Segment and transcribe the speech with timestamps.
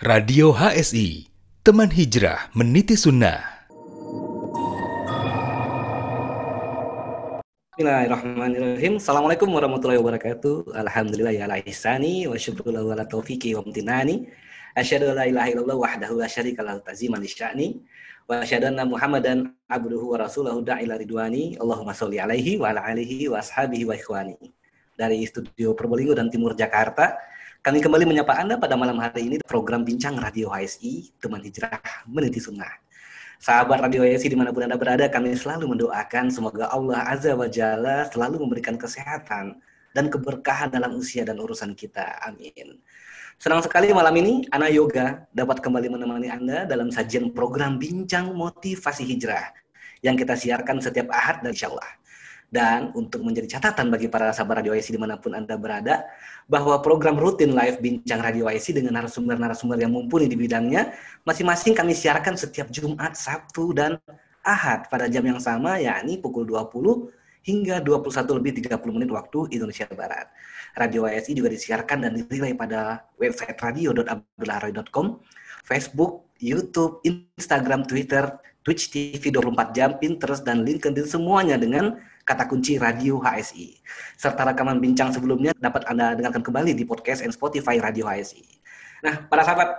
[0.00, 1.28] Radio HSI,
[1.60, 3.68] teman hijrah meniti sunnah.
[7.76, 8.96] Bismillahirrahmanirrahim.
[8.96, 10.72] Assalamualaikum warahmatullahi wabarakatuh.
[10.72, 14.24] Alhamdulillah ya la ihsani wa syukrullah wa la taufiqi wa amtinani.
[14.72, 17.84] Asyhadu an la ilaha illallah wahdahu la syarika lahu taziman lisya'ni.
[18.24, 21.60] Wa asyhadu anna Muhammadan abduhu wa rasuluhu da'ila ridwani.
[21.60, 24.40] Allahumma sholli alaihi wa ala alihi wa ashabihi wa ikhwani.
[24.96, 27.20] Dari studio Probolinggo dan Timur Jakarta,
[27.60, 31.76] kami kembali menyapa Anda pada malam hari ini program Bincang Radio HSI, Teman Hijrah
[32.08, 32.72] Meniti Sunnah.
[33.36, 37.44] Sahabat Radio HSI di mana pun Anda berada, kami selalu mendoakan semoga Allah Azza wa
[37.52, 39.60] Jalla selalu memberikan kesehatan
[39.92, 42.24] dan keberkahan dalam usia dan urusan kita.
[42.24, 42.80] Amin.
[43.36, 49.04] Senang sekali malam ini Ana Yoga dapat kembali menemani Anda dalam sajian program Bincang Motivasi
[49.04, 49.52] Hijrah
[50.00, 51.99] yang kita siarkan setiap ahad dan insya Allah.
[52.50, 56.02] Dan untuk menjadi catatan bagi para sahabat Radio IC di mana pun Anda berada,
[56.50, 60.90] bahwa program rutin live Bincang Radio IC dengan narasumber-narasumber yang mumpuni di bidangnya,
[61.22, 64.02] masing-masing kami siarkan setiap Jumat, Sabtu, dan
[64.42, 67.12] Ahad pada jam yang sama, yakni pukul 20
[67.46, 70.28] hingga 21 lebih 30 menit waktu Indonesia Barat.
[70.76, 75.06] Radio ISI juga disiarkan dan dirilai pada website radio.abdullahroy.com,
[75.64, 81.96] Facebook, YouTube, Instagram, Twitter, Twitch TV 24 jam, Pinterest, dan LinkedIn semuanya dengan
[82.30, 83.82] kata kunci Radio HSI.
[84.14, 88.46] Serta rekaman bincang sebelumnya dapat Anda dengarkan kembali di podcast and Spotify Radio HSI.
[89.02, 89.74] Nah, para sahabat,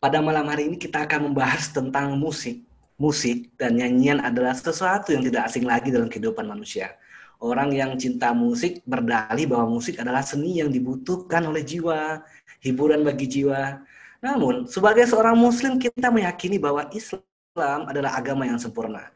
[0.00, 2.64] pada malam hari ini kita akan membahas tentang musik.
[2.96, 6.96] Musik dan nyanyian adalah sesuatu yang tidak asing lagi dalam kehidupan manusia.
[7.40, 12.20] Orang yang cinta musik berdalih bahwa musik adalah seni yang dibutuhkan oleh jiwa,
[12.60, 13.80] hiburan bagi jiwa.
[14.20, 19.08] Namun, sebagai seorang muslim kita meyakini bahwa Islam adalah agama yang sempurna.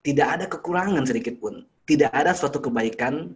[0.00, 3.32] Tidak ada kekurangan sedikit pun tidak ada suatu kebaikan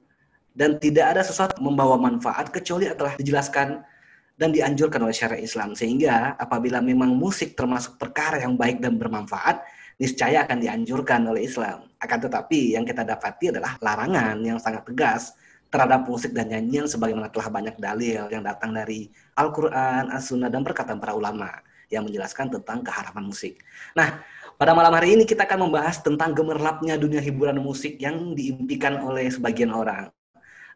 [0.52, 3.86] dan tidak ada sesuatu membawa manfaat kecuali telah dijelaskan
[4.34, 5.78] dan dianjurkan oleh syariat Islam.
[5.78, 9.62] Sehingga apabila memang musik termasuk perkara yang baik dan bermanfaat,
[10.00, 11.86] niscaya akan dianjurkan oleh Islam.
[12.02, 15.36] Akan tetapi yang kita dapati adalah larangan yang sangat tegas
[15.70, 19.06] terhadap musik dan nyanyian sebagaimana telah banyak dalil yang datang dari
[19.38, 21.62] Al-Quran, As-Sunnah, dan perkataan para ulama
[21.92, 23.60] yang menjelaskan tentang keharaman musik.
[23.94, 24.22] Nah,
[24.60, 29.32] pada malam hari ini kita akan membahas tentang gemerlapnya dunia hiburan musik yang diimpikan oleh
[29.32, 30.12] sebagian orang.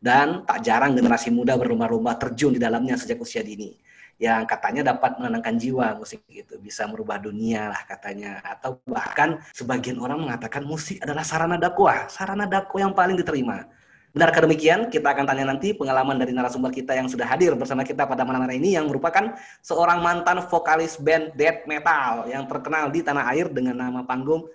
[0.00, 3.76] Dan tak jarang generasi muda berlomba-lomba terjun di dalamnya sejak usia dini.
[4.16, 8.40] Yang katanya dapat menenangkan jiwa musik itu, bisa merubah dunia lah katanya.
[8.40, 13.68] Atau bahkan sebagian orang mengatakan musik adalah sarana dakwah, sarana dakwah yang paling diterima.
[14.14, 14.94] Benarkah demikian?
[14.94, 18.47] Kita akan tanya nanti pengalaman dari narasumber kita yang sudah hadir bersama kita pada malam
[18.47, 23.50] hari ini yang merupakan seorang mantan vokalis band death metal yang terkenal di tanah air
[23.50, 24.47] dengan nama panggung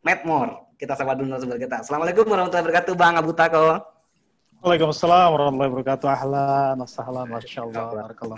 [0.00, 0.72] Madmore.
[0.80, 1.84] Kita sapa dulu narasumber kita.
[1.84, 3.84] Assalamualaikum warahmatullahi wabarakatuh, Bang Abu Tako.
[4.64, 6.06] Waalaikumsalam warahmatullahi wabarakatuh.
[6.08, 8.36] Ahlan, assalamualaikum, masya Allah, barakallah.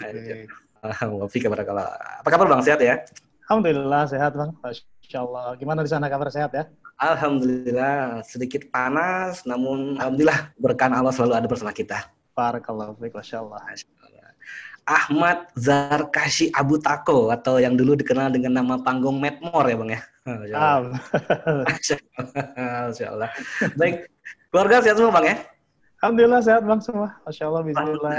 [1.55, 1.89] barakallah.
[2.19, 2.61] Apa kabar Bang?
[2.67, 2.99] Sehat ya?
[3.47, 4.51] Alhamdulillah sehat Bang.
[4.59, 5.55] Masya Allah.
[5.55, 6.67] Gimana di sana kabar sehat ya?
[6.95, 12.07] Alhamdulillah sedikit panas, namun alhamdulillah berkah Allah selalu ada bersama kita.
[12.39, 13.63] Barakallahu fiik, Masya Allah.
[14.85, 20.01] Ahmad Zarkashi Abu Tako atau yang dulu dikenal dengan nama panggung Medmore ya Bang ya.
[20.29, 21.01] Masya Allah.
[22.93, 23.31] Masya Allah.
[23.81, 24.07] Baik,
[24.53, 25.37] keluarga sehat semua Bang ya?
[26.05, 27.09] Alhamdulillah sehat Bang semua.
[27.25, 28.13] Masya Allah, Bismillah.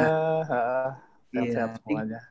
[1.29, 1.79] Sehat-sehat iya.
[1.85, 2.21] semuanya.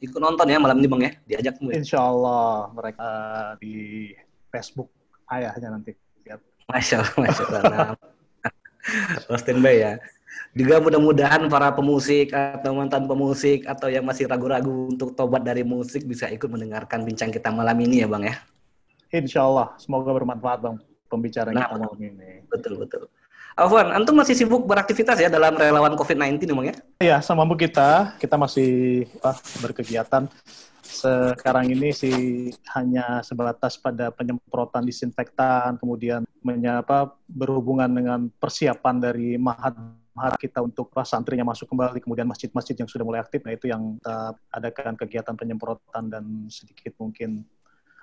[0.00, 1.70] Ikut nonton ya malam ini Bang ya, diajak semua.
[1.70, 1.76] Ya?
[1.76, 3.08] Insya Allah mereka
[3.60, 3.74] di
[4.48, 4.88] Facebook
[5.30, 5.92] ayahnya nanti.
[6.26, 6.40] Siap.
[6.70, 7.88] Masya Allah, Masya Allah.
[9.30, 9.92] oh, standby ya.
[10.52, 16.04] Juga mudah-mudahan para pemusik atau mantan pemusik atau yang masih ragu-ragu untuk tobat dari musik
[16.04, 18.36] bisa ikut mendengarkan bincang kita malam ini ya Bang ya.
[19.12, 20.76] Insya Allah, semoga bermanfaat Bang
[21.08, 22.44] pembicaraan nah, kita malam ini.
[22.48, 23.08] Betul, betul.
[23.52, 26.76] Afwan, antum masih sibuk beraktivitas ya dalam relawan COVID-19 Bang ya?
[27.00, 30.28] Iya, sama bu kita, kita masih apa, berkegiatan
[30.92, 39.72] sekarang ini sih hanya sebatas pada penyemprotan disinfektan, kemudian menyapa berhubungan dengan persiapan dari mahat
[40.12, 43.96] mahat kita untuk santrinya masuk kembali, kemudian masjid-masjid yang sudah mulai aktif, nah itu yang
[43.96, 47.48] kita adakan kegiatan penyemprotan dan sedikit mungkin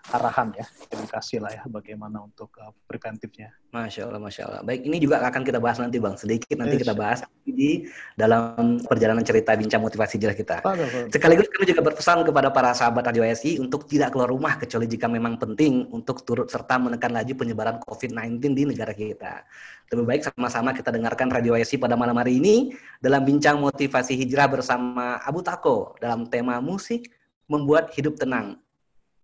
[0.09, 3.51] arahan ya, edukasi lah ya, bagaimana untuk uh, preventifnya.
[3.69, 4.61] Masya Allah, Masya Allah.
[4.65, 7.85] Baik, ini juga akan kita bahas nanti Bang, sedikit nanti kita bahas di
[8.17, 10.65] dalam perjalanan cerita bincang motivasi jelas kita.
[11.13, 15.05] Sekaligus kami juga berpesan kepada para sahabat Radio SI untuk tidak keluar rumah kecuali jika
[15.05, 19.45] memang penting untuk turut serta menekan laju penyebaran COVID-19 di negara kita.
[19.89, 24.45] Lebih baik sama-sama kita dengarkan Radio SI pada malam hari ini dalam bincang motivasi hijrah
[24.45, 27.09] bersama Abu Tako dalam tema musik
[27.49, 28.61] membuat hidup tenang.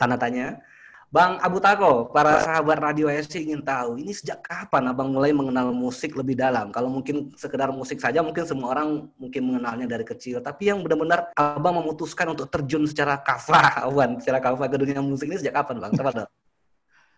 [0.05, 0.61] Tanda tanya,
[1.09, 5.73] Bang Abu Tako, para sahabat Radio SC ingin tahu, ini sejak kapan Abang mulai mengenal
[5.73, 6.69] musik lebih dalam?
[6.69, 10.45] Kalau mungkin sekedar musik saja, mungkin semua orang mungkin mengenalnya dari kecil.
[10.45, 15.25] Tapi yang benar-benar Abang memutuskan untuk terjun secara kafah, Awan, secara kafah ke dunia musik
[15.25, 15.97] ini sejak kapan, Bang?
[15.97, 16.29] Coba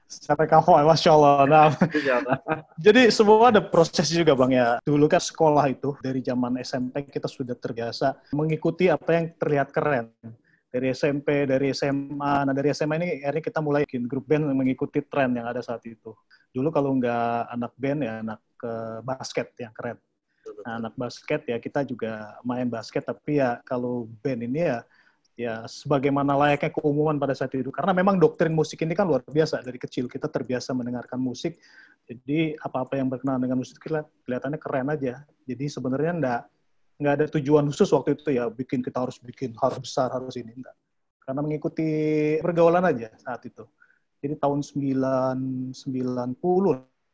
[0.07, 1.35] secara kafah, Masya Allah.
[1.43, 1.67] Nah,
[2.87, 4.79] jadi semua ada proses juga Bang ya.
[4.87, 10.15] Dulu kan sekolah itu, dari zaman SMP kita sudah terbiasa mengikuti apa yang terlihat keren
[10.77, 12.45] dari SMP, dari SMA.
[12.45, 15.81] Nah dari SMA ini akhirnya kita mulai bikin grup band mengikuti tren yang ada saat
[15.89, 16.13] itu.
[16.53, 19.97] Dulu kalau nggak anak band ya anak ke basket yang keren.
[20.63, 24.79] Nah, anak basket ya kita juga main basket tapi ya kalau band ini ya
[25.37, 29.61] ya sebagaimana layaknya keumuman pada saat itu karena memang doktrin musik ini kan luar biasa
[29.61, 31.61] dari kecil kita terbiasa mendengarkan musik
[32.09, 36.41] jadi apa-apa yang berkenaan dengan musik kelihatannya keren aja jadi sebenarnya enggak
[36.97, 40.53] nggak ada tujuan khusus waktu itu ya bikin kita harus bikin harus besar harus ini
[40.53, 40.73] enggak.
[41.21, 41.89] Karena mengikuti
[42.41, 43.67] pergaulan aja saat itu.
[44.17, 45.77] Jadi tahun 990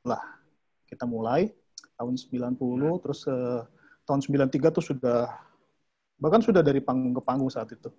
[0.08, 0.24] lah
[0.88, 1.52] kita mulai.
[1.94, 3.68] Tahun 90 terus uh,
[4.08, 4.20] tahun
[4.50, 5.30] 93 tuh sudah
[6.18, 7.92] bahkan sudah dari panggung ke panggung saat itu.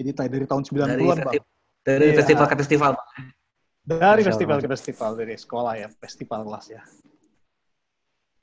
[0.00, 0.96] Jadi dari tahun 90-an
[1.28, 1.44] bang
[1.84, 2.16] dari iya.
[2.16, 2.92] festival ke festival
[3.80, 6.82] dari festival ke festival dari sekolah ya festival kelas ya.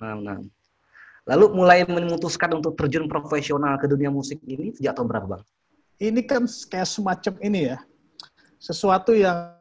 [0.01, 0.38] Nah, nah.
[1.27, 5.44] Lalu mulai memutuskan untuk terjun profesional ke dunia musik ini sejak tahun berapa, Bang?
[6.00, 7.77] Ini kan kayak semacam ini ya.
[8.56, 9.59] Sesuatu yang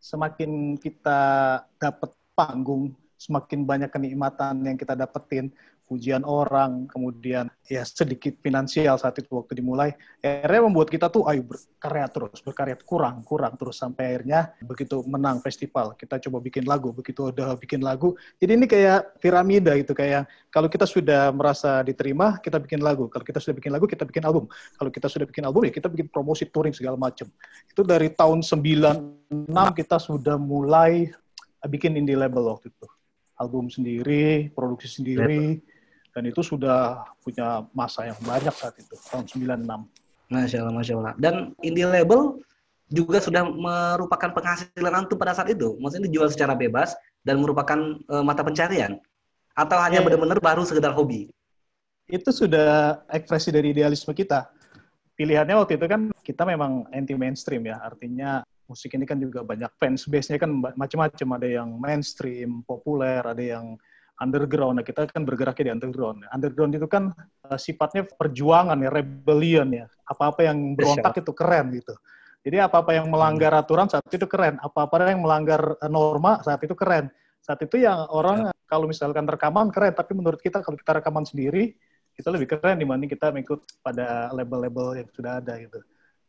[0.00, 1.20] semakin kita
[1.76, 5.52] dapat panggung, semakin banyak kenikmatan yang kita dapetin,
[5.92, 9.92] pujian orang, kemudian ya sedikit finansial saat itu waktu dimulai,
[10.24, 15.44] akhirnya membuat kita tuh ayo berkarya terus, berkarya kurang, kurang terus sampai akhirnya begitu menang
[15.44, 20.24] festival, kita coba bikin lagu, begitu udah bikin lagu, jadi ini kayak piramida gitu, kayak
[20.48, 24.24] kalau kita sudah merasa diterima, kita bikin lagu, kalau kita sudah bikin lagu, kita bikin
[24.24, 24.48] album,
[24.80, 27.28] kalau kita sudah bikin album ya kita bikin promosi touring segala macam.
[27.68, 31.12] Itu dari tahun 96 kita sudah mulai
[31.68, 32.88] bikin indie label waktu itu
[33.42, 35.58] album sendiri, produksi sendiri,
[36.12, 40.32] dan itu sudah punya masa yang banyak saat itu tahun 96.
[40.32, 41.14] Masya Allah, Masya Allah.
[41.20, 42.40] Dan indie label
[42.92, 45.76] juga sudah merupakan penghasilan antum pada saat itu.
[45.80, 46.92] Maksudnya dijual secara bebas
[47.24, 49.00] dan merupakan uh, mata pencarian
[49.56, 50.04] atau hanya yeah.
[50.04, 51.32] benar-benar baru sekedar hobi.
[52.08, 54.52] Itu sudah ekspresi dari idealisme kita.
[55.16, 59.68] Pilihannya waktu itu kan kita memang anti mainstream ya, artinya musik ini kan juga banyak
[59.76, 63.76] fans base-nya kan macam-macam, ada yang mainstream, populer, ada yang
[64.22, 64.78] underground.
[64.78, 66.22] Nah, kita kan bergeraknya di underground.
[66.30, 67.10] Underground itu kan
[67.50, 69.86] uh, sifatnya perjuangan ya, rebellion ya.
[70.06, 71.94] Apa-apa yang berontak itu keren gitu.
[72.42, 74.58] Jadi apa-apa yang melanggar aturan saat itu keren.
[74.62, 77.10] Apa-apa yang melanggar eh, norma saat itu keren.
[77.42, 78.52] Saat itu yang orang ya.
[78.70, 81.74] kalau misalkan rekaman keren, tapi menurut kita kalau kita rekaman sendiri,
[82.14, 85.78] kita lebih keren dibanding kita mengikut pada label-label yang sudah ada gitu.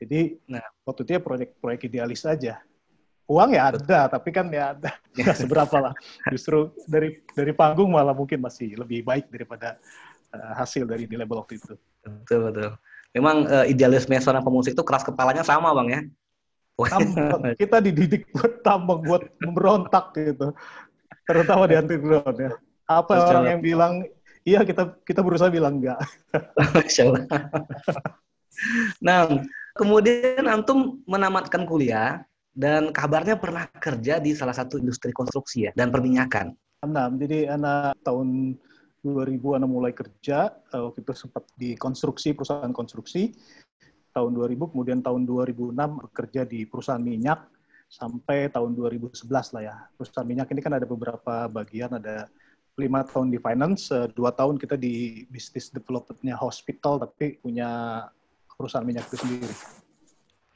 [0.02, 2.62] Jadi nah, waktu itu ya proyek-proyek idealis aja
[3.28, 5.94] uang ya ada, tapi kan ya ada nggak seberapa lah.
[6.32, 9.80] Justru dari dari panggung malah mungkin masih lebih baik daripada
[10.36, 11.74] uh, hasil dari di label waktu itu.
[12.04, 12.72] Betul betul.
[13.14, 16.02] Memang uh, idealisme seorang pemusik itu keras kepalanya sama bang ya.
[16.74, 17.42] Tambang.
[17.62, 20.52] Kita dididik buat tambang, buat memberontak gitu.
[21.30, 22.52] Terutama di underground ya.
[22.90, 23.94] Apa Masya orang yang bilang
[24.44, 26.04] iya kita kita berusaha bilang enggak.
[29.08, 29.32] nah,
[29.78, 35.90] kemudian antum menamatkan kuliah dan kabarnya pernah kerja di salah satu industri konstruksi ya dan
[35.90, 36.54] perminyakan.
[36.86, 38.58] Nah, jadi anak tahun
[39.04, 43.36] 2000 anak mulai kerja eh, waktu itu sempat di konstruksi perusahaan konstruksi
[44.16, 45.76] tahun 2000 kemudian tahun 2006
[46.08, 47.44] bekerja di perusahaan minyak
[47.92, 52.32] sampai tahun 2011 lah ya perusahaan minyak ini kan ada beberapa bagian ada
[52.80, 58.02] lima tahun di finance eh, dua tahun kita di bisnis developmentnya hospital tapi punya
[58.56, 59.56] perusahaan minyak itu sendiri.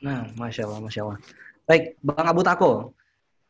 [0.06, 1.20] Nah, masya Allah, masya Allah.
[1.67, 2.95] Baik, Bang Abu Tako.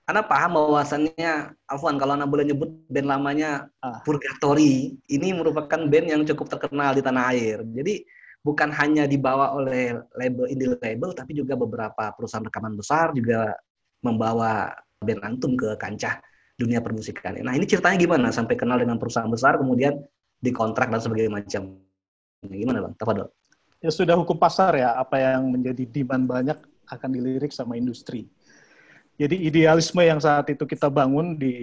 [0.10, 4.02] Anda paham bahwasannya, Afwan, kalau Anda boleh nyebut band lamanya ah.
[4.02, 7.62] Purgatory, ini merupakan band yang cukup terkenal di tanah air.
[7.62, 8.02] Jadi
[8.42, 13.54] bukan hanya dibawa oleh label indie label, tapi juga beberapa perusahaan rekaman besar juga
[14.02, 16.18] membawa band antum ke kancah
[16.58, 17.38] dunia permusikan.
[17.44, 20.02] Nah ini ceritanya gimana sampai kenal dengan perusahaan besar, kemudian
[20.42, 21.78] dikontrak dan sebagainya macam.
[22.42, 22.94] Gimana bang?
[22.98, 23.30] Tafadol.
[23.78, 26.58] Ya sudah hukum pasar ya, apa yang menjadi demand banyak
[26.88, 28.28] akan dilirik sama industri.
[29.18, 31.54] Jadi idealisme yang saat itu kita bangun di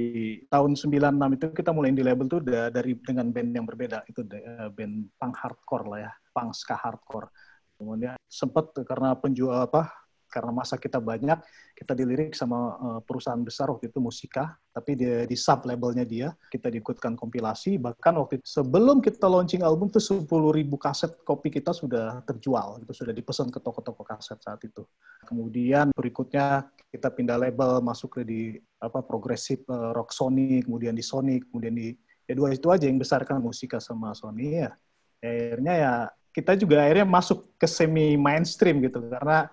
[0.51, 4.69] tahun 96 itu kita mulai di label tuh dari dengan band yang berbeda itu eh,
[4.75, 7.31] band punk hardcore lah ya, punk ska hardcore.
[7.79, 10.04] Kemudian sempat karena penjual apa
[10.35, 11.39] karena masa kita banyak,
[11.79, 16.35] kita dilirik sama uh, perusahaan besar waktu itu Musika, tapi dia di sub labelnya dia,
[16.51, 21.55] kita diikutkan kompilasi, bahkan waktu itu, sebelum kita launching album itu 10 ribu kaset kopi
[21.55, 24.83] kita sudah terjual, itu sudah dipesan ke toko-toko kaset saat itu.
[25.23, 28.43] Kemudian berikutnya kita pindah label, masuk ke di
[28.83, 31.95] apa progresif uh, rock Sony, kemudian di Sony, kemudian di
[32.27, 34.75] ya dua itu aja yang besarkan Musika sama Sony ya.
[35.23, 35.93] Akhirnya ya
[36.35, 39.47] kita juga akhirnya masuk ke semi mainstream gitu karena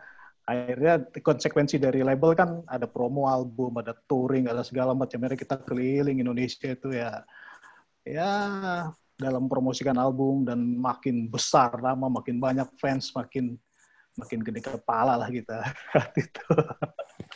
[0.45, 5.21] akhirnya konsekuensi dari label kan ada promo album, ada touring, ada segala macam.
[5.21, 7.21] Akhirnya kita keliling Indonesia itu ya
[8.01, 8.31] ya
[9.15, 13.53] dalam promosikan album dan makin besar lama makin banyak fans makin
[14.17, 15.61] makin gede kepala lah kita
[16.23, 16.45] itu.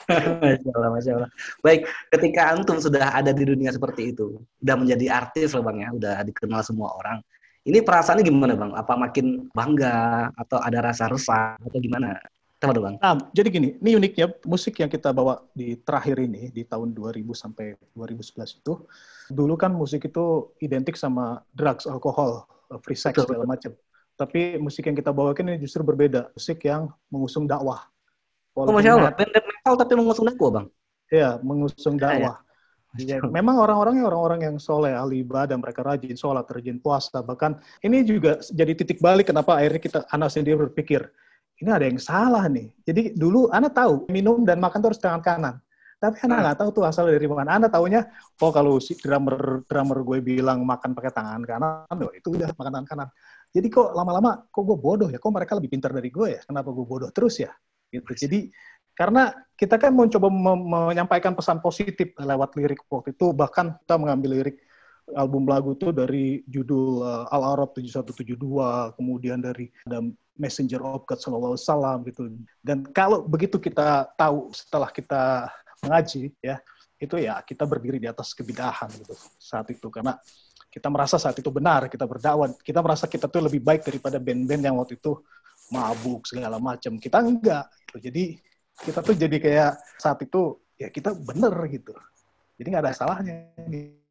[0.05, 1.31] Masya Allah, Masya Allah.
[1.63, 5.89] Baik, ketika Antum sudah ada di dunia seperti itu, udah menjadi artis loh Bang ya,
[5.95, 7.23] udah dikenal semua orang.
[7.65, 8.77] Ini perasaannya gimana bang?
[8.77, 12.13] Apa makin bangga atau ada rasa resah atau gimana?
[12.65, 12.95] Coba bang.
[12.97, 17.21] Nah, jadi gini, ini uniknya musik yang kita bawa di terakhir ini di tahun 2000
[17.37, 18.73] sampai 2011 itu,
[19.29, 22.45] dulu kan musik itu identik sama drugs, alkohol,
[22.81, 23.71] free sex segala macam.
[24.15, 27.83] Tapi musik yang kita bawakan ini justru berbeda, musik yang mengusung dakwah.
[28.55, 30.67] oh, Masya Allah, band metal tapi mengusung dakwah bang?
[31.11, 32.07] Iya, mengusung iya, iya.
[32.07, 32.35] dakwah.
[32.95, 37.19] Ya, memang orang-orangnya orang-orang yang soleh, ahli ibadah, mereka rajin sholat, rajin puasa.
[37.19, 41.03] Bahkan ini juga jadi titik balik kenapa akhirnya kita anak sendiri berpikir,
[41.61, 42.67] ini ada yang salah nih.
[42.83, 45.55] Jadi dulu anak tahu minum dan makan itu harus tangan kanan.
[45.95, 47.55] Tapi anak nggak tahu tuh asal dari mana.
[47.55, 48.03] Anak taunya,
[48.43, 52.71] oh kalau si drummer drummer gue bilang makan pakai tangan kanan, oh, itu udah makan
[52.75, 53.07] tangan kanan.
[53.55, 55.17] Jadi kok lama-lama, kok gue bodoh ya?
[55.17, 56.41] Kok mereka lebih pintar dari gue ya?
[56.43, 57.49] Kenapa gue bodoh terus ya?
[57.87, 58.27] Gitu.
[58.27, 58.51] Jadi
[58.95, 60.27] karena kita kan mau coba
[60.91, 64.59] menyampaikan pesan positif lewat lirik waktu itu, bahkan kita mengambil lirik
[65.13, 70.01] album lagu itu dari judul uh, Al-Arab 7172, kemudian dari ada
[70.35, 72.21] Messenger of God Sallallahu Alaihi gitu.
[72.59, 75.49] Dan kalau begitu kita tahu setelah kita
[75.83, 76.59] mengaji, ya
[76.95, 80.15] itu ya kita berdiri di atas kebidahan gitu saat itu karena
[80.71, 84.63] kita merasa saat itu benar kita berdakwah kita merasa kita tuh lebih baik daripada band-band
[84.63, 85.19] yang waktu itu
[85.75, 87.99] mabuk segala macam kita enggak gitu.
[87.99, 88.23] jadi
[88.81, 91.95] kita tuh jadi kayak saat itu ya kita bener gitu.
[92.55, 94.04] Jadi nggak ada salahnya nih.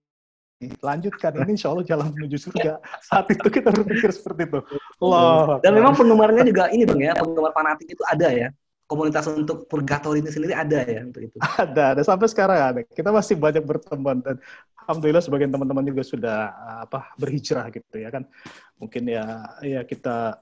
[0.80, 2.80] Lanjutkan ini insya Allah jalan menuju surga.
[3.04, 4.60] Saat itu kita berpikir seperti itu.
[5.02, 5.58] Allah.
[5.60, 8.48] Dan memang penggemarnya juga ini bang ya, penggemar fanatik itu ada ya.
[8.84, 11.36] Komunitas untuk purgatory ini sendiri ada ya untuk itu.
[11.40, 12.80] Ada, ada sampai sekarang ada.
[12.84, 14.36] Kita masih banyak berteman dan
[14.84, 16.38] alhamdulillah sebagian teman-teman juga sudah
[16.84, 18.28] apa berhijrah gitu ya kan.
[18.76, 19.24] Mungkin ya
[19.64, 20.36] ya kita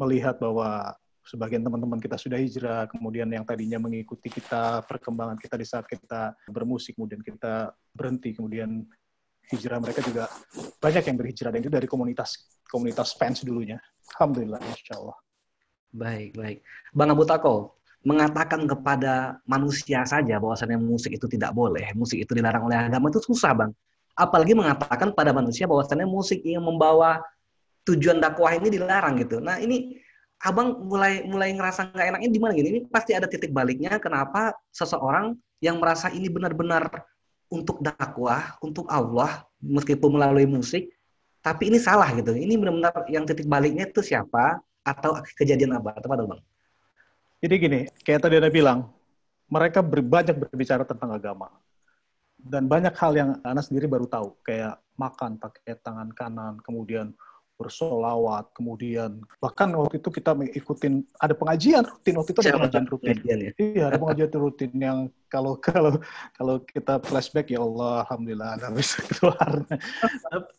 [0.00, 5.66] melihat bahwa sebagian teman-teman kita sudah hijrah, kemudian yang tadinya mengikuti kita, perkembangan kita di
[5.66, 8.82] saat kita bermusik, kemudian kita berhenti, kemudian
[9.52, 10.32] hijrah mereka juga
[10.80, 13.76] banyak yang berhijrah, dan itu dari komunitas komunitas fans dulunya.
[14.16, 15.18] Alhamdulillah, Insya Allah.
[15.92, 16.58] Baik, baik.
[16.96, 22.66] Bang Abu Tako, mengatakan kepada manusia saja bahwasannya musik itu tidak boleh, musik itu dilarang
[22.66, 23.70] oleh agama itu susah, Bang.
[24.16, 27.20] Apalagi mengatakan pada manusia bahwasannya musik yang membawa
[27.86, 29.40] tujuan dakwah ini dilarang gitu.
[29.40, 30.00] Nah, ini
[30.42, 32.68] abang mulai mulai ngerasa nggak enaknya di mana gini?
[32.76, 36.90] Ini pasti ada titik baliknya kenapa seseorang yang merasa ini benar-benar
[37.52, 40.88] untuk dakwah, untuk Allah, meskipun melalui musik,
[41.44, 42.32] tapi ini salah gitu.
[42.32, 46.00] Ini benar-benar yang titik baliknya itu siapa atau kejadian apa?
[46.00, 46.40] Tepat bang?
[47.44, 48.88] Jadi gini, kayak tadi ada bilang,
[49.52, 51.52] mereka banyak berbicara tentang agama.
[52.40, 57.12] Dan banyak hal yang anak sendiri baru tahu, kayak makan pakai tangan kanan, kemudian
[57.62, 63.16] bersolawat, kemudian bahkan waktu itu kita mengikutin ada pengajian rutin waktu itu ada pengajian rutin.
[63.22, 63.50] ya?
[63.54, 64.98] Iya, ada pengajian rutin yang
[65.30, 65.96] kalau kalau
[66.34, 69.64] kalau kita flashback ya Allah, alhamdulillah ada bisa keluar.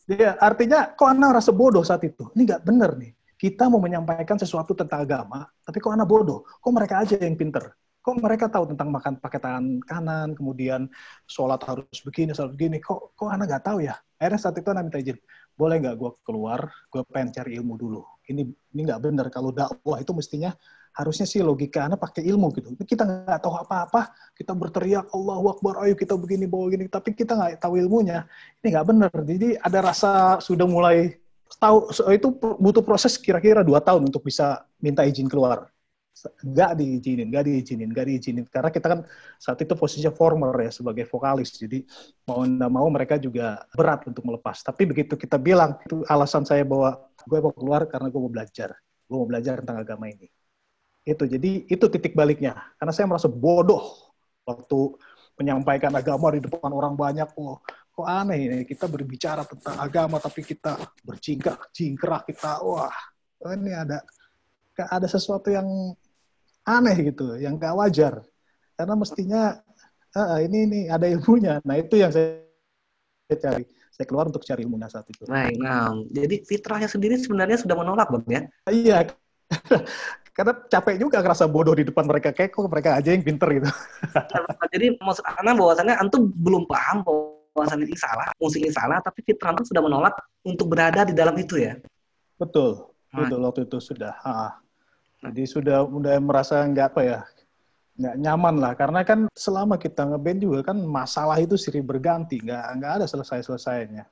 [0.07, 2.25] ya, artinya kok anak rasa bodoh saat itu?
[2.33, 3.11] Ini nggak benar nih.
[3.35, 6.47] Kita mau menyampaikan sesuatu tentang agama, tapi kok anak bodoh?
[6.63, 7.75] Kok mereka aja yang pinter?
[8.03, 10.91] Kok mereka tahu tentang makan pakai tangan kanan, kemudian
[11.27, 12.79] sholat harus begini, sholat begini?
[12.79, 13.95] Kok kok anak nggak tahu ya?
[14.19, 15.19] Akhirnya saat itu anak minta izin
[15.53, 18.01] boleh nggak gue keluar, gue pengen cari ilmu dulu.
[18.29, 20.53] Ini ini nggak benar kalau dakwah itu mestinya
[20.93, 22.77] harusnya sih logika anak pakai ilmu gitu.
[22.85, 27.33] Kita nggak tahu apa-apa, kita berteriak Allah Akbar, ayo kita begini bawa gini, tapi kita
[27.33, 28.29] nggak tahu ilmunya.
[28.61, 29.13] Ini nggak benar.
[29.25, 31.17] Jadi ada rasa sudah mulai
[31.57, 35.72] tahu itu butuh proses kira-kira dua tahun untuk bisa minta izin keluar
[36.21, 38.45] nggak diizinin, nggak diizinin, nggak diizinin.
[38.47, 38.99] Karena kita kan
[39.41, 41.81] saat itu posisinya former ya sebagai vokalis, jadi
[42.29, 44.61] mau nggak mau mereka juga berat untuk melepas.
[44.61, 48.69] Tapi begitu kita bilang itu alasan saya bahwa gue mau keluar karena gue mau belajar,
[49.09, 50.29] gue mau belajar tentang agama ini.
[51.03, 52.55] Itu jadi itu titik baliknya.
[52.79, 54.13] Karena saya merasa bodoh
[54.45, 54.95] waktu
[55.33, 57.27] menyampaikan agama di depan orang banyak.
[57.35, 57.59] Oh,
[57.93, 62.93] kok aneh ini kita berbicara tentang agama tapi kita bercingkrak, cingkrak kita wah
[63.53, 64.01] ini ada
[64.77, 65.67] ada sesuatu yang
[66.65, 68.23] aneh gitu, yang gak wajar.
[68.73, 69.41] Karena mestinya
[70.17, 71.61] uh, ini ini ada ilmunya.
[71.61, 72.41] Nah itu yang saya
[73.37, 73.65] cari.
[73.93, 75.29] Saya keluar untuk cari ilmunya saat itu.
[75.29, 78.41] Baik, nah, jadi fitrahnya sendiri sebenarnya sudah menolak, bang ya?
[78.73, 78.97] Iya,
[80.35, 83.69] karena capek juga ngerasa bodoh di depan mereka kayak kok mereka aja yang pinter gitu.
[84.73, 89.53] jadi maksud Anda bahwasannya antum belum paham bahwasannya ini salah, musik ini salah, tapi fitrah
[89.53, 91.77] antum sudah menolak untuk berada di dalam itu ya?
[92.41, 93.29] Betul, nah.
[93.29, 94.17] betul waktu itu sudah.
[94.25, 94.62] Ha.
[95.23, 97.19] Jadi sudah udah merasa nggak apa ya,
[97.95, 98.73] nggak nyaman lah.
[98.75, 102.43] Karena kan selama kita ngeband juga kan masalah itu sering berganti.
[102.43, 104.03] Nggak nggak ada selesai selesainya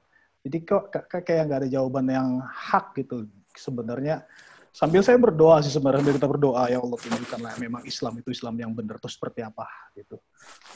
[0.41, 0.89] jadi kok
[1.21, 3.29] kayak nggak ada jawaban yang hak gitu.
[3.53, 4.25] Sebenarnya
[4.73, 8.71] sambil saya berdoa sih sebenarnya kita berdoa ya Allah tunjukkanlah memang Islam itu Islam yang
[8.73, 8.97] benar.
[8.97, 10.17] Itu seperti apa gitu.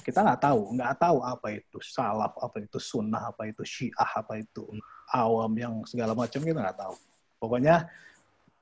[0.05, 4.37] Kita nggak tahu nggak tahu apa itu salaf apa itu sunnah apa itu syiah apa
[4.37, 4.69] itu
[5.09, 6.95] awam yang segala macam kita nggak tahu.
[7.41, 7.89] Pokoknya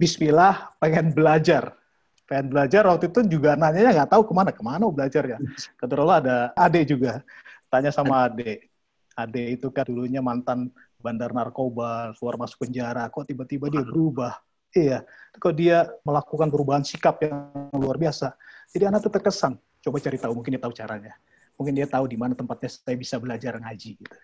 [0.04, 1.80] Bismillah pengen belajar.
[2.28, 4.52] Pengen belajar waktu itu juga nanya nggak tahu ke mana.
[4.52, 5.40] Ke mana belajar ya?
[5.80, 7.24] Kebetulan ada Ade juga.
[7.72, 8.68] Tanya sama Ade.
[9.16, 13.08] Ade itu kan dulunya mantan bandar narkoba keluar masuk penjara.
[13.08, 14.44] Kok tiba-tiba dia berubah?
[14.76, 15.08] Iya.
[15.40, 18.36] Kok dia melakukan perubahan sikap yang luar biasa?
[18.76, 19.56] Jadi anak tuh terkesan.
[19.80, 21.16] Coba cari tahu mungkin dia tahu caranya.
[21.56, 24.18] Mungkin dia tahu di mana tempatnya saya bisa belajar ngaji gitu.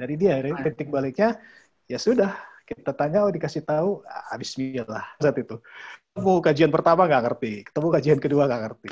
[0.00, 1.36] Dari dia titik baliknya
[1.84, 5.60] ya sudah kita tanya oh dikasih tahu ah, bismillah saat itu
[6.14, 8.90] ketemu kajian pertama nggak ngerti, ketemu kajian kedua nggak ngerti.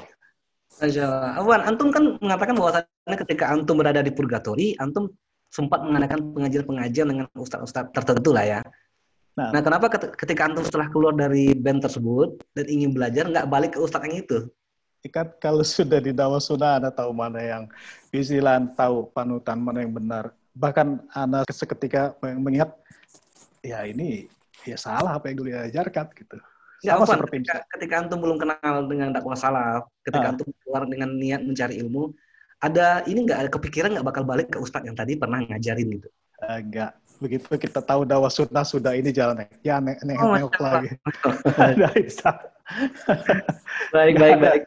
[0.82, 1.62] Masya Allah.
[1.70, 5.06] antum kan mengatakan bahwasannya ketika antum berada di purgatori, antum
[5.54, 8.60] sempat mengadakan pengajian-pengajian dengan ustadz-ustadz tertentu lah ya.
[9.38, 13.70] Nah, nah kenapa ketika antum setelah keluar dari band tersebut dan ingin belajar nggak balik
[13.76, 14.50] ke ustadz yang itu?
[15.14, 17.62] Kan kalau sudah di dawa sunnah, Anda tahu mana yang
[18.10, 20.34] istilah tahu panutan, mana yang benar.
[20.58, 22.74] Bahkan Anda seketika mengingat,
[23.62, 24.26] ya ini
[24.66, 26.36] ya salah apa yang dulu diajarkan gitu.
[26.82, 30.32] Ya, Sama seperti ketika, ketika antum belum kenal dengan dakwah salaf, ketika ah.
[30.34, 32.10] antum keluar dengan niat mencari ilmu,
[32.58, 36.10] ada ini nggak ada kepikiran nggak bakal balik ke ustadz yang tadi pernah ngajarin gitu?
[36.42, 36.98] Enggak.
[37.22, 40.90] Begitu kita tahu dakwah sunnah sudah ini jalan ya ne ne oh, ne lagi.
[43.94, 44.62] baik baik baik.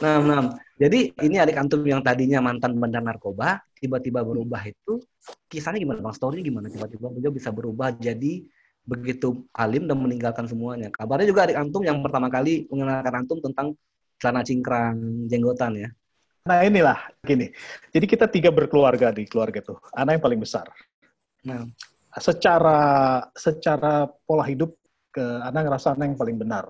[0.00, 0.40] Nah, nah,
[0.80, 5.04] jadi ini adik antum yang tadinya mantan bandar narkoba, tiba-tiba berubah itu
[5.52, 6.14] kisahnya gimana bang?
[6.16, 6.72] Story gimana?
[6.72, 8.40] Tiba-tiba beliau bisa berubah jadi
[8.84, 10.88] begitu alim dan meninggalkan semuanya.
[10.92, 13.76] Kabarnya juga adik antum yang pertama kali mengenalkan antum tentang
[14.20, 15.88] celana cingkrang jenggotan ya.
[16.44, 17.48] Nah inilah gini.
[17.88, 19.80] Jadi kita tiga berkeluarga di keluarga tuh.
[19.96, 20.68] Anak yang paling besar.
[21.44, 21.64] Nah,
[22.20, 22.80] secara
[23.32, 24.76] secara pola hidup
[25.08, 26.64] ke anak ngerasa anak yang paling benar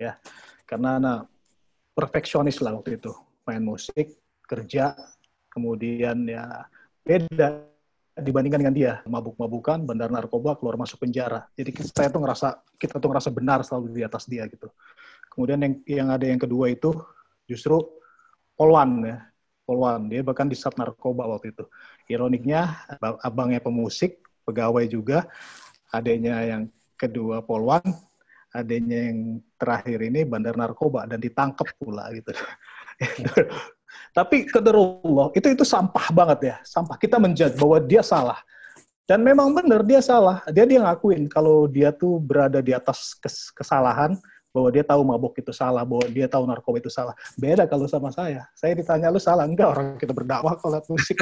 [0.00, 0.16] ya.
[0.64, 1.20] Karena anak
[1.92, 3.12] perfeksionis lah waktu itu.
[3.44, 4.16] Main musik,
[4.48, 4.96] kerja,
[5.58, 6.70] kemudian ya
[7.02, 7.66] beda
[8.14, 8.92] dibandingkan dengan dia.
[9.10, 11.50] Mabuk-mabukan bandar narkoba keluar masuk penjara.
[11.58, 14.70] Jadi kita tuh ngerasa kita tuh ngerasa benar selalu di atas dia gitu.
[15.34, 16.94] Kemudian yang yang ada yang kedua itu
[17.50, 17.82] justru
[18.54, 19.18] polwan ya.
[19.66, 21.66] Polwan dia bahkan di sat narkoba waktu itu.
[22.08, 22.88] Ironiknya
[23.20, 25.28] abangnya pemusik pegawai juga
[25.92, 26.62] adanya yang
[26.96, 27.84] kedua polwan
[28.52, 32.32] adanya yang terakhir ini bandar narkoba dan ditangkap pula gitu
[34.14, 36.96] Tapi Allah itu itu sampah banget ya, sampah.
[36.96, 38.38] Kita menjudge bahwa dia salah.
[39.08, 40.44] Dan memang benar dia salah.
[40.52, 44.20] Dia dia ngakuin kalau dia tuh berada di atas kes kesalahan,
[44.52, 47.14] bahwa dia tahu mabok itu salah, bahwa dia tahu narkoba itu salah.
[47.36, 48.48] Beda kalau sama saya.
[48.56, 51.16] Saya ditanya lu salah enggak orang kita berdakwah kalau musik.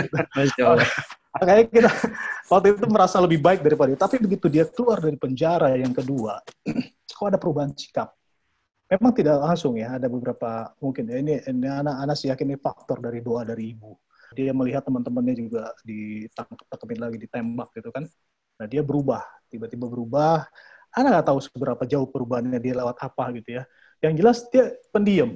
[1.36, 1.90] Makanya kita
[2.48, 4.00] waktu itu merasa lebih baik daripada itu.
[4.00, 6.40] Tapi begitu dia keluar dari penjara yang kedua,
[7.16, 8.16] kok ada perubahan sikap
[8.86, 11.16] memang tidak langsung ya ada beberapa mungkin ya.
[11.18, 13.94] Ini, ini anak-anak sih yakin ini faktor dari doa dari ibu.
[14.34, 18.04] Dia melihat teman-temannya juga ditangkap-tangkapin lagi ditembak gitu kan.
[18.58, 20.46] Nah dia berubah tiba-tiba berubah.
[20.94, 23.62] Anak nggak tahu seberapa jauh perubahannya dia lewat apa gitu ya.
[24.02, 25.30] Yang jelas dia pendiam.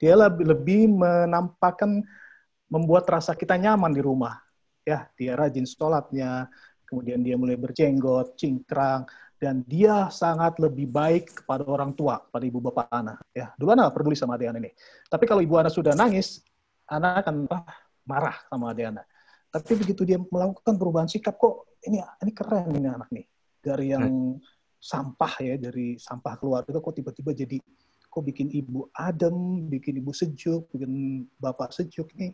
[0.00, 2.02] Dia lebih, lebih menampakkan
[2.66, 4.40] membuat rasa kita nyaman di rumah.
[4.82, 6.50] Ya dia rajin sholatnya
[6.92, 9.08] kemudian dia mulai berjenggot cingkrang
[9.42, 13.18] dan dia sangat lebih baik kepada orang tua, pada ibu bapak anak.
[13.34, 14.70] Ya, dulu anak peduli sama adik anak ini.
[15.10, 16.46] Tapi kalau ibu anak sudah nangis,
[16.86, 17.50] anak akan
[18.06, 19.02] marah sama adik anak.
[19.50, 23.26] Tapi begitu dia melakukan perubahan sikap, kok ini ini keren ini anak nih.
[23.58, 24.38] Dari yang hmm.
[24.78, 27.58] sampah ya, dari sampah keluar itu kok tiba-tiba jadi
[28.06, 32.30] kok bikin ibu adem, bikin ibu sejuk, bikin bapak sejuk nih.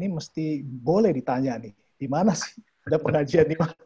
[0.00, 2.56] Ini mesti boleh ditanya nih, di mana sih
[2.88, 3.76] ada pengajian di mana.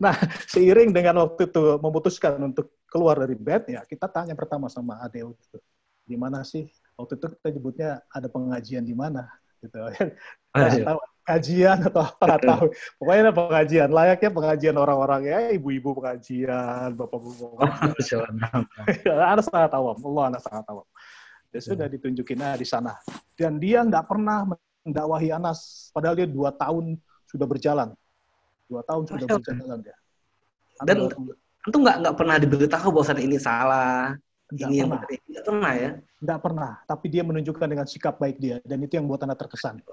[0.00, 0.14] Nah,
[0.48, 5.36] seiring dengan waktu itu memutuskan untuk keluar dari bed, ya kita tanya pertama sama Adeo
[5.36, 5.58] itu,
[6.08, 6.64] di mana sih?
[6.96, 9.28] Waktu itu kita nyebutnya ada pengajian di mana,
[9.60, 9.78] gitu.
[10.88, 12.66] tahu kajian atau apa nggak tahu.
[12.96, 17.68] Pokoknya ada pengajian, layaknya pengajian orang-orang ya, ibu-ibu pengajian, bapak-bapak.
[19.04, 20.88] anak sangat awam, Allah anak sangat awam.
[21.52, 22.96] Ya sudah ditunjukin nah, di sana.
[23.36, 24.48] Dan dia nggak pernah
[24.84, 26.96] mendakwahi Anas, padahal dia dua tahun
[27.28, 27.92] sudah berjalan.
[28.68, 29.96] Dua tahun sudah berjalan dia.
[30.84, 31.08] Dan
[31.68, 34.16] Tentu nggak nggak pernah diberitahu bahwasan ini salah,
[34.48, 35.28] nggak ini yang pernah, benar.
[35.28, 35.90] Nggak pernah ya.
[36.18, 36.70] nggak pernah.
[36.88, 39.84] Tapi dia menunjukkan dengan sikap baik dia, dan itu yang buat anak terkesan.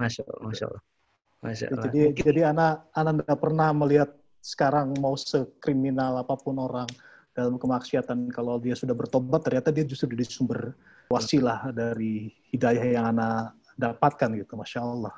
[0.00, 0.82] Masya Allah, masya Allah,
[1.44, 1.82] masya Allah.
[1.86, 4.10] Jadi, jadi anak anak nggak pernah melihat
[4.42, 6.90] sekarang mau sekriminal apa pun orang
[7.30, 10.74] dalam kemaksiatan kalau dia sudah bertobat ternyata dia justru di sumber
[11.12, 15.14] wasilah dari hidayah yang anak dapatkan gitu masya Allah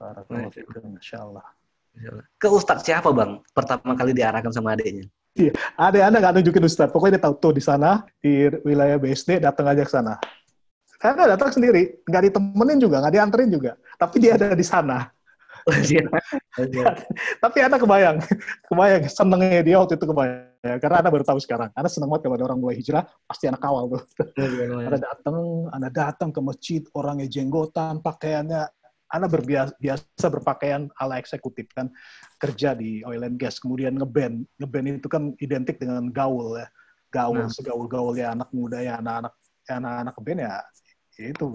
[0.00, 1.46] Masya fikum, masya Allah Masya Allah.
[2.40, 3.40] Ke Ustadz siapa bang?
[3.52, 5.08] Pertama kali diarahkan sama adiknya.
[5.78, 9.70] ada anak nggak nunjukin Ustadz pokoknya dia tahu tuh di sana di wilayah BSD datang
[9.70, 10.18] aja ke sana
[10.98, 15.06] karena datang sendiri nggak ditemenin juga nggak dianterin juga tapi dia ada di sana
[17.44, 18.16] tapi anak kebayang,
[18.68, 20.48] kebayang senengnya dia waktu itu kebayang.
[20.60, 21.72] Karena anak baru tahu sekarang.
[21.72, 24.02] Anak seneng banget kalau ada orang mulai hijrah, pasti anak kawal tuh.
[24.88, 25.36] Anak datang,
[25.72, 28.68] anak datang ke masjid, orangnya jenggotan, pakaiannya,
[29.10, 31.90] anak berbiasa biasa berpakaian ala eksekutif kan,
[32.38, 34.46] kerja di oil and gas, kemudian ngeband.
[34.58, 36.66] Ngeband itu kan identik dengan gaul ya,
[37.10, 37.50] gaul, Nah.
[37.50, 39.34] segaul-gaul ya anak muda ya, anak-anak
[39.66, 40.54] ya, anak-anak band ya,
[41.18, 41.46] ya itu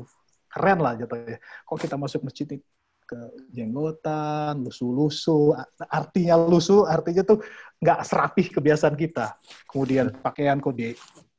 [0.52, 1.40] keren lah jatuhnya.
[1.68, 2.64] Kok kita masuk masjid ini
[3.06, 3.20] ke
[3.54, 5.54] jenggotan, lusuh-lusuh.
[5.88, 7.40] Artinya lusuh, artinya tuh
[7.80, 9.38] nggak serapih kebiasaan kita.
[9.70, 10.92] Kemudian pakaian kok di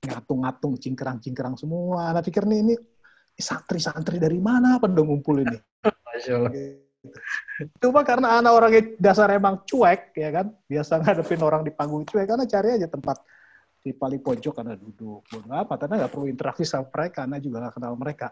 [0.07, 2.14] ngatung-ngatung, cingkrang-cingkrang semua.
[2.14, 2.74] Anak pikir nih ini
[3.37, 5.59] santri-santri dari mana pada ngumpul ini?
[7.79, 10.46] Cuma karena anak orangnya dasar emang cuek, ya kan?
[10.66, 13.22] Biasa ngadepin orang di panggung cuek, karena cari aja tempat
[13.81, 15.22] di paling pojok karena duduk.
[15.31, 18.29] Bodo apa, karena nggak perlu interaksi sama mereka, karena juga nggak kenal mereka.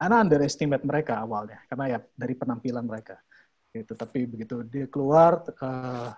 [0.00, 3.20] Anak underestimate mereka awalnya, karena ya dari penampilan mereka.
[3.70, 3.92] Gitu.
[3.94, 6.10] Tapi begitu dia keluar, eh,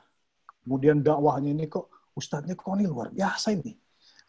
[0.63, 3.75] kemudian dakwahnya ini kok, ustadznya kok ini luar biasa ini.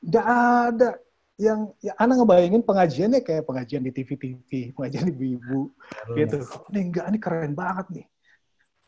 [0.03, 0.89] Nggak ada
[1.37, 5.69] yang, ya anak ngebayangin pengajiannya kayak pengajian di TV-TV, pengajian ibu-ibu,
[6.17, 6.41] gitu.
[6.73, 8.05] Ini enggak, ini keren banget nih.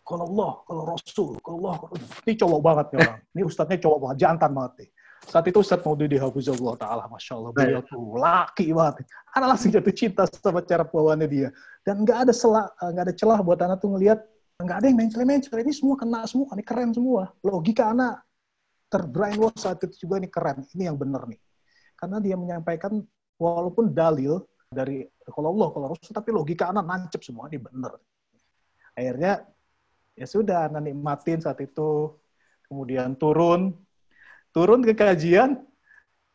[0.02, 1.94] Kalau Allah, kalau Rasul, kalau Allah, kalau-
[2.26, 3.20] ini cowok banget nih orang.
[3.38, 4.90] Ini ustadznya cowok banget, jantan banget nih.
[5.30, 9.06] Saat itu Ustadz Maududi Hafizullah Ta'ala, Masya Allah, beliau tuh laki banget.
[9.36, 11.50] Anak langsung jatuh cinta sama cara bawaannya dia.
[11.86, 14.20] Dan nggak ada sela, eh, nggak ada celah buat anak tuh ngelihat,
[14.64, 15.60] nggak ada yang mencel-mencel.
[15.60, 17.30] Ini semua kena semua, ini keren semua.
[17.46, 18.26] Logika anak
[18.90, 20.66] terbrainwash saat itu juga ini keren.
[20.74, 21.38] Ini yang benar nih.
[22.00, 23.04] Karena dia menyampaikan
[23.36, 24.40] walaupun dalil
[24.72, 28.00] dari kalau Allah, kalau Rasul, tapi logika anak nancep semua ini benar.
[28.96, 29.44] Akhirnya
[30.16, 32.16] ya sudah anak nikmatin saat itu,
[32.72, 33.76] kemudian turun,
[34.56, 35.60] turun ke kajian,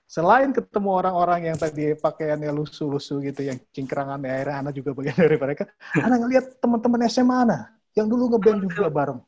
[0.04, 5.16] selain ketemu orang-orang yang tadi pakaiannya lusuh-lusuh gitu, yang cingkrangan, ya akhirnya anak juga bagian
[5.16, 5.64] dari mereka,
[5.96, 7.62] anak ngeliat teman-teman SMA anak,
[7.96, 9.20] yang dulu ngeband juga bareng.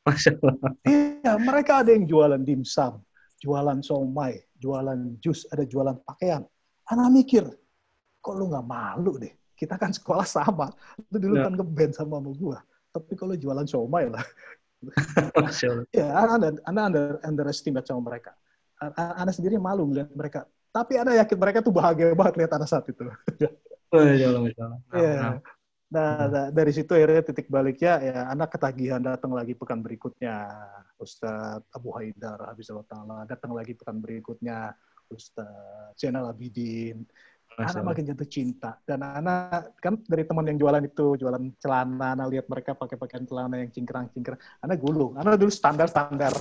[0.00, 0.56] Masya Allah.
[0.88, 3.04] Iya, mereka ada yang jualan dimsum,
[3.40, 6.44] jualan somai, jualan jus, ada jualan pakaian.
[6.86, 7.44] Anak mikir,
[8.20, 9.32] kok lu nggak malu deh?
[9.56, 10.68] Kita kan sekolah sama.
[11.08, 11.48] Lu dulu Ya.
[11.48, 12.58] kan ngeband sama sama gua.
[12.92, 14.24] Tapi kalau jualan somai lah.
[15.92, 18.32] Ya, anak, anak, anak under, underestimate sama mereka.
[18.80, 20.40] Anak, sendiri malu melihat mereka.
[20.72, 23.04] Tapi anak yakin mereka tuh bahagia banget lihat anak saat itu.
[24.32, 24.40] Allah.
[24.48, 24.80] Masya Allah.
[25.90, 26.26] Nah, Iya.
[26.30, 26.46] nah.
[26.54, 30.46] Dari situ akhirnya titik baliknya ya anak ketagihan datang lagi pekan berikutnya.
[31.02, 34.70] Ustadz Abu Haidar Habibullah Ta'ala datang lagi pekan berikutnya.
[35.10, 37.02] Ustadz Zainal Abidin.
[37.58, 38.78] Anak makin jatuh cinta.
[38.86, 43.26] Dan anak kan dari teman yang jualan itu jualan celana anak lihat mereka pakai pakaian
[43.26, 45.18] celana yang cingkrang cingkrang anak gulung.
[45.18, 46.32] Anak dulu standar standar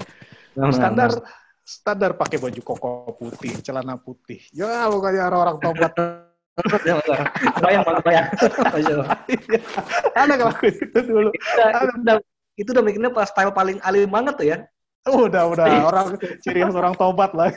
[0.57, 1.09] Nah, nah, standar
[1.61, 4.41] standar pakai baju koko putih celana putih.
[4.53, 5.93] Ya pokoknya orang-orang tobat.
[7.63, 8.27] Bayang, Bang, bayang.
[8.73, 9.09] Masya Allah.
[10.19, 12.15] anak ngelakuin itu dulu Itu udah, itu udah,
[12.59, 14.57] itu udah bikinnya pas style paling alim banget tuh ya.
[15.09, 16.07] udah udah orang
[16.43, 17.49] ciri khas orang tobat lah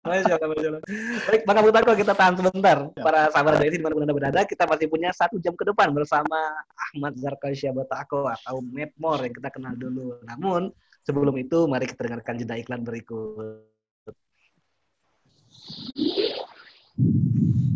[0.00, 0.82] Masya Allah, Masya Allah.
[1.28, 2.88] Baik, Bang Abu Tarko, kita tahan sebentar.
[2.88, 3.04] Ya.
[3.04, 6.40] Para sahabat dari sini, mana Anda berada, kita masih punya satu jam ke depan bersama
[6.88, 10.16] Ahmad Zarkasya Batako atau Medmore yang kita kenal dulu.
[10.24, 10.72] Namun,
[11.04, 13.68] sebelum itu, mari kita dengarkan jeda iklan berikut.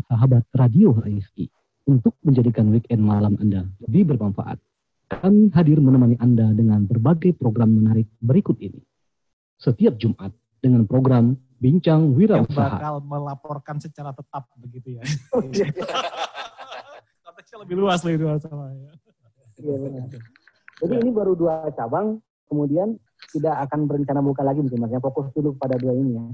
[0.09, 1.49] Sahabat Radio HSI
[1.89, 4.61] untuk menjadikan weekend malam Anda lebih bermanfaat.
[5.09, 8.81] Kami hadir menemani Anda dengan berbagai program menarik berikut ini.
[9.61, 12.77] Setiap Jumat dengan program Bincang yang Wirausaha.
[12.77, 15.03] bakal melaporkan secara tetap begitu ya.
[17.25, 18.93] Konteksnya lebih luas lagi itu masalahnya.
[19.57, 20.05] Iya benar.
[20.85, 22.19] Jadi ini baru dua cabang,
[22.51, 22.99] kemudian
[23.33, 24.93] tidak akan berencana buka lagi mungkin mas.
[24.93, 26.25] Ya, Fokus dulu pada dua ini ya.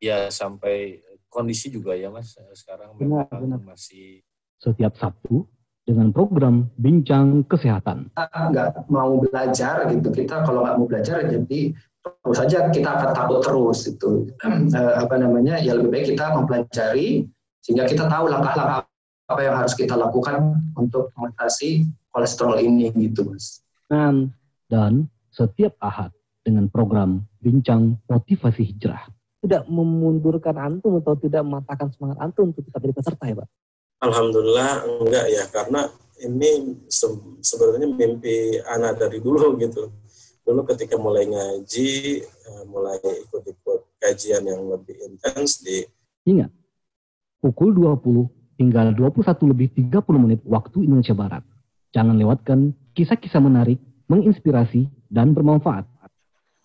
[0.00, 1.02] ya sampai
[1.34, 3.60] kondisi juga ya mas sekarang Benar, memang benar.
[3.74, 4.22] masih
[4.62, 5.44] Setiap Sabtu
[5.84, 8.14] dengan program Bincang Kesehatan.
[8.14, 11.60] nggak mau belajar gitu kita kalau nggak mau belajar jadi
[12.00, 14.30] terus saja kita akan takut terus itu
[14.78, 17.28] eh, apa namanya ya lebih baik kita mempelajari
[17.60, 18.84] sehingga kita tahu langkah-langkah
[19.24, 23.64] apa yang harus kita lakukan untuk mengatasi kolesterol ini gitu mas.
[23.88, 24.36] Dan,
[24.68, 26.12] dan setiap ahad
[26.44, 29.08] dengan program Bincang Motivasi Hijrah.
[29.44, 33.48] Tidak memundurkan antum atau tidak mematahkan semangat antum untuk tetap jadi peserta ya Pak?
[34.04, 34.72] Alhamdulillah
[35.04, 35.80] enggak ya, karena
[36.24, 37.08] ini se
[37.44, 39.92] sebenarnya mimpi anak dari dulu gitu.
[40.44, 45.80] Dulu ketika mulai ngaji, eh, mulai ikut-ikut kajian yang lebih intens di...
[46.28, 46.52] Ingat,
[47.40, 51.44] pukul 20 hingga 21 lebih 30 menit waktu Indonesia Barat.
[51.96, 53.80] Jangan lewatkan kisah-kisah menarik,
[54.12, 55.88] menginspirasi, dan bermanfaat.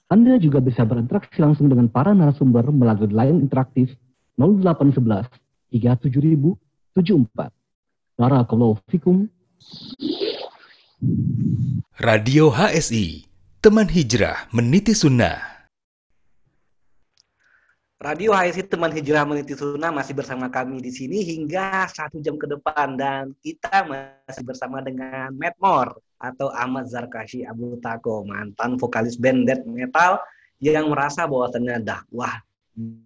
[0.10, 3.94] Anda juga bisa berinteraksi langsung dengan para narasumber melalui line interaktif
[4.42, 5.30] 0811
[5.70, 7.54] 37074.
[8.18, 9.30] Barakallahu fikum.
[12.02, 13.30] Radio HSI,
[13.62, 15.62] teman hijrah meniti sunnah.
[18.00, 22.48] Radio HSI Teman Hijrah Meniti Sunnah masih bersama kami di sini hingga satu jam ke
[22.48, 29.48] depan dan kita masih bersama dengan Medmore atau Ahmad Zarkashi Abu Tako mantan vokalis band
[29.48, 30.20] death metal
[30.60, 32.44] yang merasa bahwasannya dakwah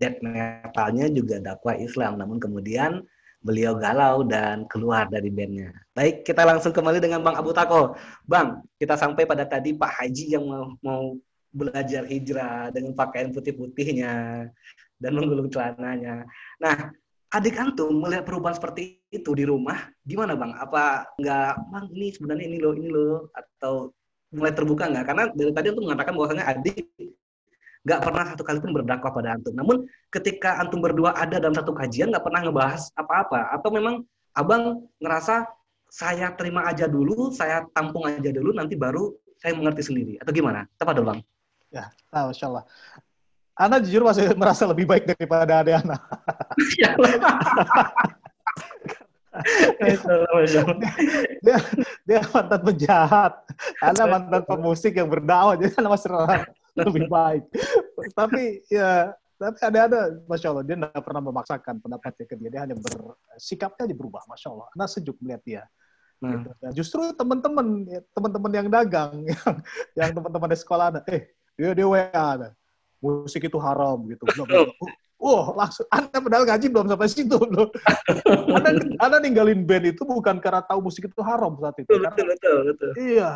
[0.02, 3.06] death metalnya juga dakwah Islam namun kemudian
[3.44, 5.76] beliau galau dan keluar dari bandnya.
[5.92, 8.00] Baik, kita langsung kembali dengan Bang Abu Tako.
[8.24, 11.04] Bang, kita sampai pada tadi Pak Haji yang mau, mau
[11.52, 14.48] belajar hijrah dengan pakaian putih-putihnya
[14.98, 16.24] dan menggulung celananya.
[16.58, 16.96] Nah,
[17.36, 20.58] adik antum melihat perubahan seperti itu di rumah, gimana bang?
[20.58, 23.94] Apa nggak, bang ini sebenarnya ini loh, ini loh, atau
[24.34, 25.06] mulai terbuka nggak?
[25.06, 26.90] Karena dari tadi antum mengatakan bahwasanya adik
[27.84, 29.54] nggak pernah satu kali pun berdakwah pada antum.
[29.54, 34.02] Namun ketika antum berdua ada dalam satu kajian nggak pernah ngebahas apa-apa, atau memang
[34.34, 35.46] abang ngerasa
[35.94, 40.66] saya terima aja dulu, saya tampung aja dulu, nanti baru saya mengerti sendiri, atau gimana?
[40.82, 41.20] Tepat dong bang?
[41.70, 42.66] Ya, nah, masya Allah.
[43.54, 46.02] Ana jujur masih merasa lebih baik daripada adik Ana.
[51.46, 51.58] dia,
[52.06, 53.34] dia mantan penjahat,
[53.82, 56.10] Ana mantan pemusik yang berdakwah, jadi Ana masih
[56.78, 57.44] lebih baik.
[58.14, 62.76] Tapi ya, tapi ada-ada, masya Allah, dia tidak pernah memaksakan pendapatnya ke dia, dia hanya
[62.78, 64.68] bersikapnya aja berubah, masya Allah.
[64.78, 65.64] Ana sejuk melihat dia.
[66.24, 66.32] Nah.
[66.38, 66.50] Gitu.
[66.54, 67.68] Nah, justru teman-teman,
[68.16, 69.54] teman-teman yang dagang, yang,
[69.98, 72.50] yang teman-teman di sekolah ada, eh dia dia WA ada
[73.04, 74.24] musik itu haram gitu.
[74.24, 74.48] Wah,
[75.24, 77.72] oh, langsung Anda padahal ngaji belum sampai situ loh.
[78.60, 81.88] anda, anda ninggalin band itu bukan karena tahu musik itu haram saat itu.
[81.88, 82.92] Betul, betul, betul, betul.
[83.00, 83.32] Iya.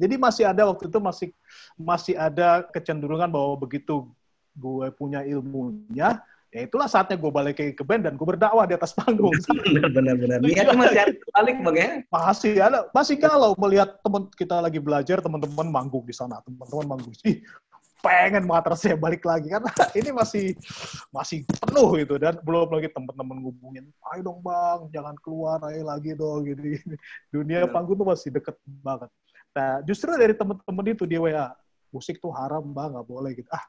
[0.00, 1.28] Jadi masih ada waktu itu masih
[1.76, 4.08] masih ada kecenderungan bahwa begitu
[4.56, 6.18] gue punya ilmunya,
[6.50, 9.30] ya itulah saatnya gue balik ke, band dan gue berdakwah di atas panggung.
[9.96, 11.90] benar, benar, Niatnya masih ada balik bang ya?
[12.10, 17.14] Masih ada, masih galau melihat teman kita lagi belajar, teman-teman manggung di sana, teman-teman manggung.
[17.22, 17.44] Ih,
[18.00, 19.48] pengen banget rasanya balik lagi.
[19.48, 20.46] Karena ini masih
[21.12, 22.14] masih penuh gitu.
[22.16, 26.44] Dan belum lagi teman-teman ngubungin ayo dong bang jangan keluar ayo lagi dong.
[26.44, 26.94] Gitu, gitu.
[27.32, 27.68] dunia ya.
[27.70, 29.10] panggung tuh masih deket banget.
[29.52, 31.52] Nah justru dari teman-teman itu dia wa
[31.90, 33.48] musik tuh haram bang nggak boleh gitu.
[33.52, 33.64] Ah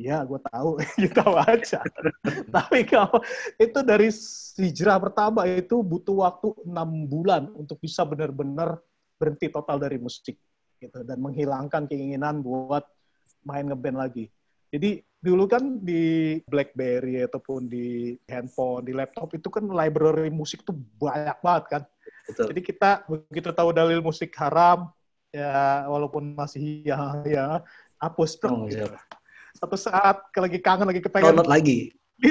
[0.00, 0.70] Iya, gue tahu,
[1.04, 1.80] gitu aja.
[2.56, 3.20] Tapi kalau
[3.60, 4.08] itu dari
[4.56, 8.80] hijrah pertama itu butuh waktu enam bulan untuk bisa benar-benar
[9.20, 10.40] berhenti total dari musik,
[10.80, 12.88] gitu, dan menghilangkan keinginan buat
[13.44, 14.28] main ngeband lagi.
[14.70, 20.76] Jadi dulu kan di BlackBerry ataupun di handphone, di laptop itu kan library musik tuh
[20.96, 21.82] banyak banget kan.
[22.30, 22.46] Betul.
[22.54, 24.94] Jadi kita begitu tahu dalil musik haram,
[25.34, 27.46] ya walaupun masih ya ya
[27.98, 28.86] hapus oh, gitu.
[28.86, 28.98] Iya.
[29.58, 31.34] Satu saat lagi kangen lagi kepengen.
[31.34, 32.30] Download lagi di,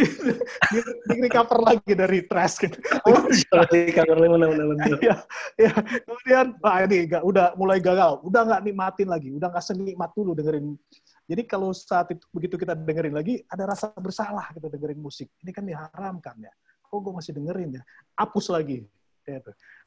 [0.69, 2.78] di, di recover lagi dari trash gitu.
[3.10, 3.25] Oh,
[3.73, 4.84] di recover mana mana mana.
[5.02, 5.15] Iya,
[5.58, 5.71] ya.
[6.06, 10.38] Kemudian, nah ini gak, udah mulai gagal, udah nggak nikmatin lagi, udah nggak senikmat dulu
[10.38, 10.78] dengerin.
[11.30, 15.30] Jadi kalau saat itu begitu kita dengerin lagi, ada rasa bersalah kita dengerin musik.
[15.41, 16.54] Ini kan diharamkan ya.
[16.86, 17.84] Kok gue masih dengerin ya?
[18.17, 18.86] Hapus lagi.
[19.30, 19.38] Ya,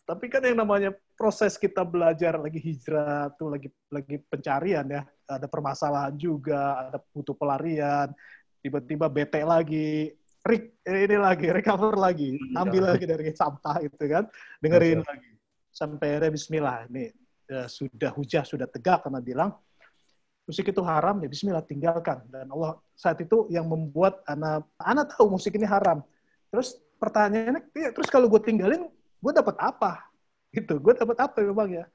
[0.07, 5.47] Tapi kan yang namanya proses kita belajar lagi hijrah tuh lagi lagi pencarian ya, ada
[5.51, 8.15] permasalahan juga, ada butuh pelarian,
[8.63, 12.63] tiba-tiba bete lagi, Rick, ini lagi, recover lagi, iya.
[12.63, 14.27] ambil lagi dari sampah itu kan,
[14.59, 15.31] dengerin lagi.
[15.73, 17.15] Sampai akhirnya bismillah, ini
[17.47, 19.51] ya, sudah hujah, sudah tegak karena bilang,
[20.47, 22.27] musik itu haram, ya bismillah, tinggalkan.
[22.27, 26.03] Dan Allah saat itu yang membuat anak, anak tahu musik ini haram.
[26.51, 28.91] Terus pertanyaannya, ya, terus kalau gue tinggalin,
[29.23, 30.11] gue dapat apa?
[30.51, 31.87] Gitu, gue dapat apa memang ya?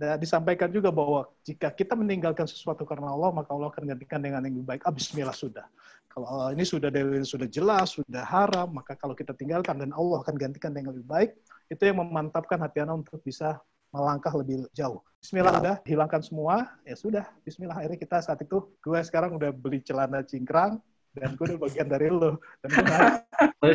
[0.00, 4.40] Dan disampaikan juga bahwa jika kita meninggalkan sesuatu karena Allah, maka Allah akan gantikan dengan
[4.48, 4.82] yang lebih baik.
[4.88, 5.68] Ah, bismillah sudah.
[6.10, 10.26] Kalau Allah ini sudah dalil sudah jelas, sudah haram, maka kalau kita tinggalkan dan Allah
[10.26, 11.30] akan gantikan dengan lebih baik,
[11.70, 13.62] itu yang memantapkan hati Anda untuk bisa
[13.94, 14.98] melangkah lebih jauh.
[15.22, 17.30] Bismillah udah hilangkan semua, ya sudah.
[17.46, 20.82] Bismillah akhirnya kita saat itu gue sekarang udah beli celana cingkrang
[21.14, 22.42] dan gue udah bagian dari lo.
[22.58, 22.68] Dan
[23.62, 23.70] gue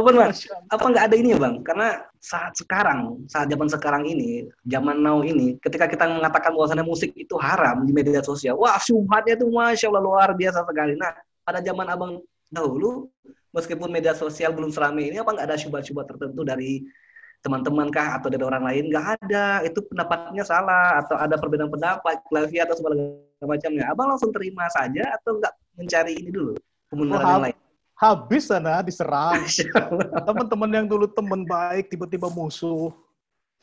[0.00, 0.32] apa bang?
[0.72, 1.54] Apa nggak ada ini ya bang?
[1.60, 1.88] Karena
[2.20, 7.36] saat sekarang, saat zaman sekarang ini, zaman now ini, ketika kita mengatakan bahwasannya musik itu
[7.40, 10.96] haram di media sosial, wah syubhatnya itu masya Allah luar biasa sekali.
[10.96, 11.12] Nah,
[11.44, 12.12] pada zaman abang
[12.50, 13.08] dahulu,
[13.52, 16.84] meskipun media sosial belum seramai ini, apa nggak ada syubhat-syubhat tertentu dari
[17.40, 22.20] teman-teman kah atau dari orang lain nggak ada itu pendapatnya salah atau ada perbedaan pendapat
[22.28, 23.16] klavi atau segala
[23.48, 26.52] macamnya abang langsung terima saja atau nggak mencari ini dulu
[26.92, 27.56] kebenaran yang lain
[28.00, 29.44] habis sana diserang.
[30.24, 32.88] Teman-teman yang dulu teman baik tiba-tiba musuh.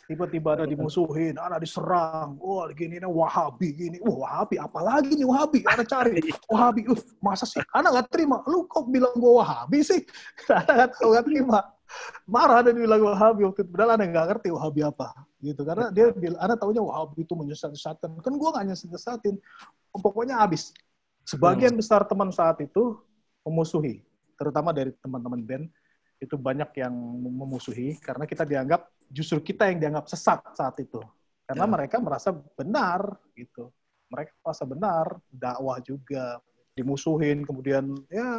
[0.08, 2.40] Tiba-tiba ada dimusuhin, ada diserang.
[2.40, 3.98] Wah, gini nih Wahabi gini.
[4.00, 5.68] Wah, Wahabi apalagi nih Wahabi?
[5.68, 6.24] Ada cari.
[6.48, 6.88] Wahabi.
[6.88, 7.60] Uh, masa sih?
[7.76, 8.40] Anak nggak terima.
[8.48, 10.00] Lu kok bilang gua Wahabi sih?
[10.48, 11.60] Anak nggak terima.
[12.24, 13.72] Marah ada bilang Wahabi waktu itu.
[13.76, 15.12] Padahal anak nggak ngerti Wahabi apa.
[15.44, 15.62] Gitu.
[15.68, 18.10] Karena dia bilang, anak taunya Wahabi itu menyesat-nyesatkan.
[18.24, 19.36] Kan gua nggak nyesat-nyesatin.
[19.92, 20.72] Pokoknya habis.
[21.28, 22.96] Sebagian besar teman saat itu
[23.44, 24.07] memusuhi.
[24.38, 25.66] Terutama dari teman-teman band
[26.18, 30.98] itu banyak yang memusuhi karena kita dianggap justru kita yang dianggap sesat saat itu
[31.46, 31.74] karena Ya.
[31.78, 33.70] mereka merasa benar gitu
[34.10, 36.42] mereka merasa benar dakwah juga
[36.74, 38.30] dimusuhin kemudian ya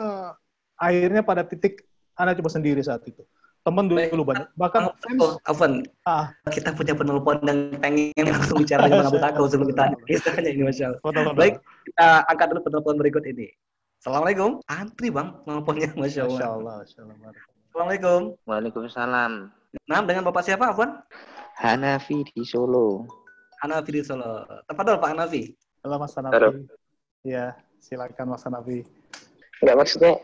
[0.75, 1.87] akhirnya pada titik
[2.19, 3.23] anak coba sendiri saat itu
[3.63, 4.27] temen dulu, Baik.
[4.27, 4.83] banyak bahkan
[5.21, 9.85] Oh, Afwan, ah kita punya penelpon yang pengen langsung bicara dengan Abu Takau sebelum kita
[10.09, 11.37] kisahnya ini Masya Allah.
[11.37, 13.53] Baik, kita angkat dulu penelpon berikut ini.
[13.99, 14.63] Assalamualaikum.
[14.71, 16.39] Antri bang, penelponnya Masya Allah.
[16.39, 17.33] Masya Allah, Masya Allah.
[17.67, 18.21] Assalamualaikum.
[18.47, 19.33] Waalaikumsalam.
[19.91, 21.03] Nah, dengan Bapak siapa Afwan?
[21.59, 23.11] Hanafi di Solo.
[23.59, 24.47] Hanafi di Solo.
[24.71, 25.51] Tafadol Pak Hanafi.
[25.83, 26.31] Halo Mas Halo.
[26.31, 26.63] Hanafi.
[27.27, 28.87] Ya, silakan Mas Hanafi.
[29.67, 30.15] Enggak maksudnya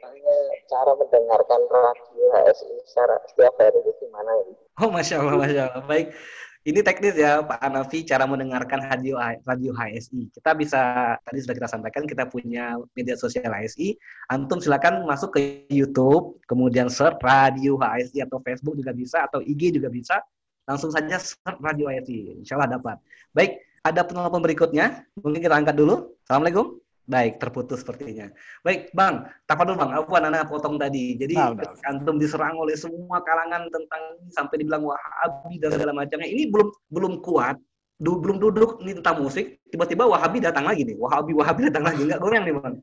[0.00, 0.36] tanya
[0.72, 4.44] cara mendengarkan radio HSI secara setiap hari itu gimana ya?
[4.80, 5.84] Oh, Masya Allah, Masya Allah.
[5.84, 6.16] Baik.
[6.62, 10.30] Ini teknis ya, Pak Hanafi, cara mendengarkan radio, radio HSI.
[10.30, 13.98] Kita bisa, tadi sudah kita sampaikan, kita punya media sosial HSI.
[14.30, 19.74] Antum silakan masuk ke YouTube, kemudian search radio HSI atau Facebook juga bisa, atau IG
[19.74, 20.22] juga bisa.
[20.62, 22.46] Langsung saja search radio HSI.
[22.46, 23.02] Insya Allah dapat.
[23.34, 25.02] Baik, ada penelpon berikutnya.
[25.18, 26.14] Mungkin kita angkat dulu.
[26.22, 26.81] Assalamualaikum.
[27.02, 28.30] Baik, terputus sepertinya.
[28.62, 29.26] Baik, Bang.
[29.50, 29.90] Tafadol Bang.
[29.90, 31.18] Afwan, anak potong tadi.
[31.18, 31.50] Jadi, Nah,
[31.90, 36.30] antum diserang oleh semua kalangan tentang sampai dibilang Wahabi dan segala macamnya.
[36.30, 37.58] Ini belum belum kuat.
[38.02, 40.98] Du- belum duduk ini tentang musik, tiba-tiba Wahabi datang lagi nih.
[40.98, 42.02] Wahabi Wahabi datang lagi.
[42.06, 42.74] Enggak goyang nih, Bang.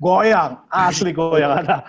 [0.00, 1.86] Goyang, asli goyang ada.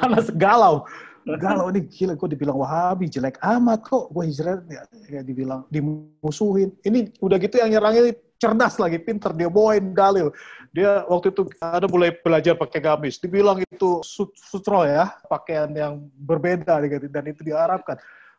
[0.00, 0.84] Ada galau.
[1.28, 4.80] Galau ini gila kok dibilang Wahabi jelek amat kok gue hijrah ya,
[5.12, 6.72] ya dibilang dimusuhin.
[6.80, 10.30] Ini udah gitu yang nyerangnya cerdas lagi, pinter dia bawain dalil.
[10.70, 13.18] Dia waktu itu ada mulai belajar pakai gamis.
[13.18, 16.78] Dibilang itu sut- sutro ya, pakaian yang berbeda
[17.10, 17.98] dan itu diharapkan.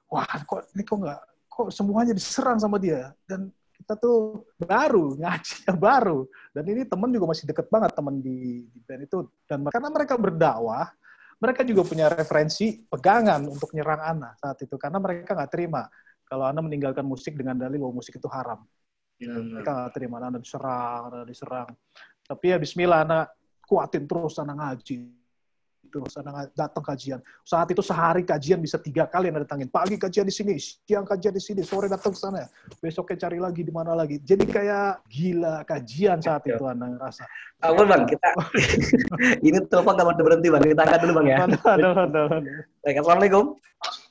[0.09, 1.19] Wah, kok ini kok nggak
[1.59, 6.23] kok semuanya diserang sama dia dan kita tuh baru ngajinya baru
[6.55, 10.15] dan ini teman juga masih deket banget teman di, di band itu dan karena mereka
[10.15, 10.87] berdakwah
[11.35, 15.83] mereka juga punya referensi pegangan untuk nyerang Ana saat itu karena mereka nggak terima
[16.23, 18.63] kalau Ana meninggalkan musik dengan dalil bahwa musik itu haram
[19.27, 21.67] mereka nggak terima Ana diserang Ana diserang
[22.23, 23.19] tapi ya Bismillah Ana
[23.61, 25.11] kuatin terus Ana ngaji
[25.89, 29.97] terus Ana nga- datang kajian saat itu sehari kajian bisa tiga kali Ana datangin pagi
[29.97, 32.45] kajian di sini siang kajian di sini sore datang ke sana
[32.77, 37.25] besoknya cari lagi di mana lagi jadi kayak gila kajian saat itu Ana ngerasa
[37.59, 38.07] Apa Bang?
[38.07, 38.27] Kita
[39.47, 40.63] ini telepon nggak berhenti Bang.
[40.63, 41.37] Kita angkat dulu Bang ya.
[42.87, 43.59] Assalamualaikum.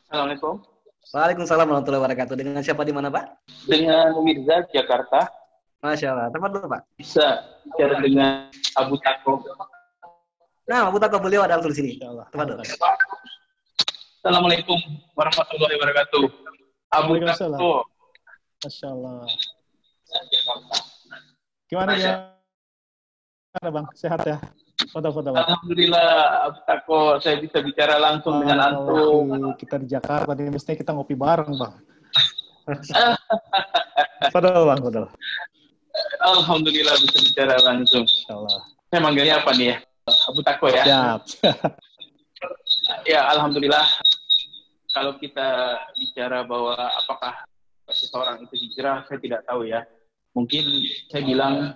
[0.05, 0.77] Assalamualaikum.
[1.09, 2.35] Waalaikumsalam warahmatullahi wabarakatuh.
[2.37, 3.49] Dengan siapa di mana, Pak?
[3.64, 5.25] Dengan Mirza Jakarta
[5.81, 6.29] Masya Allah.
[6.29, 6.83] Tempat dulu, Pak.
[7.01, 7.27] bisa
[7.64, 9.40] bicara dengan Abu Tako.
[10.68, 11.92] Nah, Abu Takwa beliau ada langsung di sini.
[12.03, 12.61] Tempat dulu.
[14.21, 14.77] Assalamualaikum
[15.16, 16.25] warahmatullahi wabarakatuh.
[16.92, 17.16] Abu.
[17.25, 17.88] Tako.
[18.61, 19.25] Masya Allah.
[21.73, 22.05] Gimana Masya.
[22.05, 22.38] ya?
[23.48, 23.87] Gimana Bang?
[23.96, 24.37] Sehat ya?
[24.92, 25.40] Foto-foto Bang.
[25.40, 26.08] Alhamdulillah
[26.52, 29.56] Abu Tako saya bisa bicara langsung dengan antum.
[29.56, 31.74] Kita di Jakarta, nih mestinya kita ngopi bareng Bang.
[34.34, 35.02] Foto Bang, foto.
[36.20, 38.04] Alhamdulillah bisa bicara langsung.
[38.04, 38.61] Insya Allah.
[38.92, 39.76] Saya manggilnya apa nih ya?
[40.28, 40.84] Abu Tako ya.
[40.84, 41.22] Siap.
[43.02, 43.82] Ya, alhamdulillah.
[44.94, 47.42] Kalau kita bicara bahwa apakah
[47.90, 49.82] seseorang itu hijrah, saya tidak tahu ya.
[50.38, 50.62] Mungkin
[51.11, 51.74] saya bilang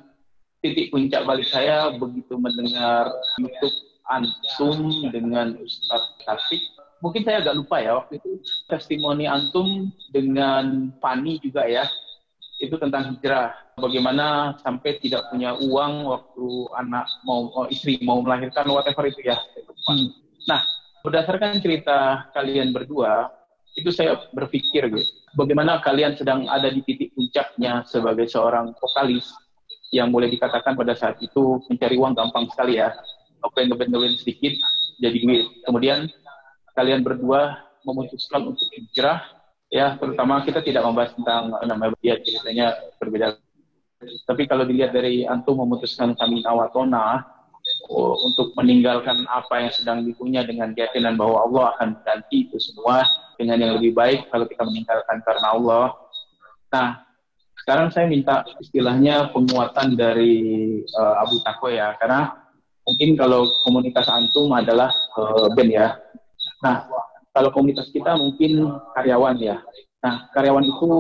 [0.62, 6.62] titik puncak balik saya begitu mendengar YouTube antum dengan Ustadz Taufik.
[7.03, 8.31] Mungkin saya agak lupa ya waktu itu
[8.70, 11.82] testimoni antum dengan Fani juga ya.
[12.62, 13.51] Itu tentang hijrah.
[13.74, 16.47] Bagaimana sampai tidak punya uang waktu
[16.78, 19.34] anak mau oh, istri mau melahirkan whatever itu ya.
[19.91, 20.14] Hmm.
[20.47, 20.62] Nah,
[21.03, 23.34] berdasarkan cerita kalian berdua,
[23.72, 25.11] itu saya berpikir gitu.
[25.32, 29.32] bagaimana kalian sedang ada di titik puncaknya sebagai seorang vokalis
[29.93, 32.90] yang boleh dikatakan pada saat itu mencari uang gampang sekali ya.
[33.43, 34.55] Yang ngeband sedikit
[34.99, 35.47] jadi duit.
[35.68, 36.09] Kemudian
[36.72, 39.20] kalian berdua memutuskan untuk hijrah
[39.72, 43.34] ya terutama kita tidak membahas tentang nama dia ceritanya berbeda
[44.28, 47.24] tapi kalau dilihat dari antum memutuskan kami nawatona
[47.88, 53.07] oh, untuk meninggalkan apa yang sedang dipunya dengan keyakinan bahwa Allah akan ganti itu semua
[53.38, 55.86] dengan yang lebih baik kalau kita meninggalkan karena Allah.
[56.72, 56.88] Nah,
[57.62, 60.34] sekarang saya minta istilahnya penguatan dari
[60.98, 62.34] uh, Abu Tako ya, karena
[62.82, 65.94] mungkin kalau komunitas antum adalah uh, band ya.
[66.66, 66.90] Nah,
[67.30, 68.66] kalau komunitas kita mungkin
[68.98, 69.62] karyawan ya.
[70.02, 70.90] Nah, karyawan itu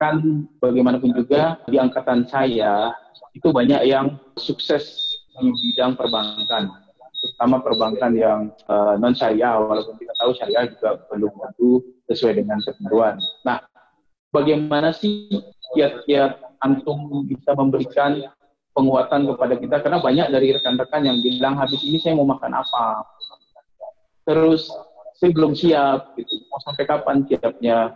[0.00, 2.96] kan bagaimanapun juga di angkatan saya
[3.36, 6.72] itu banyak yang sukses di bidang perbankan,
[7.20, 12.58] terutama perbankan yang uh, non syariah, walaupun kita tahu syariah juga belum tentu sesuai dengan
[12.64, 13.16] ketentuan.
[13.44, 13.60] Nah,
[14.32, 15.28] bagaimana sih
[15.74, 18.22] kiat-kiat antum bisa memberikan
[18.72, 19.76] penguatan kepada kita?
[19.80, 23.04] Karena banyak dari rekan-rekan yang bilang habis ini saya mau makan apa,
[24.24, 24.70] terus
[25.18, 26.34] saya belum siap, gitu.
[26.50, 27.94] mau sampai kapan siapnya?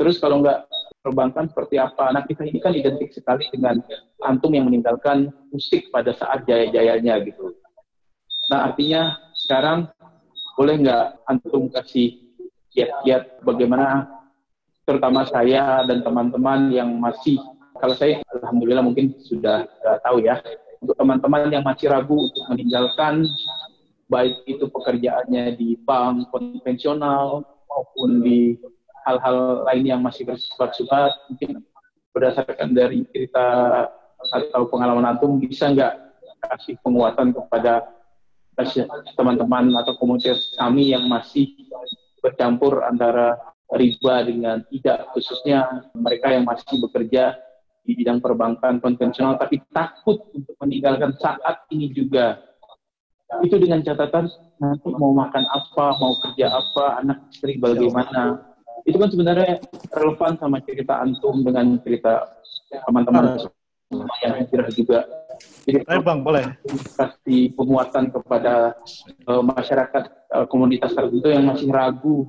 [0.00, 0.66] Terus kalau nggak
[1.00, 2.12] perbankan seperti apa.
[2.12, 3.80] Nah kita ini kan identik sekali dengan
[4.24, 7.56] antum yang meninggalkan musik pada saat jaya-jayanya gitu.
[8.52, 9.88] Nah artinya sekarang
[10.58, 12.20] boleh nggak antum kasih
[12.70, 14.06] kiat-kiat bagaimana
[14.90, 17.38] terutama saya dan teman-teman yang masih
[17.78, 20.42] kalau saya alhamdulillah mungkin sudah, sudah tahu ya.
[20.82, 23.24] Untuk teman-teman yang masih ragu untuk meninggalkan
[24.10, 28.58] baik itu pekerjaannya di bank konvensional maupun di
[29.06, 31.62] hal-hal lain yang masih bersifat-sifat mungkin
[32.10, 33.46] berdasarkan dari cerita
[34.34, 35.94] atau pengalaman antum bisa nggak
[36.52, 37.86] kasih penguatan kepada
[39.16, 41.54] teman-teman atau komunitas kami yang masih
[42.20, 43.40] bercampur antara
[43.74, 47.38] riba dengan tidak khususnya mereka yang masih bekerja
[47.86, 52.38] di bidang perbankan konvensional tapi takut untuk meninggalkan saat ini juga
[53.46, 54.26] itu dengan catatan
[54.58, 58.42] nanti mau makan apa mau kerja apa anak istri bagaimana
[58.84, 59.62] itu kan sebenarnya
[59.94, 62.26] relevan sama cerita antum dengan cerita
[62.86, 63.38] teman-teman
[64.22, 65.00] yang hijrah juga.
[65.66, 66.44] Jadi Ayo bang, boleh.
[66.94, 68.76] Kasih penguatan kepada
[69.26, 72.28] uh, masyarakat uh, komunitas tertentu yang masih ragu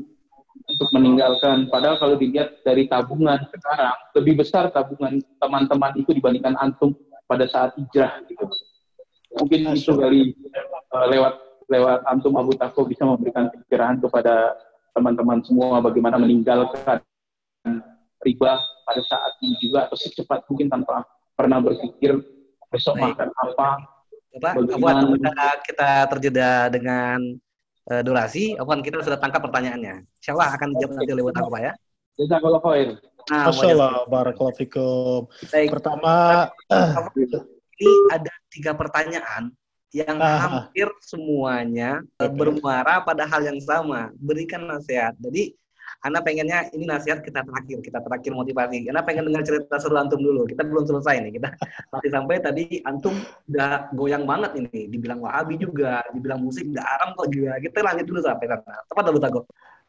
[0.67, 1.69] untuk meninggalkan.
[1.69, 6.93] Padahal kalau dilihat dari tabungan sekarang lebih besar tabungan teman-teman itu dibandingkan antum
[7.25, 8.45] pada saat hijrah gitu.
[9.39, 10.35] Mungkin itu kali
[10.91, 11.33] uh, lewat
[11.71, 14.59] lewat antum Abu Tako bisa memberikan pencerahan kepada
[14.91, 16.99] teman-teman semua bagaimana meninggalkan
[18.21, 18.53] riba
[18.83, 22.19] pada saat ini juga atau secepat mungkin tanpa pernah berpikir
[22.67, 23.15] besok Baik.
[23.15, 23.69] makan apa.
[24.31, 24.99] Bapak, bagaimana...
[25.67, 27.19] kita terjeda dengan
[27.89, 30.05] uh, durasi, Afwan kita sudah tangkap pertanyaannya.
[30.21, 31.73] Insya Allah akan dijawab nanti oleh Pak ya.
[32.19, 32.89] Jazakallah khair.
[33.31, 35.21] Nah, Masya Allah, barakallahu fikum.
[35.49, 36.13] Pertama,
[37.81, 39.53] ini ada tiga pertanyaan
[39.91, 40.39] yang ah.
[40.39, 42.31] hampir semuanya okay.
[42.31, 45.13] bermuara pada hal yang sama, berikan nasihat.
[45.19, 45.55] Jadi
[46.01, 48.89] Anda pengennya ini nasihat kita terakhir, kita terakhir motivasi.
[48.89, 50.49] Anda pengen dengar cerita seru antum dulu.
[50.49, 51.31] Kita belum selesai nih.
[51.37, 51.49] Kita
[51.93, 53.13] masih sampai tadi antum
[53.45, 54.89] udah goyang banget ini.
[54.89, 57.61] Dibilang wahabi juga, dibilang musik udah aram kok juga.
[57.61, 58.75] Kita lanjut dulu sampai sana.
[58.89, 59.41] Tepat atau Tago?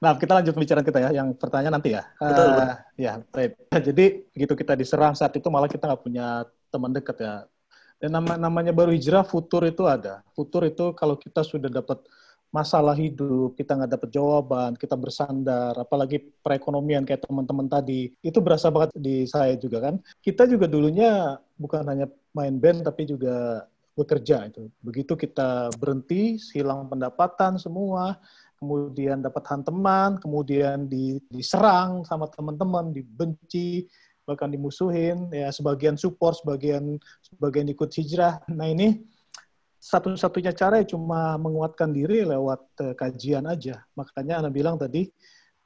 [0.03, 1.11] Nah, kita lanjut pembicaraan kita ya.
[1.17, 2.03] Yang pertanyaan nanti ya.
[2.21, 2.49] Betul.
[2.61, 3.51] Uh, ya, baik.
[3.89, 4.05] Jadi
[4.37, 7.35] begitu kita diserang saat itu malah kita nggak punya teman dekat ya
[8.03, 10.27] dan nama namanya baru hijrah, futur itu ada.
[10.35, 12.03] Futur itu kalau kita sudah dapat
[12.53, 18.69] masalah hidup, kita nggak dapat jawaban, kita bersandar, apalagi perekonomian kayak teman-teman tadi, itu berasa
[18.69, 19.97] banget di saya juga kan.
[20.21, 23.65] Kita juga dulunya bukan hanya main band, tapi juga
[23.97, 24.69] bekerja itu.
[24.85, 28.21] Begitu kita berhenti, hilang pendapatan semua,
[28.61, 30.85] kemudian dapat hanteman, kemudian
[31.33, 33.89] diserang sama teman-teman, dibenci,
[34.23, 36.95] bahkan dimusuhin ya sebagian support sebagian
[37.27, 39.03] sebagian ikut hijrah nah ini
[39.83, 45.11] satu-satunya cara ya cuma menguatkan diri lewat uh, kajian aja makanya anda bilang tadi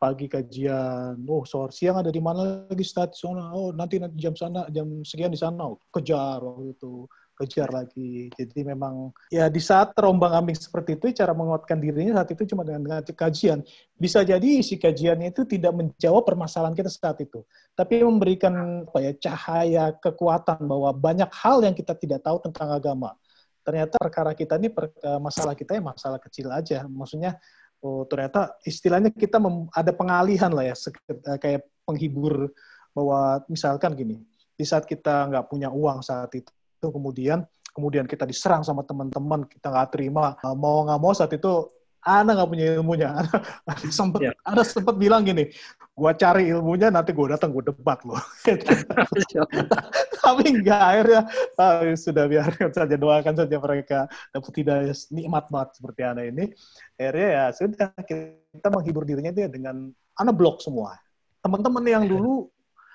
[0.01, 4.65] pagi kajian oh sore siang ada di mana lagi stasiun oh nanti nanti jam sana
[4.73, 7.05] jam sekian di sana oh, kejar waktu itu
[7.37, 8.33] kejar lagi.
[8.33, 12.65] Jadi memang ya di saat terombang ambing seperti itu cara menguatkan dirinya saat itu cuma
[12.65, 13.61] dengan, dengan kajian.
[13.95, 17.45] Bisa jadi isi kajiannya itu tidak menjawab permasalahan kita saat itu,
[17.77, 23.13] tapi memberikan apa ya cahaya kekuatan bahwa banyak hal yang kita tidak tahu tentang agama.
[23.67, 26.87] Ternyata perkara kita ini eh, masalah kita ya masalah kecil aja.
[26.87, 27.35] Maksudnya
[27.83, 29.43] oh ternyata istilahnya kita
[29.75, 30.75] ada pengalihan lah ya
[31.11, 32.55] eh, kayak penghibur
[32.95, 34.23] bahwa misalkan gini
[34.57, 36.49] di saat kita nggak punya uang saat itu
[36.81, 37.45] kemudian
[37.77, 41.76] kemudian kita diserang sama teman-teman kita nggak terima mau nggak mau saat itu
[42.07, 43.09] Ana nggak punya ilmunya.
[43.19, 43.35] Ana,
[43.67, 44.33] ana sempat, Ya.
[44.47, 45.51] ana sempat bilang gini,
[45.91, 48.23] gua cari ilmunya nanti gua datang gua debat loh.
[50.23, 51.21] Tapi enggak akhirnya
[51.59, 53.99] ah, sudah biarkan saja doakan saja mereka
[54.31, 56.45] dapat hidayah nikmat banget seperti Ana ini.
[56.95, 60.95] Akhirnya ya sudah kita menghibur dirinya itu ya dengan Ana blok semua.
[61.43, 62.55] Teman-teman yang dulu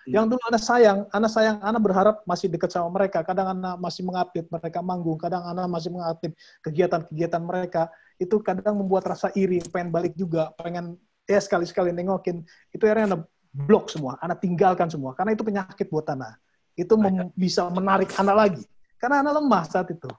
[0.09, 3.21] yang dulu anak sayang, anak sayang, anak berharap masih dekat sama mereka.
[3.21, 6.33] Kadang anak masih mengupdate mereka manggung, kadang anak masih mengupdate
[6.65, 7.93] kegiatan-kegiatan mereka.
[8.17, 10.97] Itu kadang membuat rasa iri, pengen balik juga, pengen
[11.29, 12.41] ya sekali-sekali nengokin.
[12.73, 13.21] Itu akhirnya anak
[13.51, 15.13] blok semua, anak tinggalkan semua.
[15.13, 16.39] Karena itu penyakit buat anak.
[16.73, 18.63] Itu mem- bisa menarik anak lagi.
[18.97, 20.09] Karena anak lemah saat itu.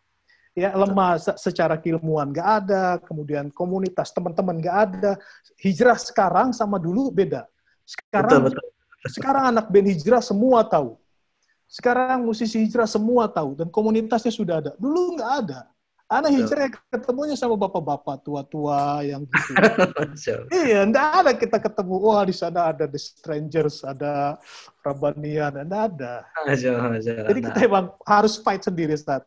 [0.53, 5.13] Ya lemah se- secara keilmuan nggak ada, kemudian komunitas teman-teman nggak ada.
[5.65, 7.49] Hijrah sekarang sama dulu beda.
[7.89, 8.72] Sekarang Betul, betul.
[9.11, 10.95] Sekarang anak band hijrah semua tahu.
[11.67, 14.73] Sekarang musisi hijrah semua tahu dan komunitasnya sudah ada.
[14.77, 15.61] Dulu nggak ada.
[16.13, 19.53] Anak hijrah ketemunya sama bapak-bapak tua-tua yang gitu.
[20.53, 21.95] Iya, nggak ada kita ketemu.
[22.05, 24.37] Wah di sana ada The Strangers, ada
[24.85, 26.29] Rabanian, nggak ada.
[27.33, 29.25] Jadi kita Nah, emang harus fight sendiri saat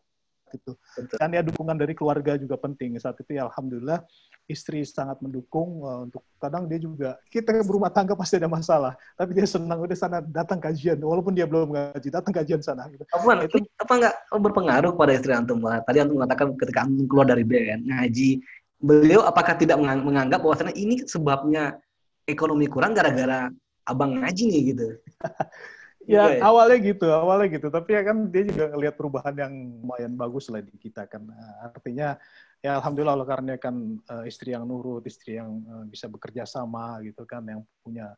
[0.55, 0.71] itu.
[0.95, 1.17] Betul.
[1.19, 2.95] Dan ya dukungan dari keluarga juga penting.
[2.97, 4.01] Saat itu ya alhamdulillah
[4.45, 9.33] istri sangat mendukung uh, untuk kadang dia juga kita berumah tangga pasti ada masalah, tapi
[9.33, 13.01] dia senang udah sana datang kajian walaupun dia belum ngaji datang kajian sana gitu.
[13.09, 15.57] Apaan, Itu apa nggak berpengaruh pada istri antum?
[15.65, 18.29] Tadi antum mengatakan ketika antum keluar dari band ngaji,
[18.77, 21.81] beliau apakah tidak mengang- menganggap bahwasanya ini sebabnya
[22.29, 23.49] ekonomi kurang gara-gara
[23.85, 24.87] abang ngaji nih gitu?
[26.05, 26.41] ya ya.
[26.45, 27.67] awalnya gitu, awalnya gitu.
[27.73, 31.25] Tapi ya kan dia juga ngelihat perubahan yang lumayan bagus lah di kita kan.
[31.25, 32.15] Nah, artinya
[32.61, 33.75] ya alhamdulillah Allah karena kan
[34.09, 38.13] uh, istri yang nurut, istri yang uh, bisa bekerja sama gitu kan, yang punya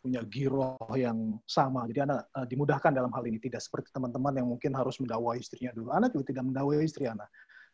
[0.00, 1.84] punya giroh yang sama.
[1.84, 5.76] Jadi anak uh, dimudahkan dalam hal ini, tidak seperti teman-teman yang mungkin harus mendakwai istrinya
[5.76, 5.92] dulu.
[5.92, 7.28] Anak juga tidak mendakwai istri anak.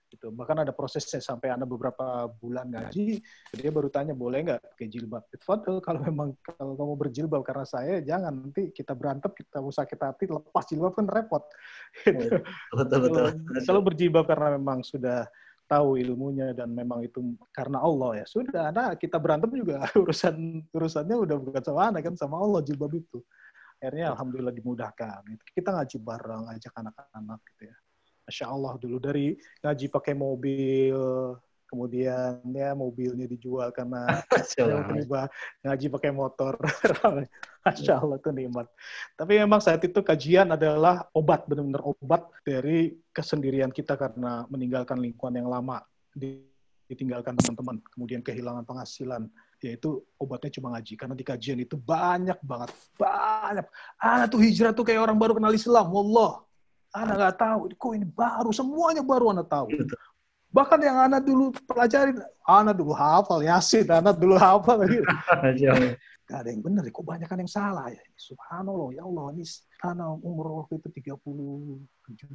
[0.07, 0.31] Gitu.
[0.31, 3.19] Bahkan ada prosesnya sampai anak beberapa bulan ngaji,
[3.59, 5.27] dia baru tanya boleh nggak pakai jilbab.
[5.43, 10.15] Fadl, kalau memang kalau kamu berjilbab karena saya, jangan nanti kita berantem, kita usah kita
[10.15, 11.43] hati, lepas jilbab kan repot.
[12.07, 12.39] Gitu.
[12.71, 13.27] Betul betul.
[13.67, 15.27] Kalau- berjilbab karena memang sudah
[15.67, 17.19] tahu ilmunya dan memang itu
[17.51, 22.15] karena Allah ya sudah ada kita berantem juga urusan urusannya udah bukan sama anak kan
[22.15, 23.19] sama Allah jilbab itu
[23.83, 27.77] akhirnya alhamdulillah dimudahkan kita ngaji bareng ajak anak-anak gitu ya
[28.27, 30.99] Masya Allah dulu dari ngaji pakai mobil
[31.67, 34.07] kemudian ya mobilnya dijual karena
[34.63, 34.87] Allah.
[34.87, 35.23] tiba-tiba
[35.67, 36.55] ngaji pakai motor.
[37.67, 38.67] Masya Allah itu nikmat.
[39.19, 45.43] Tapi memang saat itu kajian adalah obat benar-benar obat dari kesendirian kita karena meninggalkan lingkungan
[45.43, 45.83] yang lama
[46.15, 46.47] di-
[46.87, 49.27] ditinggalkan teman-teman kemudian kehilangan penghasilan
[49.59, 50.95] yaitu obatnya cuma ngaji.
[50.95, 53.67] Karena di kajian itu banyak banget banyak.
[53.99, 56.46] Anak tuh hijrah tuh kayak orang baru kenal Islam wallah
[56.95, 59.67] anak nggak tahu kok ini baru semuanya baru anak tahu
[60.55, 62.17] bahkan yang anak dulu pelajarin
[62.47, 65.05] anak dulu hafal yasin anak dulu hafal gitu.
[66.27, 68.03] Gak ada yang benar, kok banyak kan yang salah ya.
[68.19, 69.47] Subhanallah, ya Allah, ini
[69.87, 71.23] anak umur waktu itu 37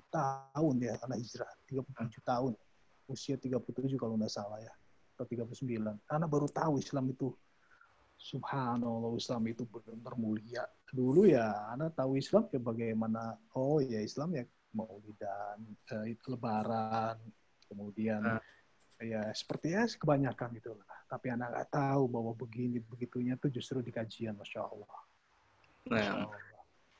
[0.07, 2.55] tahun ya, anak hijrah, 37 tahun.
[3.11, 4.71] Usia 37 kalau nggak salah ya,
[5.19, 5.99] atau 39.
[6.07, 7.35] Anak baru tahu Islam itu,
[8.21, 10.63] subhanallah, Islam itu benar-benar mulia.
[10.93, 14.45] Dulu ya, anak tahu Islam ya bagaimana, oh ya Islam ya
[14.77, 15.57] maulidan,
[15.89, 17.17] eh, itu lebaran,
[17.65, 18.41] kemudian Ah.
[19.01, 20.85] ya seperti ya kebanyakan gitu lah.
[21.09, 24.99] Tapi anak nggak tahu bahwa begini begitunya tuh justru di kajian, masya Allah.
[25.89, 26.29] Nah,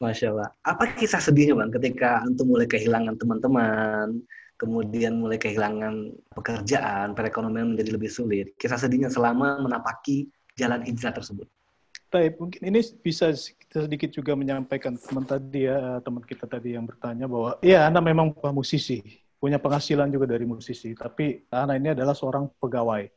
[0.02, 0.50] Masya Allah.
[0.66, 4.26] Apa kisah sedihnya bang ketika antum mulai kehilangan teman-teman,
[4.58, 8.58] kemudian mulai kehilangan pekerjaan, perekonomian menjadi lebih sulit.
[8.58, 10.26] Kisah sedihnya selama menapaki
[10.60, 11.48] jalan hijrah tersebut.
[12.12, 13.32] Baik, mungkin ini bisa
[13.72, 18.36] sedikit juga menyampaikan teman tadi ya, teman kita tadi yang bertanya bahwa ya anak memang
[18.52, 19.00] musisi,
[19.40, 23.08] punya penghasilan juga dari musisi, tapi anak ini adalah seorang pegawai.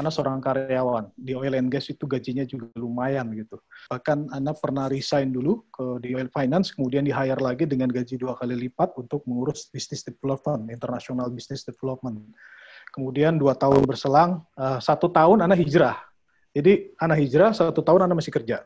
[0.00, 3.60] Anak seorang karyawan di oil and gas itu gajinya juga lumayan gitu.
[3.92, 8.16] Bahkan anak pernah resign dulu ke di oil finance, kemudian di hire lagi dengan gaji
[8.16, 12.20] dua kali lipat untuk mengurus business development, international business development.
[12.92, 16.11] Kemudian dua tahun berselang, eh, satu tahun anak hijrah.
[16.52, 18.64] Jadi anak hijrah satu tahun anak masih kerja.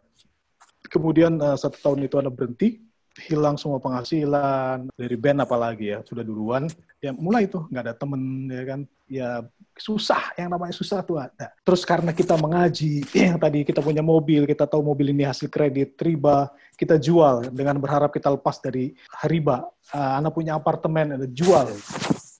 [0.90, 2.82] Kemudian eh, satu tahun itu anak berhenti,
[3.16, 6.66] hilang semua penghasilan dari band apalagi ya sudah duluan.
[6.98, 8.80] Ya mulai itu nggak ada temen ya kan.
[9.06, 9.30] Ya
[9.78, 11.54] susah yang namanya susah tuh ada.
[11.62, 15.94] Terus karena kita mengaji yang tadi kita punya mobil kita tahu mobil ini hasil kredit
[16.02, 17.54] riba kita jual.
[17.54, 18.92] Dengan berharap kita lepas dari
[19.30, 19.62] riba
[19.94, 21.70] Ah, anak punya apartemen ada jual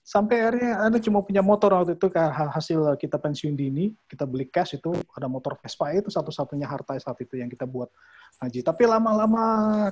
[0.07, 2.07] sampai akhirnya anda cuma punya motor waktu itu
[2.55, 7.19] hasil kita pensiun dini kita beli cash itu ada motor Vespa itu satu-satunya harta saat
[7.19, 7.91] itu yang kita buat
[8.39, 9.43] ngaji tapi lama-lama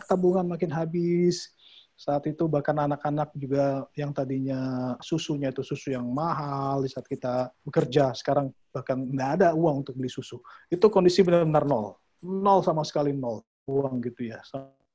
[0.07, 1.51] tabungan makin habis
[1.95, 7.55] Saat itu bahkan anak-anak juga yang tadinya susunya itu susu yang mahal di saat kita
[7.63, 10.43] bekerja, sekarang bahkan nggak ada uang untuk beli susu.
[10.67, 11.95] Itu kondisi benar-benar nol.
[12.19, 13.39] Nol sama sekali nol
[13.71, 14.43] uang gitu ya.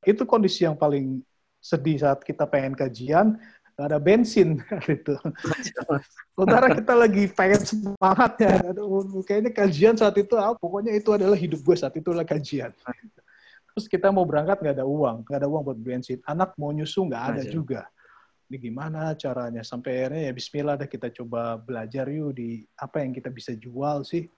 [0.05, 1.25] Itu kondisi yang paling
[1.57, 3.41] sedih saat kita pengen kajian,
[3.81, 4.61] nggak ada bensin
[4.93, 5.17] gitu.
[6.37, 8.61] Sementara kita lagi pengen semangatnya.
[8.69, 12.77] Aduh, kayaknya kajian saat itu, ah, pokoknya itu adalah hidup gue saat itu adalah kajian.
[13.73, 16.21] Terus kita mau berangkat nggak ada uang, nggak ada uang buat bensin.
[16.29, 17.89] Anak mau nyusu nggak ada juga.
[18.53, 19.65] Ini gimana caranya?
[19.65, 24.05] Sampai akhirnya ya Bismillah dah kita coba belajar yuk di apa yang kita bisa jual
[24.05, 24.29] sih.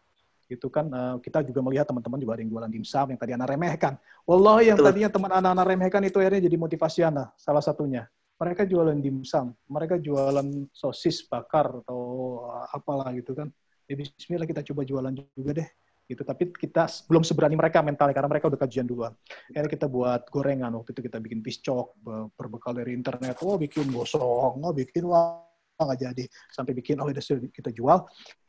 [0.47, 3.59] Itu kan uh, kita juga melihat teman-teman juga ada yang jualan dimsum yang tadi anak
[3.59, 3.99] remehkan.
[4.22, 8.07] Wallahi yang tadinya teman anak-anak remehkan itu akhirnya jadi motivasi anak salah satunya.
[8.41, 12.01] Mereka jualan dimsum, mereka jualan sosis bakar atau
[12.47, 13.49] uh, apalah gitu kan.
[13.87, 15.68] Ya Bismillah kita coba jualan juga deh
[16.11, 16.22] gitu.
[16.26, 19.14] Tapi kita belum seberani mereka mentalnya karena mereka udah kajian duluan.
[19.53, 21.99] Akhirnya kita buat gorengan waktu itu kita bikin piscok
[22.35, 23.39] berbekal dari internet.
[23.47, 28.07] Oh bikin gosong, oh bikin wah nggak jadi sampai bikin oh udah kita jual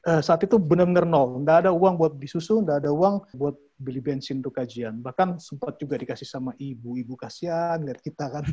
[0.07, 3.55] uh, saat itu benar-benar nol nggak ada uang buat beli susu nggak ada uang buat
[3.79, 8.45] beli bensin untuk kajian bahkan sempat juga dikasih sama ibu-ibu kasihan lihat kita kan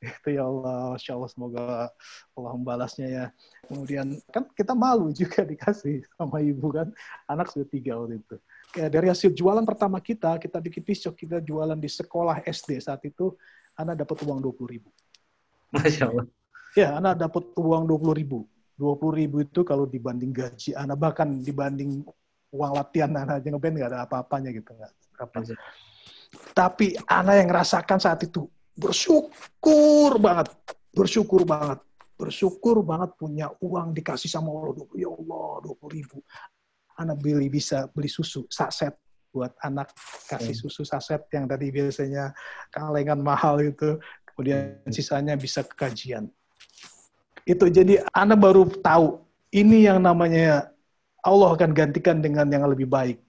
[0.00, 1.62] itu ya Allah, Masya Allah semoga
[2.36, 3.24] Allah membalasnya ya.
[3.64, 6.92] Kemudian kan kita malu juga dikasih sama ibu kan,
[7.26, 8.36] anak sudah tiga waktu itu.
[8.76, 13.00] Kayak dari hasil jualan pertama kita, kita bikin pisau, kita jualan di sekolah SD saat
[13.08, 13.32] itu,
[13.78, 14.88] anak dapat uang dua puluh ribu.
[15.72, 16.26] Masya Allah.
[16.76, 18.38] Ya, anak dapat uang dua puluh ribu.
[18.76, 22.04] Dua puluh ribu itu kalau dibanding gaji anak, bahkan dibanding
[22.52, 24.76] uang latihan anak aja ngeband nggak ada apa-apanya gitu.
[24.76, 25.36] Nggak, apa.
[26.52, 28.44] Tapi anak yang rasakan saat itu,
[28.76, 30.52] bersyukur banget,
[30.92, 31.80] bersyukur banget,
[32.20, 34.86] bersyukur banget punya uang dikasih sama Allah.
[34.94, 36.20] Ya Allah, 20 ribu.
[36.96, 38.92] Anak beli bisa beli susu, saset
[39.36, 39.92] buat anak
[40.32, 42.32] kasih susu saset yang tadi biasanya
[42.72, 44.00] kalengan mahal itu.
[44.32, 46.28] Kemudian sisanya bisa ke kajian.
[47.44, 49.20] Itu jadi anak baru tahu
[49.52, 50.72] ini yang namanya
[51.24, 53.20] Allah akan gantikan dengan yang lebih baik.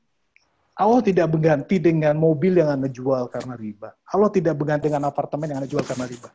[0.77, 3.89] Allah tidak berganti dengan mobil yang Anda jual karena riba.
[4.13, 6.29] Allah tidak berganti dengan apartemen yang Anda jual karena riba.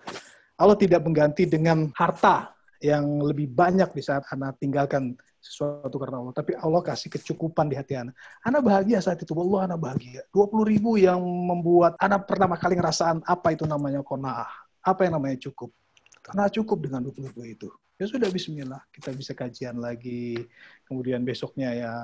[0.58, 2.50] Allah tidak mengganti dengan harta
[2.82, 6.34] yang lebih banyak di saat Anda tinggalkan sesuatu karena Allah.
[6.34, 8.12] Tapi Allah kasih kecukupan di hati Anda.
[8.42, 9.30] Anda bahagia saat itu.
[9.38, 10.26] Allah Anda bahagia.
[10.34, 14.50] 20 ribu yang membuat Anda pertama kali ngerasaan apa itu namanya kona'ah.
[14.82, 15.70] Apa yang namanya cukup.
[16.18, 17.68] Karena cukup dengan 20 ribu itu.
[17.94, 18.82] Ya sudah bismillah.
[18.90, 20.34] Kita bisa kajian lagi.
[20.82, 21.94] Kemudian besoknya ya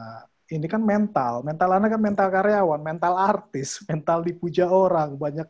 [0.49, 5.49] ini kan mental, mental anak kan mental karyawan, mental artis, mental dipuja orang, banyak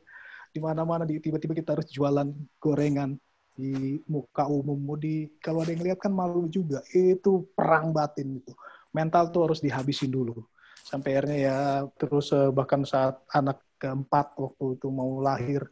[0.51, 2.27] di mana-mana tiba-tiba kita harus jualan
[2.59, 3.15] gorengan
[3.59, 6.83] di muka umum di kalau ada yang lihat kan malu juga.
[6.91, 8.55] Itu perang batin itu.
[8.91, 10.43] Mental tuh harus dihabisin dulu.
[10.83, 11.59] Sampai akhirnya ya
[11.99, 15.63] terus eh, bahkan saat anak keempat waktu itu mau lahir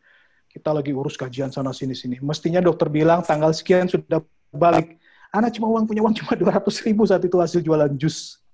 [0.51, 2.19] kita lagi urus kajian sana sini sini.
[2.23, 4.23] Mestinya dokter bilang tanggal sekian sudah
[4.55, 4.99] balik.
[5.35, 8.46] Anak cuma uang punya uang cuma dua ratus ribu saat itu hasil jualan jus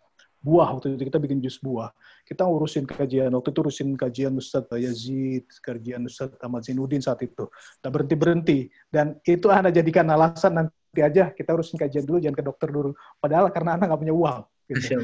[0.42, 1.94] buah waktu itu kita bikin jus buah.
[2.26, 7.46] Kita urusin kajian waktu itu urusin kajian Ustaz Yazid, kajian Ustaz Ahmad Zainuddin saat itu.
[7.78, 8.58] Kita berhenti berhenti
[8.90, 12.90] dan itu anda jadikan alasan nanti aja kita urusin kajian dulu jangan ke dokter dulu.
[13.22, 14.42] Padahal karena anak nggak punya uang.
[14.66, 15.00] Gitu.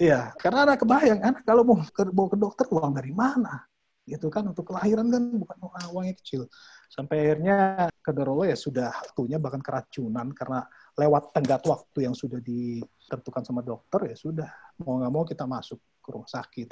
[0.00, 3.64] Iya, karena anak kebayang anak kalau mau ke, mau ke dokter uang dari mana?
[4.06, 5.56] gitu kan untuk kelahiran kan bukan
[5.90, 6.46] uangnya kecil
[6.86, 10.62] sampai akhirnya Allah ya sudah waktunya bahkan keracunan karena
[10.96, 14.50] lewat tenggat waktu yang sudah ditentukan sama dokter ya sudah.
[14.80, 16.68] Mau nggak mau kita masuk ke rumah sakit.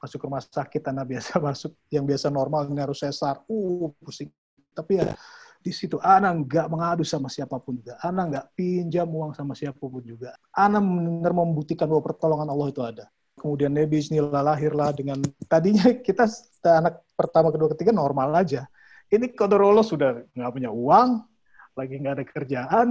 [0.00, 1.72] Masuk ke rumah sakit karena biasa masuk.
[1.92, 3.44] Yang biasa normal nggak harus sesar.
[3.46, 4.32] Uh pusing.
[4.72, 5.12] Tapi ya
[5.60, 8.00] di situ anak nggak mengadu sama siapa pun juga.
[8.00, 10.32] Anak nggak pinjam uang sama siapa pun juga.
[10.56, 13.04] Anak benar membuktikan bahwa pertolongan Allah itu ada.
[13.36, 16.24] Kemudian Nabi Bismillah lahirlah dengan tadinya kita
[16.64, 18.64] anak pertama kedua ketiga normal aja.
[19.12, 21.28] Ini Allah sudah nggak punya uang
[21.76, 22.86] lagi nggak ada kerjaan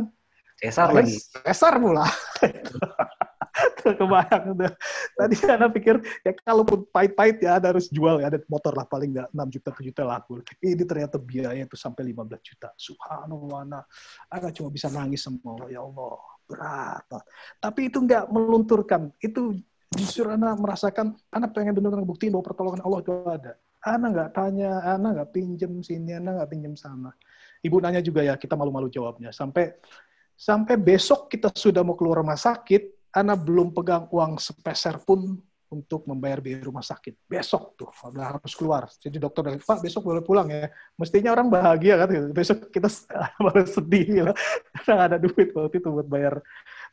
[0.59, 1.15] Cesar lagi.
[1.47, 2.05] Cesar pula.
[3.83, 4.71] kebayang udah.
[5.15, 9.15] Tadi anak pikir ya kalaupun pahit-pahit ya ada harus jual ya ada motor lah paling
[9.15, 10.31] nggak 6 juta 7 juta laku.
[10.61, 12.69] Ini ternyata biaya itu sampai 15 juta.
[12.75, 13.83] Subhanallah anak,
[14.31, 16.17] anak cuma bisa nangis semua ya Allah
[16.49, 17.05] berat.
[17.59, 19.11] Tapi itu nggak melunturkan.
[19.21, 19.57] Itu
[19.93, 23.53] justru anak merasakan anak pengen benar-benar buktiin bahwa pertolongan Allah itu ada.
[23.79, 27.15] Anak nggak tanya, anak nggak pinjem sini, anak nggak pinjem sana.
[27.63, 29.31] Ibu nanya juga ya, kita malu-malu jawabnya.
[29.31, 29.71] Sampai
[30.39, 35.35] sampai besok kita sudah mau keluar rumah sakit, Ana belum pegang uang sepeser pun
[35.69, 37.29] untuk membayar biaya rumah sakit.
[37.29, 38.89] Besok tuh, udah harus keluar.
[38.89, 40.65] Jadi dokter bilang, Pak besok boleh pulang ya.
[40.97, 42.89] Mestinya orang bahagia kan, besok kita
[43.43, 44.35] malah sedih lah.
[44.81, 46.41] Karena ada duit waktu itu buat bayar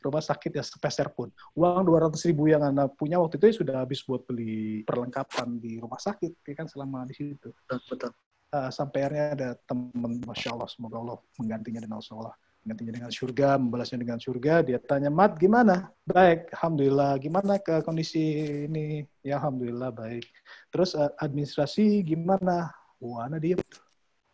[0.01, 1.33] rumah sakit ya sepeser pun.
[1.57, 5.81] Uang 200 ribu yang Anda punya waktu itu ya sudah habis buat beli perlengkapan di
[5.81, 7.49] rumah sakit, ya kan selama di situ.
[7.65, 8.13] Betul.
[8.53, 12.37] uh, sampai akhirnya ada teman masya Allah semoga Allah menggantinya dengan Allah
[12.67, 14.59] menggantinya dengan surga membalasnya dengan surga.
[14.67, 15.87] Dia tanya mat gimana?
[16.03, 17.15] Baik alhamdulillah.
[17.15, 18.19] Gimana ke kondisi
[18.67, 19.07] ini?
[19.23, 20.27] Ya alhamdulillah baik.
[20.67, 22.75] Terus uh, administrasi gimana?
[22.99, 23.55] Wah dia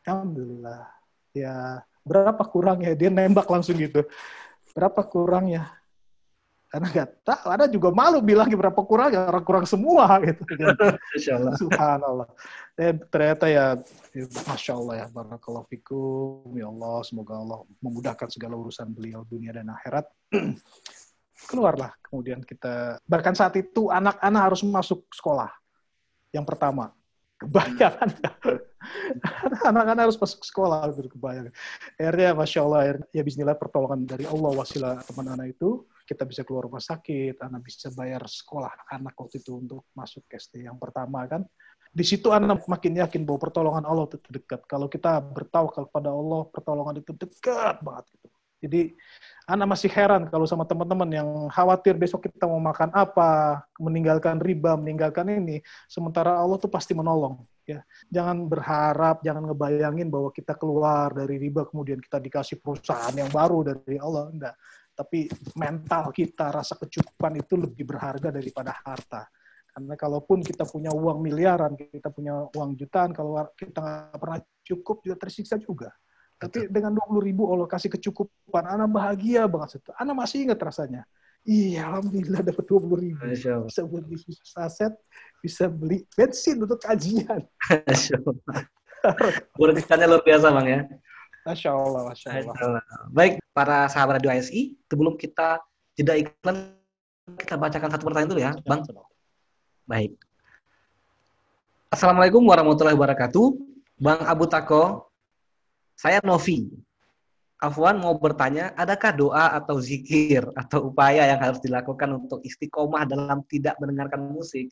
[0.10, 0.90] alhamdulillah.
[1.38, 2.98] Ya berapa kurangnya?
[2.98, 4.02] Dia nembak langsung gitu.
[4.74, 5.70] Berapa kurangnya
[6.74, 10.42] karena nggak tahu ada juga malu bilang berapa kurang ya orang kurang semua gitu
[11.62, 12.26] subhanallah.
[12.74, 13.78] Dan ternyata ya,
[14.10, 19.54] ya masya Allah ya barakallahu fikum ya Allah semoga Allah memudahkan segala urusan beliau dunia
[19.54, 20.10] dan akhirat.
[21.54, 25.54] Keluarlah kemudian kita bahkan saat itu anak-anak harus masuk sekolah
[26.34, 26.90] yang pertama.
[27.38, 28.18] Kebayang
[29.70, 31.52] anak-anak harus masuk sekolah kebayang
[32.00, 35.84] akhirnya masya Allah ya Bismillah pertolongan dari Allah wasilah teman anak itu
[36.14, 40.70] kita bisa keluar rumah sakit, anak bisa bayar sekolah anak waktu itu untuk masuk SD
[40.70, 41.42] yang pertama kan.
[41.94, 44.66] Di situ anak makin yakin bahwa pertolongan Allah itu dekat.
[44.66, 48.28] Kalau kita bertawakal kepada Allah, pertolongan itu dekat banget gitu.
[48.64, 48.96] Jadi
[49.44, 54.80] anak masih heran kalau sama teman-teman yang khawatir besok kita mau makan apa, meninggalkan riba,
[54.80, 55.60] meninggalkan ini,
[55.92, 57.44] sementara Allah tuh pasti menolong.
[57.68, 63.32] Ya, jangan berharap, jangan ngebayangin bahwa kita keluar dari riba kemudian kita dikasih perusahaan yang
[63.32, 64.32] baru dari Allah.
[64.32, 64.56] Enggak
[64.94, 65.26] tapi
[65.58, 69.26] mental kita, rasa kecukupan itu lebih berharga daripada harta.
[69.74, 75.02] Karena kalaupun kita punya uang miliaran, kita punya uang jutaan, kalau kita nggak pernah cukup,
[75.02, 75.90] juga tersiksa juga.
[76.38, 79.82] Tapi dengan 20 ribu Allah kasih kecukupan, anak bahagia banget.
[79.82, 79.90] Situ.
[79.98, 81.02] Anak masih ingat rasanya.
[81.44, 83.24] Iya, alhamdulillah dapat 20 ribu.
[83.68, 84.94] Bisa buat bisnis aset,
[85.42, 87.42] bisa beli bensin untuk kajian.
[89.58, 90.86] Berkatnya luar biasa, Bang ya.
[91.44, 92.84] Masya Allah, Masya Allah.
[93.12, 95.60] Baik, para sahabat Radio ASI, sebelum kita
[96.00, 96.72] jeda iklan,
[97.36, 98.88] kita bacakan satu pertanyaan dulu ya, Bang.
[99.84, 100.16] Baik.
[101.92, 103.60] Assalamualaikum warahmatullahi wabarakatuh.
[104.00, 105.12] Bang Abu Tako,
[106.00, 106.72] saya Novi.
[107.60, 113.44] Afwan mau bertanya, adakah doa atau zikir atau upaya yang harus dilakukan untuk istiqomah dalam
[113.48, 114.72] tidak mendengarkan musik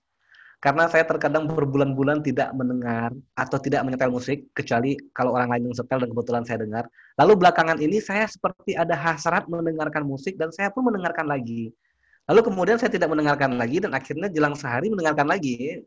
[0.62, 5.76] karena saya terkadang berbulan-bulan tidak mendengar atau tidak menyetel musik kecuali kalau orang lain yang
[5.76, 6.86] setel dan kebetulan saya dengar.
[7.18, 11.74] Lalu belakangan ini saya seperti ada hasrat mendengarkan musik dan saya pun mendengarkan lagi.
[12.30, 15.82] Lalu kemudian saya tidak mendengarkan lagi dan akhirnya jelang sehari mendengarkan lagi.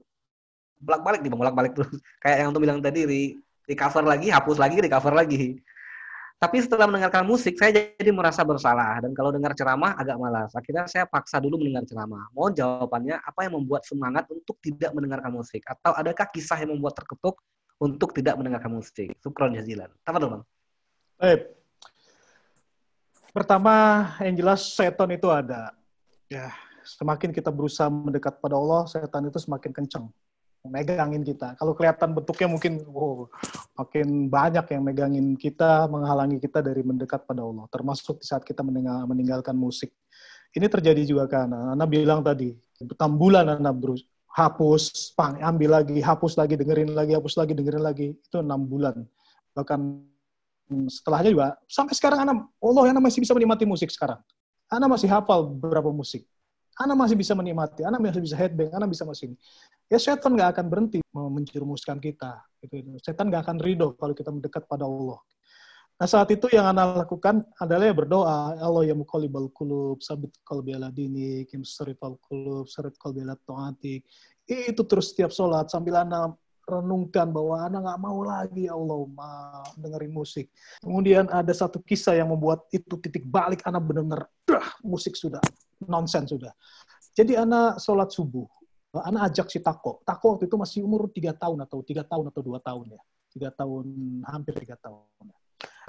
[0.82, 1.94] Bolak-balik di bolak-balik terus.
[2.18, 3.22] Kayak yang untuk bilang tadi di,
[3.62, 5.54] di cover lagi, hapus lagi, di cover lagi.
[6.34, 9.00] Tapi setelah mendengarkan musik, saya jadi merasa bersalah.
[9.00, 10.52] Dan kalau dengar ceramah, agak malas.
[10.52, 12.28] Akhirnya saya paksa dulu mendengar ceramah.
[12.36, 15.64] Mohon jawabannya, apa yang membuat semangat untuk tidak mendengarkan musik?
[15.64, 17.40] Atau adakah kisah yang membuat terketuk
[17.80, 19.16] untuk tidak mendengarkan musik?
[19.24, 19.88] Sukron jazilan.
[20.04, 20.42] Apa tuh, Bang?
[21.16, 21.40] Baik.
[23.32, 23.74] Pertama,
[24.20, 25.72] yang jelas seton itu ada.
[26.28, 26.52] Ya,
[26.84, 30.06] semakin kita berusaha mendekat pada Allah, setan itu semakin kencang
[30.64, 31.54] megangin kita.
[31.60, 33.28] Kalau kelihatan bentuknya mungkin wow,
[33.76, 37.68] makin banyak yang megangin kita, menghalangi kita dari mendekat pada Allah.
[37.68, 39.92] Termasuk di saat kita mendengar, meninggalkan musik.
[40.56, 41.52] Ini terjadi juga kan.
[41.52, 47.12] Anda bilang tadi, enam bulan Anda berus hapus, pang, ambil lagi, hapus lagi, dengerin lagi,
[47.14, 48.06] hapus lagi, dengerin lagi.
[48.18, 49.04] Itu enam bulan.
[49.54, 49.80] Bahkan
[50.90, 54.18] setelahnya juga, sampai sekarang Anda, Allah yang masih bisa menikmati musik sekarang.
[54.72, 56.24] Anda masih hafal beberapa musik.
[56.74, 59.36] Anda masih bisa menikmati, Anda masih bisa headbang, Anda bisa masih ini.
[59.86, 62.42] Ya setan nggak akan berhenti menjerumuskan kita.
[62.58, 62.98] Gitu.
[62.98, 65.22] Setan nggak akan ridho kalau kita mendekat pada Allah.
[65.94, 70.74] Nah saat itu yang Anda lakukan adalah ya berdoa, Allah ya muqallibal kulub, sabit qalbi
[70.74, 73.38] ala dini, kim sarifal kulub, sarif qalbi ala.
[74.42, 76.34] Itu terus setiap sholat sambil Anda
[76.66, 80.50] renungkan bahwa Anda nggak mau lagi ya Allah ma, dengerin musik.
[80.82, 84.26] Kemudian ada satu kisah yang membuat itu titik balik Anda benar-benar
[84.82, 85.38] musik sudah
[85.82, 86.54] nonsen sudah.
[87.14, 88.46] Jadi anak sholat subuh,
[89.02, 90.02] anak ajak si Tako.
[90.06, 93.00] Tako waktu itu masih umur tiga tahun atau tiga tahun atau dua tahun ya,
[93.30, 93.86] tiga tahun
[94.26, 95.06] hampir tiga tahun.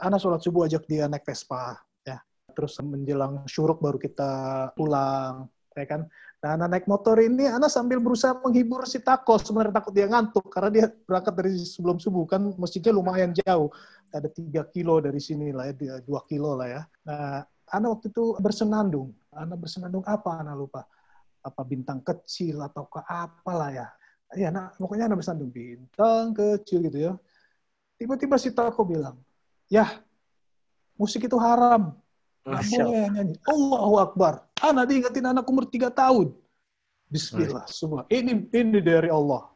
[0.02, 2.22] Anak sholat subuh ajak dia naik Vespa, ya.
[2.54, 4.30] Terus menjelang syuruk baru kita
[4.78, 6.06] pulang, ya kan.
[6.46, 9.42] Nah, anak naik motor ini, anak sambil berusaha menghibur si Tako.
[9.42, 13.74] Sebenarnya takut dia ngantuk karena dia berangkat dari sebelum subuh kan, masjidnya lumayan jauh,
[14.14, 16.82] ada tiga kilo dari sini lah ya, dua kilo lah ya.
[17.08, 17.42] Nah,
[17.74, 19.10] anak waktu itu bersenandung.
[19.36, 20.40] Anak bersenandung apa?
[20.40, 20.82] Anak lupa.
[21.44, 23.88] Apa bintang kecil atau ke apalah ya.
[24.34, 27.14] Ya, anak, pokoknya anak bersenandung bintang kecil gitu ya.
[27.96, 29.16] Tiba-tiba si Tako bilang,
[29.72, 30.04] ya
[31.00, 31.96] musik itu haram.
[32.44, 33.36] Nggak boleh nyanyi.
[33.46, 34.34] Allahu Akbar.
[34.60, 36.34] Anak diingetin anak umur tiga tahun.
[37.10, 37.66] Bismillah.
[37.70, 38.04] Semua.
[38.10, 39.50] Ini ini dari Allah.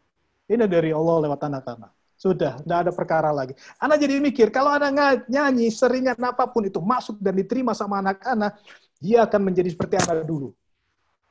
[0.49, 1.91] Ini dari Allah lewat anak-anak.
[2.19, 3.55] Sudah, tidak ada perkara lagi.
[3.79, 8.59] Anak jadi mikir, kalau anak nyanyi seringan apa pun itu masuk dan diterima sama anak-anak,
[8.99, 10.51] dia akan menjadi seperti anak dulu.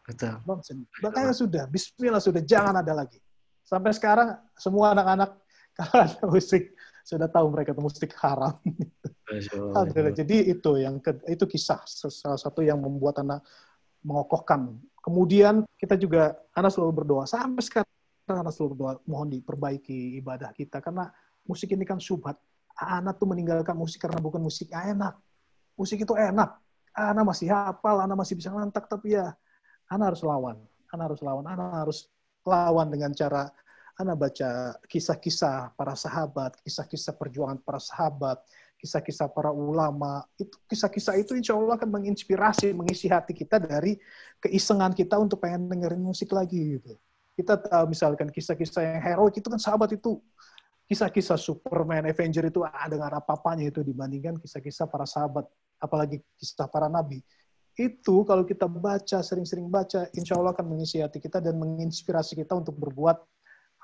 [0.09, 0.41] Betul.
[1.05, 3.21] Makanya sudah, bismillah sudah, jangan ada lagi.
[3.61, 5.37] Sampai sekarang semua anak-anak
[5.79, 6.75] Kalau ada musik,
[7.07, 8.59] sudah tahu mereka itu musik haram.
[9.31, 10.11] Alhamdulillah.
[10.11, 13.47] Jadi itu yang ke, itu kisah salah satu yang membuat anak
[14.03, 14.75] mengokohkan.
[14.99, 17.87] Kemudian kita juga anak selalu berdoa sampai sekarang
[18.27, 21.15] anak selalu berdoa mohon diperbaiki ibadah kita karena
[21.47, 22.35] musik ini kan subhat.
[22.79, 25.15] Anak tuh meninggalkan musik karena bukan musik enak.
[25.79, 26.59] Musik itu enak.
[26.99, 29.31] Anak masih hafal, anak masih bisa ngantak tapi ya
[29.87, 30.57] anak harus lawan.
[30.91, 31.45] Anak harus lawan.
[31.47, 31.99] Anak harus
[32.43, 33.47] lawan dengan cara
[33.99, 38.39] anak baca kisah-kisah para sahabat, kisah-kisah perjuangan para sahabat,
[38.79, 40.23] kisah-kisah para ulama.
[40.39, 43.99] Itu kisah-kisah itu insya Allah akan menginspirasi, mengisi hati kita dari
[44.39, 46.95] keisengan kita untuk pengen dengerin musik lagi gitu.
[47.35, 50.23] Kita tahu misalkan kisah-kisah yang heroik itu kan sahabat itu
[50.89, 55.45] kisah-kisah Superman, Avenger itu ada nggak apa-apanya itu dibandingkan kisah-kisah para sahabat,
[55.79, 57.23] apalagi kisah para nabi.
[57.79, 62.59] Itu kalau kita baca, sering-sering baca, insya Allah akan mengisi hati kita dan menginspirasi kita
[62.59, 63.23] untuk berbuat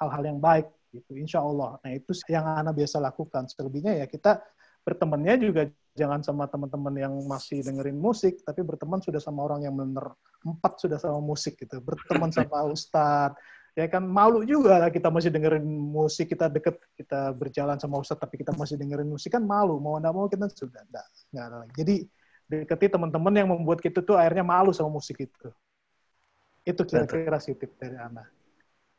[0.02, 1.14] hal-hal yang baik gitu.
[1.14, 1.78] Insya Allah.
[1.78, 3.46] Nah itu yang anak biasa lakukan.
[3.46, 4.42] Selebihnya ya kita
[4.82, 5.62] bertemannya juga
[5.94, 10.82] jangan sama teman-teman yang masih dengerin musik tapi berteman sudah sama orang yang benar empat
[10.82, 11.78] sudah sama musik gitu.
[11.78, 13.38] Berteman sama ustadz
[13.74, 18.22] ya kan malu juga lah kita masih dengerin musik kita deket kita berjalan sama ustadz
[18.22, 21.56] tapi kita masih dengerin musik kan malu mau nggak mau kita sudah enggak, enggak ada
[21.66, 21.94] lagi jadi
[22.44, 25.48] deketi teman-teman yang membuat kita tuh akhirnya malu sama musik itu
[26.62, 28.30] itu kira-kira sih tip dari anak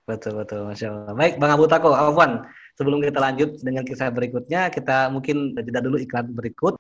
[0.06, 1.18] Betul betul, masya Allah.
[1.18, 2.46] Baik, Bang Abu Tako, Afwan.
[2.78, 6.78] Sebelum kita lanjut dengan kisah berikutnya, kita mungkin jeda dulu iklan berikut.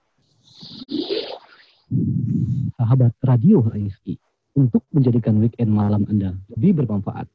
[2.78, 4.22] Sahabat Radio HSI,
[4.62, 7.26] untuk menjadikan weekend malam Anda lebih bermanfaat,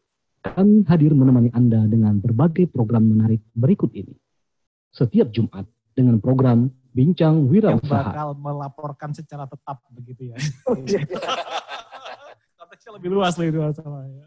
[0.41, 4.17] kami hadir menemani Anda dengan berbagai program menarik berikut ini.
[4.91, 7.87] Setiap Jumat dengan program Bincang Wirausaha.
[7.87, 10.37] Yang bakal melaporkan secara tetap begitu ya.
[12.59, 14.25] Konteksnya lebih luas lagi itu masalahnya.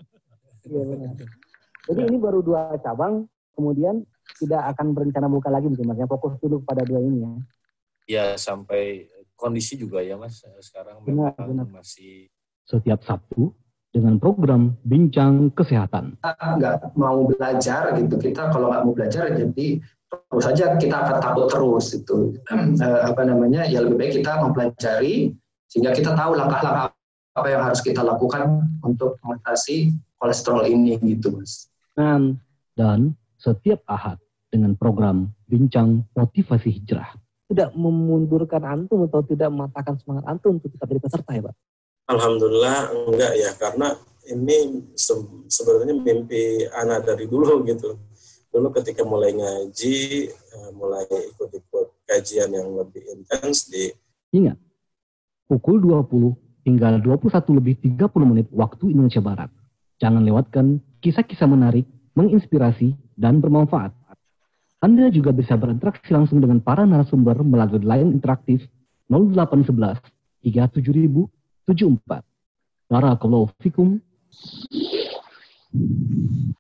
[0.64, 1.12] Iya benar.
[1.84, 4.08] Jadi ini baru dua cabang, kemudian
[4.40, 6.00] tidak akan berencana buka lagi mungkin mas.
[6.00, 7.34] Yang fokus dulu pada dua ini ya.
[8.04, 10.40] Ya sampai kondisi juga ya mas.
[10.64, 11.84] Sekarang benar, memang benar.
[11.84, 12.32] masih
[12.64, 13.52] Setiap Sabtu
[13.94, 16.18] dengan program Bincang Kesehatan.
[16.18, 19.68] Kita nggak mau belajar gitu, kita kalau nggak mau belajar jadi
[20.30, 22.38] terus saja kita akan takut terus itu
[23.10, 25.34] apa namanya ya lebih baik kita mempelajari
[25.70, 26.94] sehingga kita tahu langkah-langkah
[27.34, 31.70] apa yang harus kita lakukan untuk mengatasi kolesterol ini gitu mas.
[31.98, 32.38] Dan,
[32.78, 34.22] dan setiap Ahad
[34.54, 37.18] dengan program Bincang Motivasi Hijrah.
[37.50, 41.56] Tidak memundurkan antum atau tidak mematahkan semangat antum untuk tetap jadi peserta ya Pak?
[42.04, 43.96] Alhamdulillah enggak ya karena
[44.28, 47.96] ini se- sebenarnya mimpi anak dari dulu gitu.
[48.54, 53.90] Dulu ketika mulai ngaji, eh, mulai ikut-ikut kajian yang lebih intens di
[54.34, 54.58] Ingat,
[55.46, 59.50] pukul 20 hingga 21 lebih 30 menit waktu Indonesia Barat.
[60.02, 61.86] Jangan lewatkan kisah-kisah menarik,
[62.18, 63.94] menginspirasi, dan bermanfaat.
[64.82, 68.66] Anda juga bisa berinteraksi langsung dengan para narasumber melalui line interaktif
[69.08, 70.02] 0811
[71.68, 72.24] 37074.
[72.92, 74.04] Barakallahu fikum.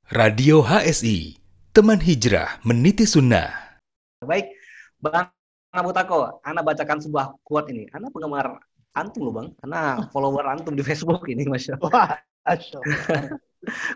[0.10, 1.38] Radio HSI,
[1.76, 3.78] teman hijrah meniti sunnah.
[4.24, 4.49] Baik,
[4.97, 5.30] Bang
[5.76, 7.86] Abu Tako, Anda bacakan sebuah quote ini.
[7.91, 8.58] Anda penggemar
[8.95, 9.82] antum loh Bang, karena
[10.16, 12.24] follower antum di Facebook ini, Masya Allah.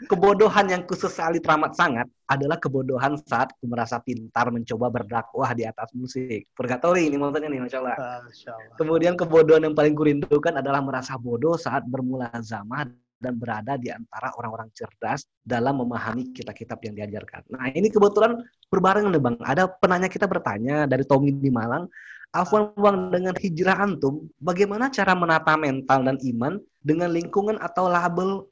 [0.07, 5.91] Kebodohan yang kusesali teramat sangat adalah kebodohan saat aku merasa pintar mencoba berdakwah di atas
[5.91, 6.47] musik.
[6.55, 7.95] Purgatori ini maksudnya nih, Masya Allah.
[8.23, 8.75] Masya Allah.
[8.79, 12.87] Kemudian kebodohan yang paling kurindukan adalah merasa bodoh saat bermula zamah
[13.17, 17.49] dan berada di antara orang-orang cerdas dalam memahami kitab-kitab yang diajarkan.
[17.49, 18.37] Nah ini kebetulan
[18.69, 19.35] berbarengan nih Bang.
[19.41, 21.89] Ada penanya kita bertanya dari Tommy di Malang,
[22.35, 28.45] Afwan Bang dengan hijrah antum, bagaimana cara menata mental dan iman dengan lingkungan atau label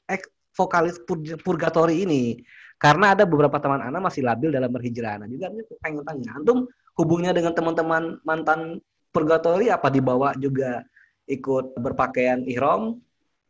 [0.55, 2.39] vokalis pur- purgatori ini?
[2.75, 5.23] Karena ada beberapa teman anak masih labil dalam berhijrah.
[5.23, 6.67] Nah juga pengen tanya, antum
[6.99, 8.83] hubungnya dengan teman-teman mantan
[9.15, 10.83] purgatori apa dibawa juga
[11.27, 12.99] ikut berpakaian ihram,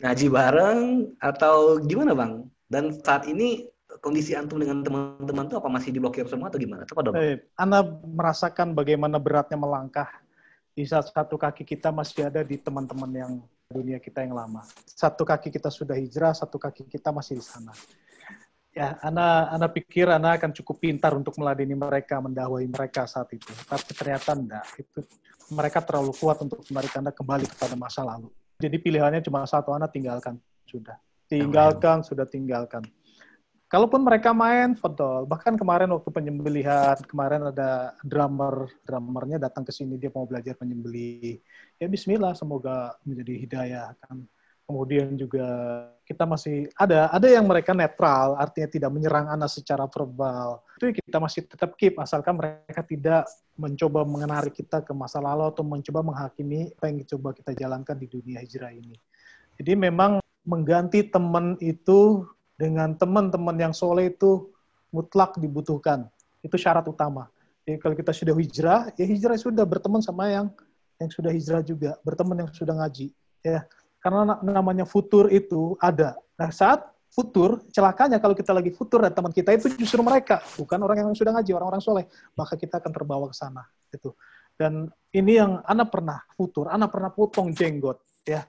[0.02, 0.82] ngaji bareng
[1.18, 2.46] atau gimana bang?
[2.70, 3.66] Dan saat ini
[4.02, 6.86] kondisi antum dengan teman-teman tuh apa masih diblokir semua atau gimana?
[6.86, 7.14] Coba dong.
[7.18, 10.10] Eh, Anda merasakan bagaimana beratnya melangkah
[10.76, 13.32] di saat satu kaki kita masih ada di teman-teman yang
[13.76, 14.64] dunia kita yang lama.
[14.88, 17.76] Satu kaki kita sudah hijrah, satu kaki kita masih di sana.
[18.76, 23.52] Ya, Anda, Anda pikir Anda akan cukup pintar untuk meladeni mereka, mendakwai mereka saat itu.
[23.68, 24.68] Tapi ternyata enggak.
[24.80, 25.04] Itu
[25.52, 28.32] mereka terlalu kuat untuk menarik Anda kembali kepada masa lalu.
[28.60, 30.40] Jadi pilihannya cuma satu, Anda tinggalkan.
[30.68, 31.00] Sudah.
[31.28, 32.84] Tinggalkan, sudah tinggalkan.
[33.76, 40.00] Kalaupun mereka main football, bahkan kemarin waktu penyembelihan, kemarin ada drummer, drummernya datang ke sini
[40.00, 41.44] dia mau belajar penyembelih.
[41.76, 44.24] Ya Bismillah, semoga menjadi hidayah kan.
[44.64, 45.44] Kemudian juga
[46.08, 50.64] kita masih ada ada yang mereka netral, artinya tidak menyerang anak secara verbal.
[50.80, 53.28] itu kita masih tetap keep asalkan mereka tidak
[53.60, 58.08] mencoba mengenari kita ke masa lalu atau mencoba menghakimi apa yang coba kita jalankan di
[58.08, 58.96] dunia hijrah ini.
[59.60, 62.24] Jadi memang mengganti teman itu
[62.56, 64.52] dengan teman-teman yang soleh itu
[64.92, 66.08] mutlak dibutuhkan.
[66.40, 67.28] Itu syarat utama.
[67.68, 70.48] Jadi kalau kita sudah hijrah, ya hijrah sudah berteman sama yang
[70.96, 73.12] yang sudah hijrah juga, berteman yang sudah ngaji.
[73.44, 73.68] Ya,
[74.00, 76.16] karena namanya futur itu ada.
[76.40, 80.80] Nah saat futur, celakanya kalau kita lagi futur dan teman kita itu justru mereka, bukan
[80.84, 83.64] orang yang sudah ngaji, orang-orang soleh, maka kita akan terbawa ke sana.
[83.88, 84.12] Gitu.
[84.56, 88.44] Dan ini yang anak pernah futur, anak pernah potong jenggot, ya.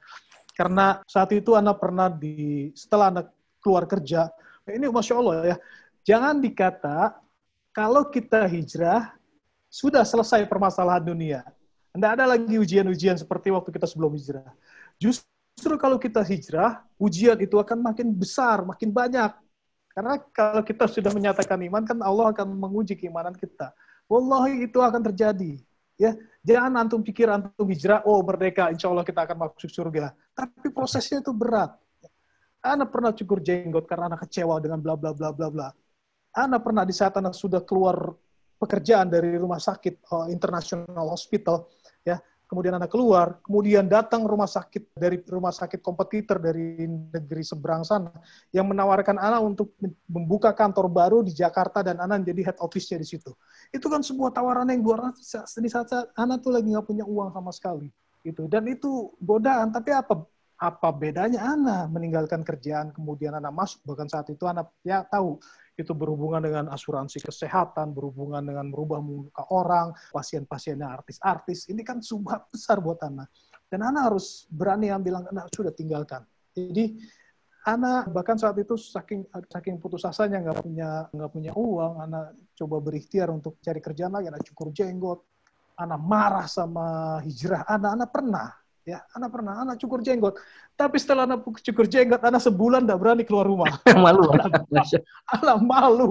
[0.57, 3.36] Karena saat itu anak pernah di setelah anak
[3.66, 4.30] keluar kerja,
[4.70, 5.56] ini masya Allah ya,
[6.06, 7.18] jangan dikata
[7.74, 9.18] kalau kita hijrah
[9.66, 11.42] sudah selesai permasalahan dunia.
[11.90, 14.54] Tidak ada lagi ujian-ujian seperti waktu kita sebelum hijrah.
[15.02, 19.32] Justru Justru kalau kita hijrah, ujian itu akan makin besar, makin banyak.
[19.88, 23.72] Karena kalau kita sudah menyatakan iman, kan Allah akan menguji keimanan kita.
[24.04, 25.56] Wallahi itu akan terjadi.
[25.96, 26.12] Ya,
[26.44, 30.12] jangan antum pikir antum hijrah, oh merdeka, insya Allah kita akan masuk surga.
[30.36, 31.72] Tapi prosesnya itu berat.
[32.74, 35.68] Anak pernah cukur jenggot karena anak kecewa dengan bla bla bla bla bla.
[36.36, 38.12] Anak pernah di saat anak sudah keluar
[38.56, 41.68] pekerjaan dari rumah sakit oh, international hospital,
[42.04, 47.82] ya kemudian Anda keluar, kemudian datang rumah sakit dari rumah sakit kompetitor dari negeri seberang
[47.82, 48.14] sana
[48.54, 49.74] yang menawarkan Anda untuk
[50.06, 53.34] membuka kantor baru di Jakarta dan Anda jadi head office-nya di situ.
[53.74, 55.58] Itu kan sebuah tawaran yang luar biasa.
[55.58, 57.90] Di saat, saat tuh lagi nggak punya uang sama sekali.
[58.22, 58.46] Gitu.
[58.46, 60.22] Dan itu godaan, tapi apa
[60.57, 65.36] apa bedanya Anda meninggalkan kerjaan kemudian Anda masuk bahkan saat itu Anda ya tahu
[65.76, 71.68] itu berhubungan dengan asuransi kesehatan, berhubungan dengan merubah muka orang, pasien-pasiennya artis-artis.
[71.68, 73.28] Ini kan subhat besar buat Ana.
[73.68, 76.24] Dan Ana harus berani yang bilang, Ana sudah tinggalkan.
[76.57, 76.96] Jadi
[77.68, 82.80] Ana bahkan saat itu saking saking putus asanya nggak punya nggak punya uang, Ana coba
[82.80, 85.20] berikhtiar untuk cari kerjaan lagi, Ana cukur jenggot,
[85.76, 88.48] Ana marah sama hijrah, Ana Ana pernah
[88.87, 90.39] Ya, anak pernah, anak cukur jenggot.
[90.78, 93.66] Tapi setelah anak cukur jenggot, anak sebulan tidak berani keluar rumah.
[93.99, 94.30] malu.
[95.26, 96.07] anak malu.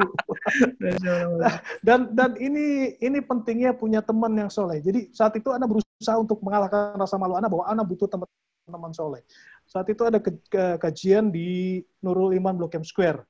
[1.80, 4.84] dan dan ini ini pentingnya punya teman yang soleh.
[4.84, 9.24] Jadi saat itu anak berusaha untuk mengalahkan rasa malu anak bahwa anak butuh teman-teman soleh.
[9.64, 13.24] Saat itu ada ke, ke, kajian di Nurul Iman Blok M Square.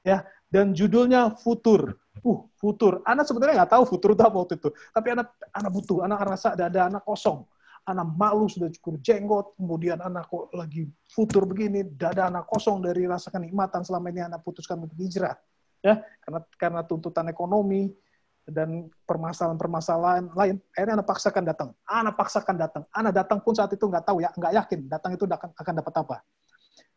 [0.00, 2.00] Ya, dan judulnya Futur.
[2.24, 3.04] Uh, Futur.
[3.04, 4.72] Anak sebenarnya nggak tahu Futur itu apa waktu itu.
[4.96, 7.44] Tapi anak anak butuh, anak rasa ada ada anak kosong
[7.86, 13.06] anak malu sudah cukur jenggot, kemudian anak kok lagi futur begini, dada anak kosong dari
[13.06, 15.38] rasa kenikmatan selama ini anak putuskan untuk hijrah.
[15.86, 17.94] Ya, karena karena tuntutan ekonomi
[18.42, 21.68] dan permasalahan-permasalahan lain, akhirnya anak paksakan datang.
[21.86, 22.82] Anak paksakan datang.
[22.90, 25.94] Anak datang pun saat itu nggak tahu ya, nggak yakin datang itu akan, akan dapat
[26.02, 26.16] apa.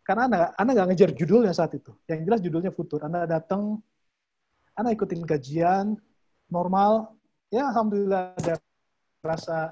[0.02, 1.94] Karena anak, anak nggak ngejar judulnya saat itu.
[2.10, 3.06] Yang jelas judulnya futur.
[3.06, 3.78] Anak datang,
[4.74, 6.02] anak ikutin kajian
[6.50, 7.14] normal,
[7.54, 8.58] ya alhamdulillah ada
[9.22, 9.70] rasa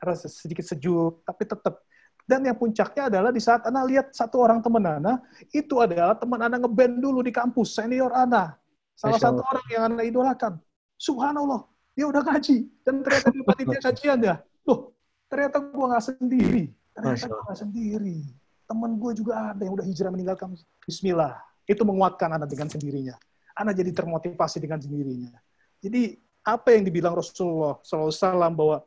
[0.00, 1.82] rasa sedikit sejuk, tapi tetap.
[2.26, 5.22] Dan yang puncaknya adalah di saat Ana lihat satu orang teman Ana,
[5.54, 8.58] itu adalah teman Ana ngeband dulu di kampus, senior Ana.
[8.98, 10.58] Salah satu orang yang Ana idolakan.
[10.98, 11.62] Subhanallah,
[11.94, 12.66] dia udah ngaji.
[12.82, 14.34] Dan ternyata di panitia kajian ya.
[14.66, 14.90] Loh,
[15.30, 16.64] ternyata gue nggak sendiri.
[16.96, 18.18] Ternyata gue nggak sendiri.
[18.66, 21.38] Teman gue juga ada yang udah hijrah meninggalkan Bismillah.
[21.62, 23.14] Itu menguatkan Ana dengan sendirinya.
[23.54, 25.30] Ana jadi termotivasi dengan sendirinya.
[25.78, 28.82] Jadi apa yang dibilang Rasulullah SAW bahwa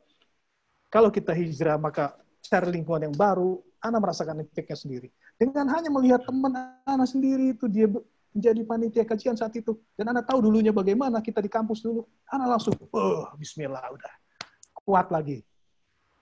[0.90, 5.08] kalau kita hijrah, maka cari lingkungan yang baru, Ana merasakan efeknya sendiri.
[5.38, 6.52] Dengan hanya melihat teman
[6.84, 7.88] Ana sendiri itu, dia
[8.34, 9.78] menjadi panitia kajian saat itu.
[9.94, 12.04] Dan Ana tahu dulunya bagaimana kita di kampus dulu.
[12.28, 14.14] Ana langsung, oh, bismillah, udah.
[14.82, 15.46] Kuat lagi.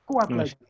[0.04, 0.38] Kuat hmm.
[0.38, 0.60] lagi.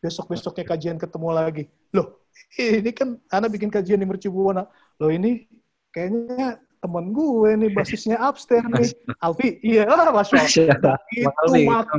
[0.00, 1.64] Besok-besoknya kajian ketemu lagi.
[1.92, 2.24] Loh,
[2.56, 4.64] ini kan Ana bikin kajian di Mercubuana.
[4.96, 5.44] Loh, ini
[5.90, 8.88] kayaknya temen gue nih basisnya upstairs nih.
[9.26, 10.38] Alfi, iya, ah, Masya
[10.72, 10.96] Allah.
[11.12, 11.90] Itu, mak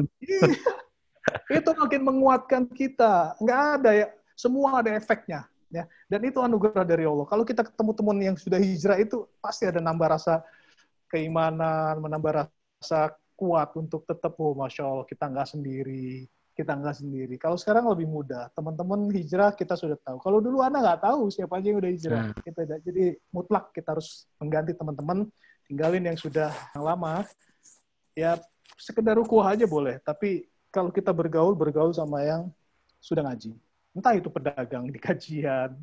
[1.49, 3.37] itu makin menguatkan kita.
[3.41, 5.47] Nggak ada ya, semua ada efeknya.
[5.71, 7.23] Ya, dan itu anugerah dari Allah.
[7.23, 10.43] Kalau kita ketemu teman yang sudah hijrah itu pasti ada nambah rasa
[11.07, 17.35] keimanan, menambah rasa kuat untuk tetap, oh masya Allah kita nggak sendiri, kita nggak sendiri.
[17.39, 20.19] Kalau sekarang lebih mudah, teman-teman hijrah kita sudah tahu.
[20.19, 22.23] Kalau dulu anak nggak tahu siapa aja yang udah hijrah.
[22.27, 22.35] Hmm.
[22.43, 25.23] Kita, jadi mutlak kita harus mengganti teman-teman,
[25.71, 27.23] tinggalin yang sudah yang lama.
[28.11, 28.35] Ya
[28.75, 32.47] sekedar rukuh aja boleh, tapi kalau kita bergaul, bergaul sama yang
[33.03, 33.51] sudah ngaji.
[33.91, 35.75] Entah itu pedagang di kajian,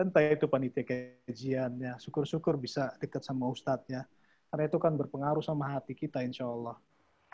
[0.00, 0.82] entah itu panitia
[1.28, 2.00] kajiannya.
[2.00, 4.08] Syukur-syukur bisa dekat sama ustadznya.
[4.48, 6.74] Karena itu kan berpengaruh sama hati kita, insya Allah.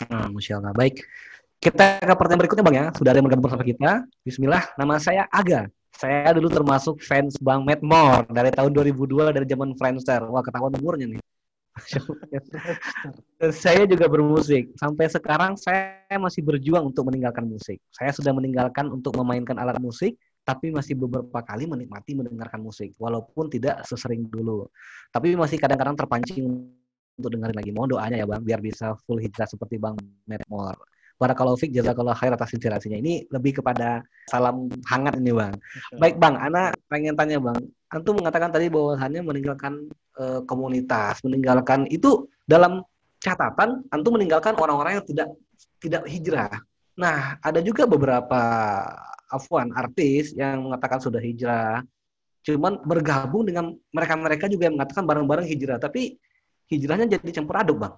[0.04, 0.74] Hmm, Masya Allah.
[0.76, 1.00] Baik.
[1.56, 2.86] Kita ke pertanyaan berikutnya Bang ya.
[2.92, 4.04] Sudah ada yang bergabung bersama kita.
[4.20, 4.76] Bismillah.
[4.76, 5.72] Nama saya Aga.
[5.96, 10.28] Saya dulu termasuk fans Bang Matt Moore dari tahun 2002 dari zaman Friendster.
[10.28, 11.20] Wah, ketahuan umurnya nih.
[13.52, 14.72] Saya juga bermusik.
[14.80, 17.80] Sampai sekarang saya masih berjuang untuk meninggalkan musik.
[17.92, 20.16] Saya sudah meninggalkan untuk memainkan alat musik,
[20.46, 24.64] tapi masih beberapa kali menikmati mendengarkan musik, walaupun tidak sesering dulu.
[25.12, 26.70] Tapi masih kadang-kadang terpancing
[27.16, 27.70] untuk dengerin lagi.
[27.72, 30.78] Mohon doanya ya Bang, biar bisa full hijrah seperti Bang Medmore.
[31.16, 33.00] Barakallahu fiq, jazakallah khair atas inspirasinya.
[33.00, 35.56] Ini lebih kepada salam hangat ini Bang.
[35.96, 37.56] Baik Bang, Ana pengen tanya Bang.
[37.86, 39.86] Antum mengatakan tadi bahwasannya meninggalkan
[40.18, 42.82] uh, komunitas, meninggalkan itu dalam
[43.22, 45.28] catatan Antum meninggalkan orang-orang yang tidak
[45.78, 46.52] tidak hijrah.
[46.96, 48.42] Nah, ada juga beberapa
[49.28, 51.84] afwan artis yang mengatakan sudah hijrah,
[52.42, 56.16] cuman bergabung dengan mereka-mereka juga yang mengatakan bareng-bareng hijrah, tapi
[56.72, 57.94] hijrahnya jadi campur aduk, Bang.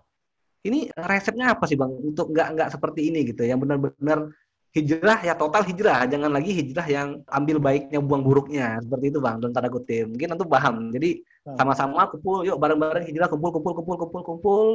[0.58, 4.34] Ini resepnya apa sih bang untuk nggak nggak seperti ini gitu yang benar-benar
[4.74, 6.04] hijrah ya total hijrah.
[6.08, 8.80] Jangan lagi hijrah yang ambil baiknya buang buruknya.
[8.84, 10.08] Seperti itu bang dan tanda kutip.
[10.08, 10.76] Mungkin nanti paham.
[10.92, 11.10] Jadi
[11.56, 14.66] sama-sama kumpul yuk bareng-bareng hijrah kumpul kumpul kumpul kumpul kumpul.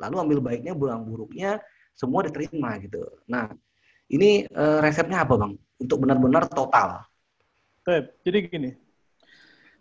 [0.00, 1.60] Lalu ambil baiknya buang buruknya
[1.92, 3.02] semua diterima gitu.
[3.28, 3.50] Nah
[4.10, 5.52] ini uh, resepnya apa bang?
[5.76, 7.04] Untuk benar-benar total.
[8.24, 8.70] Jadi gini.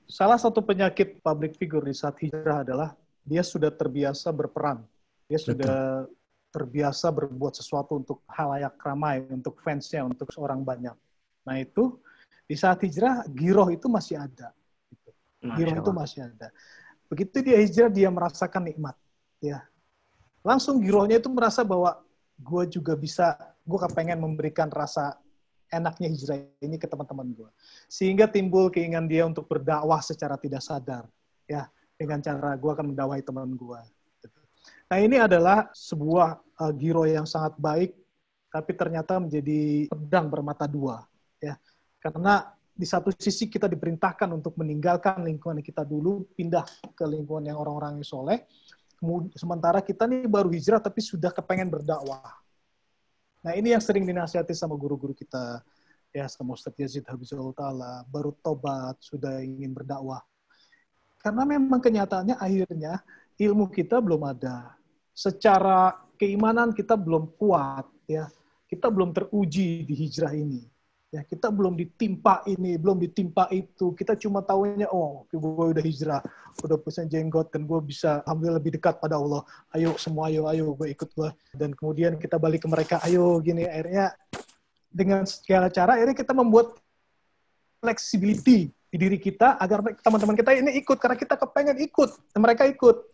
[0.06, 2.93] Salah satu penyakit public figure di saat hijrah adalah
[3.26, 4.86] dia sudah terbiasa berperan
[5.26, 6.25] dia sudah Betul.
[6.56, 10.95] Terbiasa berbuat sesuatu untuk halayak ramai, untuk fansnya, untuk seorang banyak.
[11.43, 11.99] Nah itu
[12.47, 14.56] di saat hijrah, giroh itu masih ada.
[14.88, 15.12] Gitu.
[15.43, 16.47] Giroh itu masih ada.
[17.12, 18.95] Begitu dia hijrah, dia merasakan nikmat.
[19.43, 19.68] Ya,
[20.39, 21.99] langsung girohnya itu merasa bahwa
[22.39, 23.36] gue juga bisa,
[23.68, 25.20] gue kepengen memberikan rasa
[25.68, 27.49] enaknya hijrah ini ke teman-teman gue.
[27.91, 31.06] Sehingga timbul keinginan dia untuk berdakwah secara tidak sadar.
[31.45, 33.82] Ya, dengan cara gue akan mendakwahi teman gue.
[34.86, 37.98] Nah ini adalah sebuah uh, giro yang sangat baik,
[38.54, 41.02] tapi ternyata menjadi pedang bermata dua,
[41.42, 41.58] ya.
[41.98, 47.58] Karena di satu sisi kita diperintahkan untuk meninggalkan lingkungan kita dulu, pindah ke lingkungan yang
[47.58, 48.46] orang-orang yang soleh.
[49.34, 52.36] Sementara kita nih baru hijrah tapi sudah kepengen berdakwah.
[53.42, 55.66] Nah ini yang sering dinasihati sama guru-guru kita,
[56.12, 60.22] ya sama Ustadz Yazid Habibullah Ta'ala, baru tobat, sudah ingin berdakwah.
[61.20, 63.02] Karena memang kenyataannya akhirnya
[63.40, 64.75] ilmu kita belum ada.
[65.16, 68.28] Secara keimanan kita belum kuat ya.
[68.68, 70.68] Kita belum teruji di hijrah ini.
[71.13, 73.95] Ya, kita belum ditimpa ini, belum ditimpa itu.
[73.95, 76.20] Kita cuma tahunya, oh, gue udah hijrah,
[76.59, 79.47] udah punya jenggot, dan gue bisa ambil lebih dekat pada Allah.
[79.72, 81.30] Ayo semua, ayo, ayo, gue ikut gue.
[81.55, 83.63] Dan kemudian kita balik ke mereka, ayo, gini.
[83.63, 84.11] Akhirnya
[84.91, 86.76] dengan segala cara, akhirnya kita membuat
[87.80, 92.63] flexibility di diri kita agar teman-teman kita ini ikut karena kita kepengen ikut dan mereka
[92.63, 93.07] ikut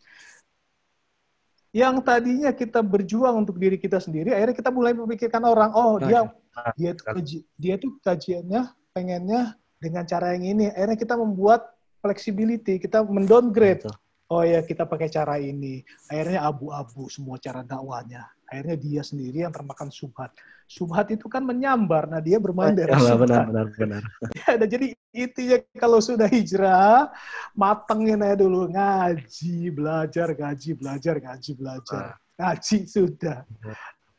[1.72, 6.28] yang tadinya kita berjuang untuk diri kita sendiri, akhirnya kita mulai memikirkan orang, oh dia
[6.76, 8.62] dia tuh kaji, dia tuh kajiannya
[8.92, 10.68] pengennya dengan cara yang ini.
[10.76, 11.72] Akhirnya kita membuat
[12.04, 13.88] flexibility, kita mendowngrade.
[14.32, 15.84] Oh ya kita pakai cara ini.
[16.08, 18.32] Akhirnya abu-abu semua cara dakwanya.
[18.48, 20.32] Akhirnya dia sendiri yang termakan subhat.
[20.72, 23.28] Subhat itu kan menyambar, nah dia bermain dari subhat.
[23.28, 24.02] Benar, benar, benar.
[24.40, 27.12] Ya, dan jadi itu ya kalau sudah hijrah,
[27.52, 32.04] matengin aja dulu ngaji, belajar, ngaji, belajar, ngaji, belajar.
[32.16, 32.16] Ah.
[32.40, 33.44] Ngaji sudah.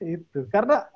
[0.03, 0.51] Itu.
[0.51, 0.91] Karena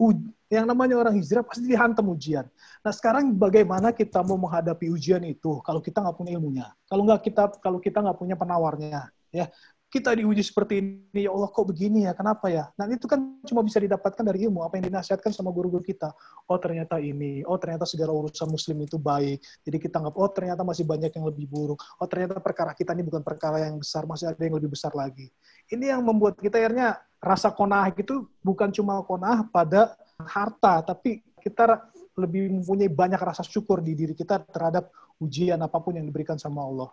[0.50, 2.46] yang namanya orang hijrah pasti dihantam ujian.
[2.82, 7.22] Nah sekarang bagaimana kita mau menghadapi ujian itu kalau kita nggak punya ilmunya, kalau nggak
[7.22, 9.46] kita kalau kita nggak punya penawarnya, ya
[9.86, 12.68] kita diuji seperti ini, ya Allah kok begini ya, kenapa ya?
[12.74, 16.10] Nah itu kan cuma bisa didapatkan dari ilmu, apa yang dinasihatkan sama guru-guru kita.
[16.50, 20.66] Oh ternyata ini, oh ternyata segala urusan muslim itu baik, jadi kita nggak, oh ternyata
[20.66, 24.26] masih banyak yang lebih buruk, oh ternyata perkara kita ini bukan perkara yang besar, masih
[24.26, 25.30] ada yang lebih besar lagi.
[25.66, 31.90] Ini yang membuat kita akhirnya rasa konah itu bukan cuma konah pada harta, tapi kita
[32.16, 34.88] lebih mempunyai banyak rasa syukur di diri kita terhadap
[35.20, 36.90] ujian apa pun yang diberikan sama Allah.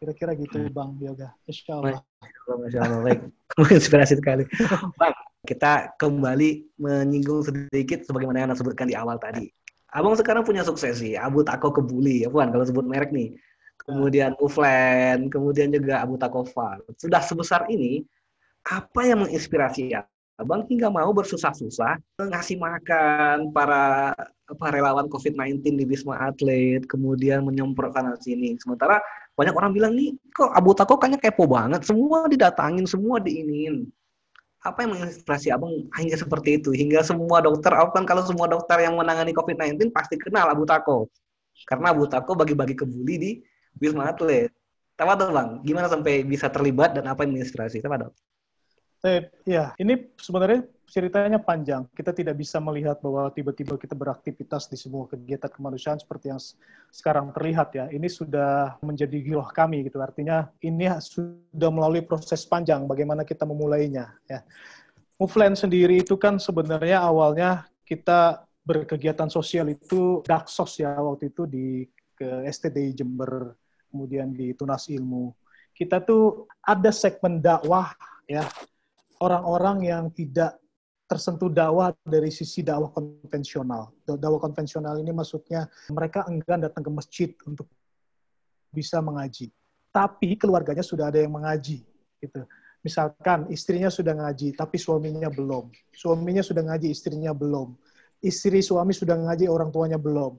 [0.00, 0.72] Kira-kira gitu hmm.
[0.72, 1.36] Bang Yoga.
[1.44, 2.00] Insya Allah.
[2.48, 3.20] Masya Allah, baik.
[3.80, 4.48] Inspirasi sekali.
[4.96, 5.12] Bang,
[5.44, 9.48] kita kembali menyinggung sedikit sebagaimana yang Anda sebutkan di awal tadi.
[9.90, 13.34] Abang sekarang punya suksesi, Abu Tako Kebuli, ya Puan, kalau sebut merek nih.
[13.80, 16.84] Kemudian Uflen, kemudian juga Abu Tako Far.
[17.00, 18.04] Sudah sebesar ini,
[18.68, 20.04] apa yang menginspirasi ya?
[20.40, 24.16] Abang hingga mau bersusah-susah ngasih makan para
[24.48, 28.56] apa relawan COVID-19 di Wisma Atlet, kemudian menyemprot sana sini.
[28.56, 29.04] Sementara
[29.36, 33.84] banyak orang bilang nih, kok Abu Tako kayaknya kepo banget, semua didatangin, semua diinin.
[34.64, 36.72] Apa yang menginspirasi abang hingga seperti itu?
[36.72, 41.12] Hingga semua dokter, kan kalau semua dokter yang menangani COVID-19 pasti kenal Abu Tako.
[41.68, 43.30] Karena Abu Tako bagi-bagi kebuli di
[43.78, 44.50] Wisma Atlet.
[44.98, 47.80] Tahu tuh bang, gimana sampai bisa terlibat dan apa yang menginspirasi?
[47.80, 48.12] Dong?
[49.00, 51.88] Eh, ya, ini sebenarnya ceritanya panjang.
[51.96, 56.40] Kita tidak bisa melihat bahwa tiba-tiba kita beraktivitas di semua kegiatan kemanusiaan seperti yang
[56.92, 57.88] sekarang terlihat ya.
[57.88, 59.96] Ini sudah menjadi giroh kami gitu.
[60.04, 64.44] Artinya ini sudah melalui proses panjang bagaimana kita memulainya ya.
[65.16, 71.88] Movement sendiri itu kan sebenarnya awalnya kita berkegiatan sosial itu daksos ya waktu itu di
[72.20, 73.56] ke STDI Jember,
[73.88, 75.32] kemudian di Tunas Ilmu.
[75.72, 77.96] Kita tuh ada segmen dakwah
[78.28, 78.44] ya
[79.24, 80.60] orang-orang yang tidak
[81.08, 83.96] tersentuh dakwah dari sisi dakwah konvensional.
[84.04, 87.64] Dakwah konvensional ini maksudnya mereka enggan datang ke masjid untuk
[88.68, 89.48] bisa mengaji.
[89.88, 91.82] Tapi keluarganya sudah ada yang mengaji.
[92.20, 92.44] Gitu.
[92.84, 95.72] Misalkan istrinya sudah ngaji, tapi suaminya belum.
[95.92, 97.74] Suaminya sudah ngaji, istrinya belum.
[98.20, 100.36] Istri suami sudah ngaji, orang tuanya belum.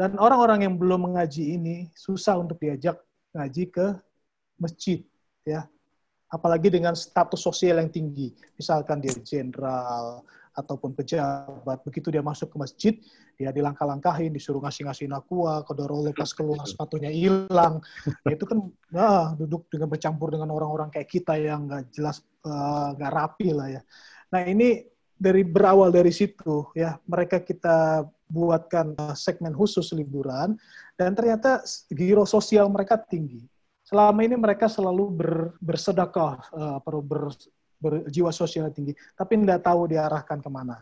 [0.00, 2.96] Dan orang-orang yang belum mengaji ini susah untuk diajak
[3.36, 3.86] ngaji ke
[4.56, 5.04] masjid.
[5.44, 5.68] ya
[6.30, 8.30] apalagi dengan status sosial yang tinggi.
[8.54, 10.22] Misalkan dia jenderal
[10.54, 12.94] ataupun pejabat, begitu dia masuk ke masjid,
[13.38, 17.82] dia dilangkah-langkahin, disuruh ngasih-ngasih nakua, kodoro lepas keluar sepatunya hilang.
[18.26, 18.58] Itu kan
[18.90, 23.48] nah, duduk dengan bercampur dengan orang-orang kayak kita yang nggak jelas, eh, nggak uh, rapi
[23.50, 23.82] lah ya.
[24.30, 24.86] Nah ini
[25.20, 30.54] dari berawal dari situ ya mereka kita buatkan uh, segmen khusus liburan
[30.94, 33.44] dan ternyata giro sosial mereka tinggi
[33.90, 37.34] selama ini mereka selalu ber, bersedekah, uh, ber,
[37.80, 40.78] berjiwa sosial tinggi, tapi tidak tahu diarahkan ke mana.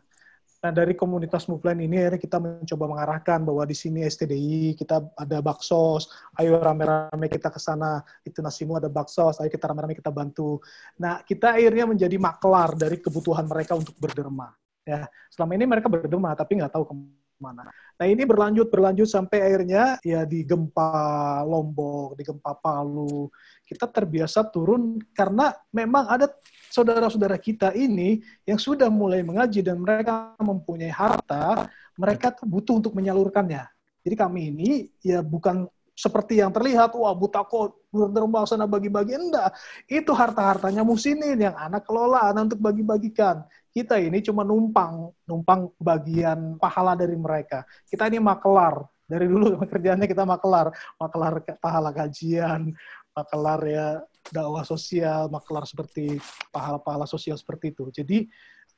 [0.58, 5.38] Nah, dari komunitas Muflan ini akhirnya kita mencoba mengarahkan bahwa di sini STDI, kita ada
[5.38, 10.58] baksos, ayo rame-rame kita ke sana, itu nasimu ada baksos, ayo kita rame-rame kita bantu.
[10.98, 14.50] Nah, kita akhirnya menjadi maklar dari kebutuhan mereka untuk berderma.
[14.82, 17.66] Ya, selama ini mereka berderma, tapi nggak tahu ke mana mana.
[17.98, 23.30] Nah ini berlanjut berlanjut sampai akhirnya ya di gempa Lombok, di gempa Palu,
[23.66, 26.30] kita terbiasa turun karena memang ada
[26.68, 31.66] saudara-saudara kita ini yang sudah mulai mengaji dan mereka mempunyai harta,
[31.96, 33.64] mereka butuh untuk menyalurkannya.
[34.04, 34.68] Jadi kami ini
[35.02, 35.66] ya bukan
[35.98, 39.18] seperti yang terlihat, wah butako berderma sana bagi-bagi.
[39.18, 39.50] Enggak,
[39.90, 43.42] itu harta-hartanya musinin yang anak kelola, untuk bagi-bagikan.
[43.78, 47.62] Kita ini cuma numpang, numpang bagian pahala dari mereka.
[47.86, 48.82] Kita ini makelar.
[49.06, 50.74] Dari dulu kerjaannya kita makelar.
[50.98, 52.74] Makelar pahala kajian,
[53.14, 53.86] makelar ya
[54.34, 56.18] dakwah sosial, makelar seperti
[56.50, 57.86] pahala-pahala sosial seperti itu.
[57.94, 58.18] Jadi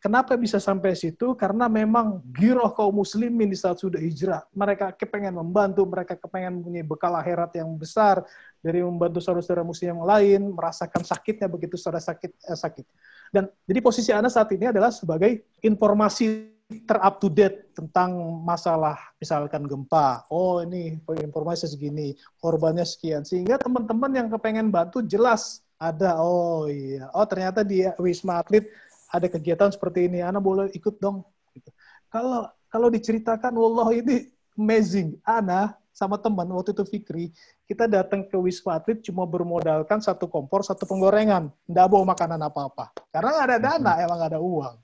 [0.01, 1.37] Kenapa bisa sampai situ?
[1.37, 4.49] Karena memang giroh kaum muslimin di saat sudah hijrah.
[4.57, 8.25] Mereka kepengen membantu, mereka kepengen punya bekal akhirat yang besar
[8.65, 12.87] dari membantu saudara-saudara muslim yang lain, merasakan sakitnya begitu saudara sakit eh, sakit.
[13.31, 16.51] Dan jadi posisi Anda saat ini adalah sebagai informasi
[16.87, 18.15] terup to date tentang
[18.47, 20.27] masalah misalkan gempa.
[20.31, 23.27] Oh ini informasi segini, korbannya sekian.
[23.27, 26.19] Sehingga teman-teman yang kepengen bantu jelas ada.
[26.23, 28.71] Oh iya, oh ternyata di Wisma Atlet
[29.11, 31.27] ada kegiatan seperti ini, Ana boleh ikut dong.
[31.55, 31.71] Gitu.
[32.07, 34.31] Kalau kalau diceritakan, Allah ini
[34.61, 35.17] amazing.
[35.25, 37.25] Ana sama teman waktu itu Fikri,
[37.65, 42.93] kita datang ke Wisma Atlet cuma bermodalkan satu kompor, satu penggorengan, nggak bawa makanan apa-apa.
[43.09, 44.77] Karena nggak ada dana, emang nggak ada uang.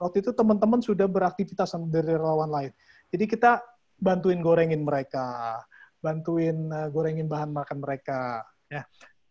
[0.00, 2.72] Waktu itu teman-teman sudah beraktivitas dari relawan lain.
[3.12, 3.60] Jadi kita
[4.00, 5.60] bantuin gorengin mereka,
[6.02, 8.82] bantuin uh, gorengin bahan makan mereka, ya.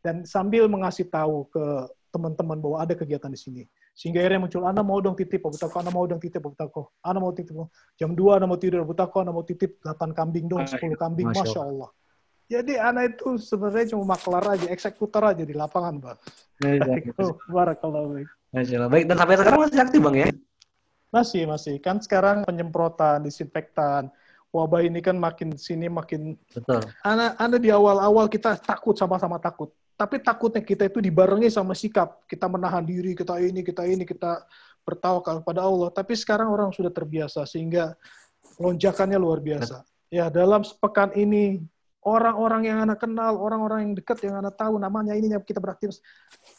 [0.02, 1.66] Dan sambil mengasih tahu ke
[2.10, 3.64] teman-teman bahwa ada kegiatan di sini.
[4.02, 6.90] Sehingga akhirnya muncul, Anda mau dong titip, Abu Tako, Anda mau dong titip, Abu Tako.
[7.06, 7.54] Anda mau titip,
[8.02, 11.30] jam 2 Anda mau tidur, Abu Tako, Anda mau titip 8 kambing dong, 10 kambing,
[11.30, 11.94] Masya, Allah.
[12.50, 16.18] Jadi anak itu sebenarnya cuma maklar aja, eksekutor aja di lapangan, Bang.
[16.66, 18.30] Ya, ya, itu, barakallah baik.
[18.50, 18.90] Masya Allah.
[18.90, 20.28] Baik, dan sampai sekarang masih aktif, Bang, ya?
[21.14, 21.76] Masih, masih.
[21.78, 24.10] Kan sekarang penyemprotan, disinfektan,
[24.50, 26.82] wabah ini kan makin sini makin betul.
[27.06, 29.70] Anak, anak di awal-awal kita takut sama-sama takut.
[30.02, 32.26] Tapi takutnya kita itu dibarengi sama sikap.
[32.26, 34.42] Kita menahan diri, kita ini, kita ini, kita
[34.82, 35.94] bertawakal kepada Allah.
[35.94, 37.94] Tapi sekarang orang sudah terbiasa sehingga
[38.58, 39.86] lonjakannya luar biasa.
[40.10, 41.62] Ya, dalam sepekan ini
[42.02, 45.94] orang-orang yang anak kenal, orang-orang yang dekat yang anak tahu namanya ini yang kita beraktif,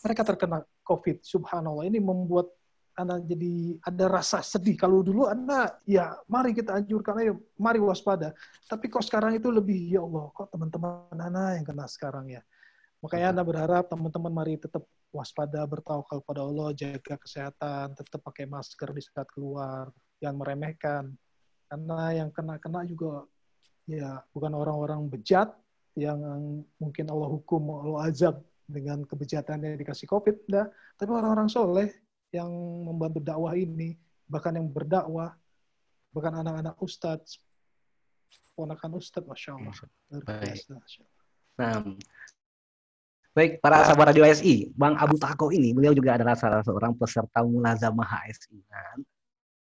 [0.06, 1.27] mereka terkena COVID.
[1.27, 1.82] Subhanallah.
[1.90, 2.47] Ini membuat
[2.94, 4.78] anak jadi ada rasa sedih.
[4.78, 8.31] Kalau dulu anak ya mari kita anjurkan ayo, mari waspada.
[8.70, 12.39] Tapi kok sekarang itu lebih ya Allah, kok teman-teman anak yang kena sekarang ya.
[13.03, 18.95] Makanya Anda berharap teman-teman mari tetap waspada, bertawakal pada Allah, jaga kesehatan, tetap pakai masker
[18.95, 19.91] di saat keluar,
[20.23, 21.11] jangan meremehkan.
[21.66, 23.27] Karena yang kena-kena juga
[23.91, 25.51] ya bukan orang-orang bejat
[25.99, 26.23] yang
[26.79, 28.39] mungkin Allah hukum, Allah azab
[28.70, 30.70] dengan kebejatannya dikasih COVID, enggak.
[30.97, 31.91] Tapi orang-orang soleh
[32.31, 32.49] yang
[32.87, 33.99] membantu dakwah ini,
[34.31, 35.37] bahkan yang berdakwah,
[36.15, 37.43] bahkan anak-anak ustadz,
[38.55, 39.74] ponakan ustadz, Masya Allah.
[41.53, 41.85] Nah,
[43.32, 47.40] Baik, para sahabat Radio HSI, Bang Abu Tako ini, beliau juga adalah salah seorang peserta
[47.40, 48.60] mulazamah HSI.
[48.68, 49.00] Nah,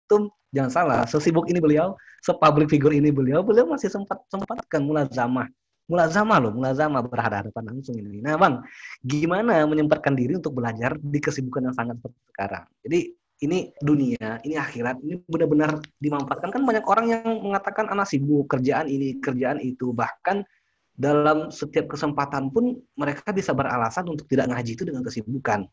[0.06, 5.50] itu jangan salah, sesibuk ini beliau, sepublic figure ini beliau, beliau masih sempat sempatkan mulazamah.
[5.90, 8.22] Mulazamah loh, mulazamah berhadapan langsung ini.
[8.22, 8.62] Nah, Bang,
[9.02, 12.66] gimana menyempatkan diri untuk belajar di kesibukan yang sangat seperti sekarang?
[12.86, 13.00] Jadi
[13.42, 16.54] ini dunia, ini akhirat, ini benar-benar dimanfaatkan.
[16.54, 19.98] Kan banyak orang yang mengatakan anak sibuk, kerjaan ini, kerjaan itu.
[19.98, 20.46] Bahkan
[20.98, 25.70] dalam setiap kesempatan pun mereka bisa beralasan untuk tidak ngaji itu dengan kesibukan.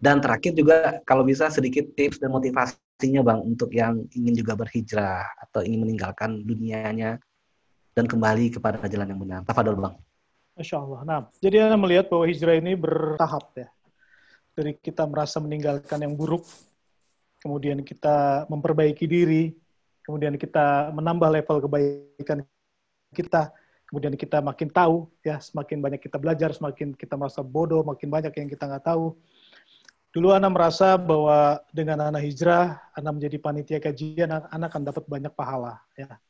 [0.00, 5.26] Dan terakhir juga kalau bisa sedikit tips dan motivasinya Bang untuk yang ingin juga berhijrah
[5.36, 7.20] atau ingin meninggalkan dunianya
[7.92, 9.40] dan kembali kepada jalan yang benar.
[9.44, 9.94] Tafadol Bang.
[10.56, 11.00] Masya Allah.
[11.04, 13.68] Nah, jadi Anda melihat bahwa hijrah ini bertahap ya.
[14.56, 16.42] Dari kita merasa meninggalkan yang buruk,
[17.38, 19.54] kemudian kita memperbaiki diri,
[20.02, 22.42] kemudian kita menambah level kebaikan
[23.14, 23.54] kita,
[23.88, 28.32] kemudian kita makin tahu ya semakin banyak kita belajar semakin kita merasa bodoh makin banyak
[28.36, 29.16] yang kita nggak tahu.
[30.12, 35.32] Dulu anak merasa bahwa dengan anak hijrah anak menjadi panitia kajian anak akan dapat banyak
[35.32, 36.20] pahala ya.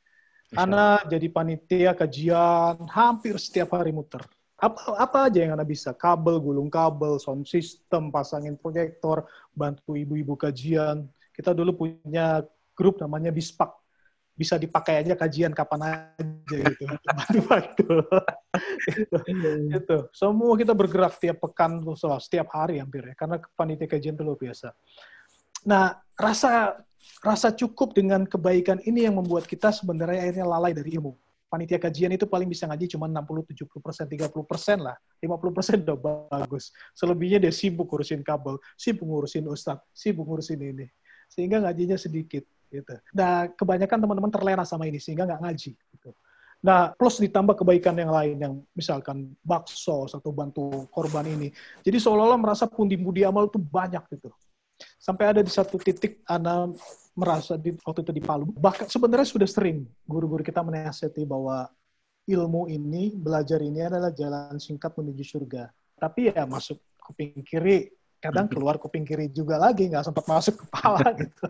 [0.55, 4.23] Anak jadi panitia kajian hampir setiap hari muter.
[4.59, 5.95] Apa apa aja yang anak bisa?
[5.95, 11.07] Kabel gulung kabel sound system pasangin proyektor bantu ibu-ibu kajian.
[11.31, 12.43] Kita dulu punya
[12.75, 13.78] grup namanya bispak
[14.39, 16.87] bisa dipakai aja kajian kapan aja gitu.
[17.51, 17.87] Waktu
[19.27, 19.99] itu, itu.
[20.15, 21.83] Semua kita bergerak tiap pekan,
[22.23, 24.71] setiap hari hampir ya, karena panitia kajian itu luar biasa.
[25.67, 26.79] Nah, rasa
[27.19, 31.19] rasa cukup dengan kebaikan ini yang membuat kita sebenarnya akhirnya lalai dari ilmu.
[31.49, 34.95] Panitia kajian itu paling bisa ngaji cuma 60, 70 persen, 30 persen lah.
[35.19, 35.99] 50 persen udah
[36.29, 36.71] bagus.
[36.93, 40.87] Selebihnya dia sibuk ngurusin kabel, sibuk ngurusin ustadz, sibuk ngurusin ini.
[41.33, 42.95] Sehingga ngajinya sedikit gitu.
[43.17, 45.71] Nah, kebanyakan teman-teman terlena sama ini sehingga nggak ngaji.
[45.75, 46.11] Gitu.
[46.59, 51.55] Nah, plus ditambah kebaikan yang lain yang misalkan bakso atau bantu korban ini.
[51.87, 54.35] Jadi seolah-olah merasa pundi-pundi amal itu banyak gitu.
[54.99, 56.71] Sampai ada di satu titik Ana
[57.19, 58.51] merasa di, waktu itu di Palu.
[58.55, 61.67] Bahkan sebenarnya sudah sering guru-guru kita menasihati bahwa
[62.29, 65.71] ilmu ini, belajar ini adalah jalan singkat menuju surga.
[65.99, 71.07] Tapi ya masuk kuping kiri, kadang keluar kuping kiri juga lagi nggak sempat masuk kepala
[71.23, 71.47] gitu.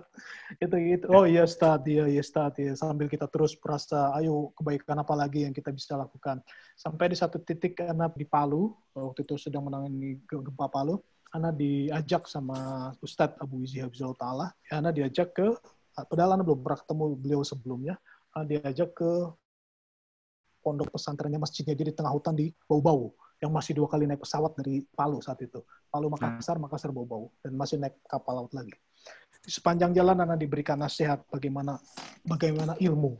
[0.61, 1.07] Gitu gitu.
[1.09, 5.49] Oh iya start ya iya start ya sambil kita terus merasa ayo kebaikan apa lagi
[5.49, 6.45] yang kita bisa lakukan?
[6.77, 12.25] Sampai di satu titik karena di Palu waktu itu sedang menangani gempa Palu Ana diajak
[12.25, 14.47] sama Ustadz Abu Izi Habibullah Ta'ala.
[14.73, 15.53] Ana diajak ke
[16.09, 18.01] padahal Ana belum pernah ketemu beliau sebelumnya.
[18.49, 19.13] Diajak ke
[20.65, 24.83] pondok pesantrennya masjidnya jadi tengah hutan di Bau-Bau yang masih dua kali naik pesawat dari
[24.95, 25.63] Palu saat itu.
[25.89, 28.75] Palu Makassar, Makassar bau-bau dan masih naik kapal laut lagi.
[29.39, 31.79] Di sepanjang jalan Anda diberikan nasihat bagaimana
[32.27, 33.15] bagaimana ilmu.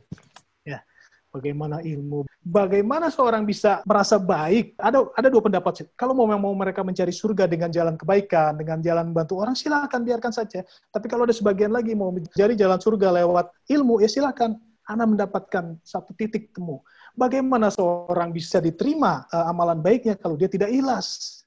[0.67, 0.83] Ya.
[1.29, 4.73] Bagaimana ilmu, bagaimana seorang bisa merasa baik.
[4.81, 5.85] Ada ada dua pendapat sih.
[5.93, 10.33] Kalau mau mau mereka mencari surga dengan jalan kebaikan, dengan jalan bantu orang, silakan biarkan
[10.33, 10.65] saja.
[10.89, 14.57] Tapi kalau ada sebagian lagi mau mencari jalan surga lewat ilmu, ya silakan.
[14.89, 16.81] Anda mendapatkan satu titik temu
[17.17, 21.41] Bagaimana seorang bisa diterima uh, amalan baiknya kalau dia tidak ikhlas?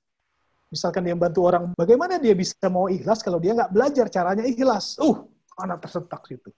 [0.72, 4.96] Misalkan dia bantu orang, bagaimana dia bisa mau ikhlas kalau dia nggak belajar caranya ikhlas?
[4.96, 5.28] Uh,
[5.60, 6.48] anak tersentak situ.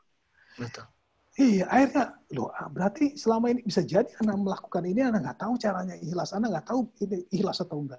[0.54, 0.86] Betul.
[1.34, 5.58] Iya, akhirnya, loh, ah, berarti selama ini bisa jadi anak melakukan ini, anak nggak tahu
[5.58, 7.98] caranya ikhlas, anak nggak tahu ini ikhlas atau enggak.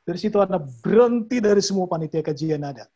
[0.00, 2.88] Dari situ anak berhenti dari semua panitia kajian ada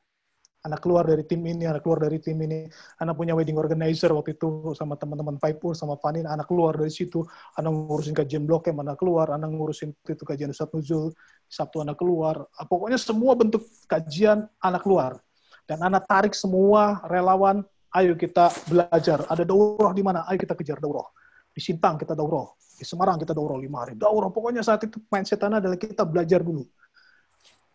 [0.65, 2.65] anak keluar dari tim ini, anak keluar dari tim ini,
[2.97, 7.21] anak punya wedding organizer waktu itu sama teman-teman Faipur, sama Fanin, anak keluar dari situ,
[7.61, 11.13] anak ngurusin kajian blok M, anak keluar, anak ngurusin itu kajian Ustaz Nuzul,
[11.45, 15.21] Sabtu anak keluar, ah, pokoknya semua bentuk kajian anak keluar.
[15.69, 17.61] Dan anak tarik semua relawan,
[17.93, 21.05] ayo kita belajar, ada daurah di mana, ayo kita kejar daurah.
[21.53, 23.61] Di Sintang kita daurah, di Semarang kita daurah.
[23.61, 23.95] Lima hari.
[23.95, 26.67] Daurah, pokoknya saat itu mindset anak adalah kita belajar dulu.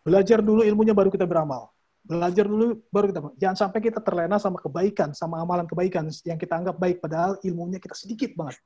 [0.04, 1.70] Belajar dulu ilmunya baru kita beramal
[2.10, 6.58] belajar dulu baru kita jangan sampai kita terlena sama kebaikan sama amalan kebaikan yang kita
[6.58, 8.58] anggap baik padahal ilmunya kita sedikit banget.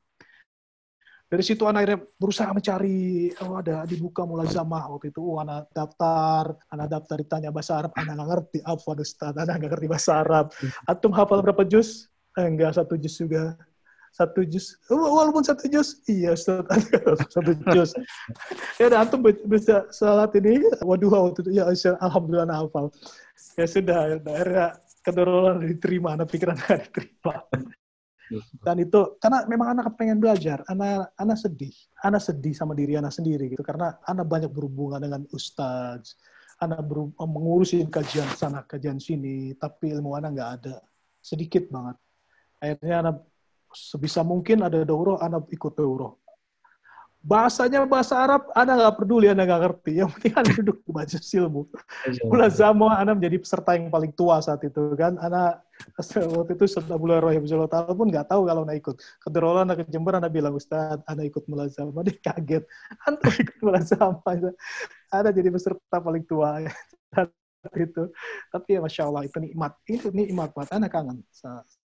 [1.28, 5.18] Dari situ anak akhirnya berusaha mencari oh ada dibuka mulai zamah waktu itu.
[5.18, 7.92] Oh, anak daftar anak daftar ditanya bahasa Arab.
[7.98, 8.58] Anak nggak ngerti.
[8.62, 10.46] Apa Ustaz anak nggak ngerti bahasa Arab.
[10.86, 12.06] Atum hafal berapa juz?
[12.38, 13.58] Eh, enggak satu juz juga
[14.14, 14.78] satu jus.
[14.88, 15.98] Walaupun satu jus.
[16.06, 16.38] Iya
[17.34, 17.98] satu jus.
[18.78, 20.62] Ya dan antum bisa salat ini.
[20.86, 21.66] Waduh waktu itu ya
[21.98, 22.94] alhamdulillah hafal.
[23.58, 27.44] Ya sudah daerah kedorongan diterima anak pikiran anak diterima
[28.64, 30.64] dan itu karena memang anak pengen belajar.
[30.66, 31.74] Anak anak sedih.
[32.02, 33.62] Anak sedih sama diri anak sendiri gitu.
[33.62, 36.18] Karena anak banyak berhubungan dengan ustadz
[36.62, 36.80] anak
[37.20, 39.54] mengurusin kajian sana kajian sini.
[39.58, 40.76] Tapi ilmu anak nggak ada.
[41.20, 41.98] Sedikit banget.
[42.64, 43.16] Akhirnya anak
[43.74, 46.14] sebisa mungkin ada daurah, anak ikut daurah.
[47.24, 49.92] bahasanya bahasa Arab, Anda nggak peduli, Anda nggak ngerti.
[49.96, 51.62] Yang penting Anda duduk di majelis ilmu.
[52.28, 55.16] Mulazamah, Anda menjadi peserta yang paling tua saat itu kan.
[55.24, 55.64] Anda
[56.04, 59.00] waktu itu Ustaz Abu Rahim Ta'ala pun nggak tahu kalau Anda ikut.
[59.24, 62.04] Kebetulan Anda ke Jember, Anda bilang, Ustaz, Anda ikut mulazamah.
[62.12, 62.64] Dia kaget.
[63.08, 64.36] Anda ikut mulazamah.
[65.08, 66.60] Anda jadi peserta paling tua.
[67.80, 68.04] itu.
[68.52, 69.72] Tapi ya Masya Allah, itu nikmat.
[69.88, 71.24] Itu nikmat buat Anda kangen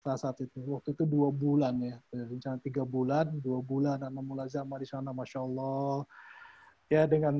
[0.02, 0.58] saat saat itu.
[0.66, 5.46] Waktu itu dua bulan ya, rencana tiga bulan, dua bulan anak mulazamah di sana, masya
[5.46, 6.04] Allah.
[6.92, 7.40] Ya dengan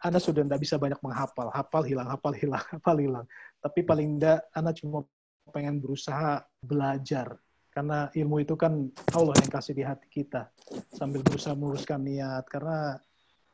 [0.00, 3.26] anak sudah tidak bisa banyak menghafal, hafal hilang, hafal hilang, hafal hilang.
[3.58, 5.04] Tapi paling tidak anak cuma
[5.50, 7.36] pengen berusaha belajar
[7.72, 10.50] karena ilmu itu kan Allah yang kasih di hati kita
[10.92, 12.98] sambil berusaha meluruskan niat karena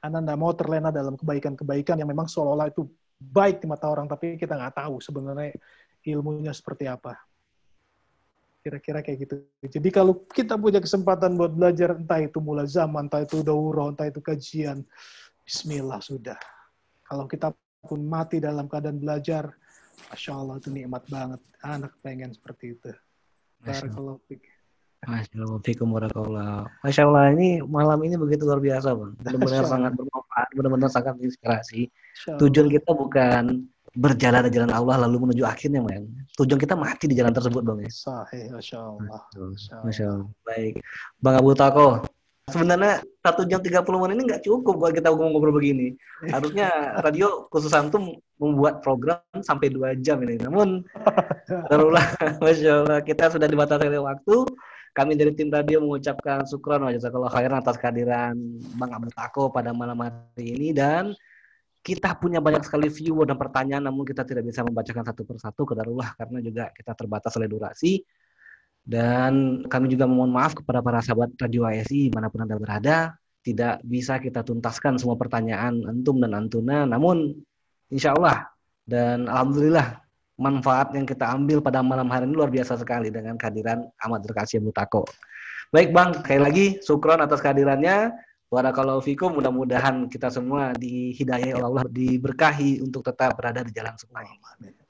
[0.00, 2.88] anak tidak mau terlena dalam kebaikan-kebaikan yang memang seolah-olah itu
[3.20, 5.52] baik di mata orang tapi kita nggak tahu sebenarnya
[6.08, 7.20] ilmunya seperti apa
[8.64, 9.34] kira-kira kayak gitu.
[9.60, 14.08] Jadi kalau kita punya kesempatan buat belajar entah itu mulai zaman, entah itu daurah, entah
[14.08, 14.80] itu kajian,
[15.44, 16.40] Bismillah sudah.
[17.04, 17.52] Kalau kita
[17.84, 19.52] pun mati dalam keadaan belajar,
[20.08, 21.44] Masya Allah itu nikmat banget.
[21.60, 22.88] Anak pengen seperti itu.
[23.60, 24.24] Barakallahu
[25.04, 25.92] Masya Allah, fikum
[26.80, 29.12] Masya Allah, ini malam ini begitu luar biasa, Bang.
[29.20, 31.92] Benar-benar sangat bermanfaat, benar-benar sangat menginspirasi.
[32.40, 36.10] Tujuan kita bukan berjalan di jalan Allah lalu menuju akhirnya men.
[36.34, 37.90] Tujuan kita mati di jalan tersebut bang ya.
[37.90, 39.22] Sahih masya Allah
[39.86, 40.74] masya Allah baik.
[41.22, 42.02] Bang Abu Tako
[42.50, 45.96] sebenarnya satu jam 30 menit ini nggak cukup buat kita ngobrol begini.
[46.28, 50.36] Harusnya radio khusus antum membuat program sampai dua jam ini.
[50.42, 50.84] Namun
[51.70, 52.04] terulah
[52.42, 54.44] masya Allah kita sudah dibatasi oleh waktu.
[54.94, 58.38] Kami dari tim radio mengucapkan syukron wa jazakallah khairan atas kehadiran
[58.78, 60.70] Bang Abu Tako pada malam hari ini.
[60.70, 61.18] Dan
[61.84, 65.76] kita punya banyak sekali viewer dan pertanyaan namun kita tidak bisa membacakan satu persatu ke
[65.76, 68.00] darulah karena juga kita terbatas oleh durasi
[68.84, 72.96] dan kami juga mohon maaf kepada para sahabat Radio ASI mana pun Anda berada
[73.44, 77.36] tidak bisa kita tuntaskan semua pertanyaan antum dan antuna namun
[77.92, 78.48] insya Allah
[78.88, 80.00] dan Alhamdulillah
[80.40, 84.58] manfaat yang kita ambil pada malam hari ini luar biasa sekali dengan kehadiran Ahmad Terkasih
[84.58, 85.06] Mutako.
[85.70, 88.10] Baik Bang, sekali lagi syukron atas kehadirannya.
[88.52, 94.22] Barakallahu fikum, mudah-mudahan kita semua dihidayai oleh Allah, diberkahi untuk tetap berada di jalan sunnah.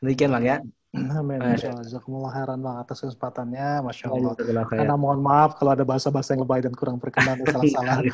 [0.02, 0.58] Demikian Bang ya.
[0.94, 1.42] Amin.
[1.42, 2.54] Masya Allah.
[2.54, 3.82] Bang atas kesempatannya.
[3.82, 4.38] Masya Allah.
[4.70, 7.98] Karena mohon maaf kalau ada bahasa-bahasa yang lebay dan kurang berkenan salah-salah.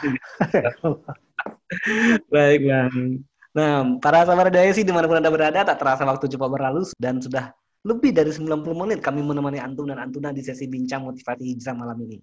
[2.32, 3.22] Baik bang.
[3.54, 7.20] Nah, para sahabat sih di mana pun anda berada, tak terasa waktu cepat berlalu dan
[7.20, 7.52] sudah
[7.84, 11.96] lebih dari 90 menit kami menemani antum dan antuna di sesi bincang motivasi hijrah malam
[12.04, 12.20] ini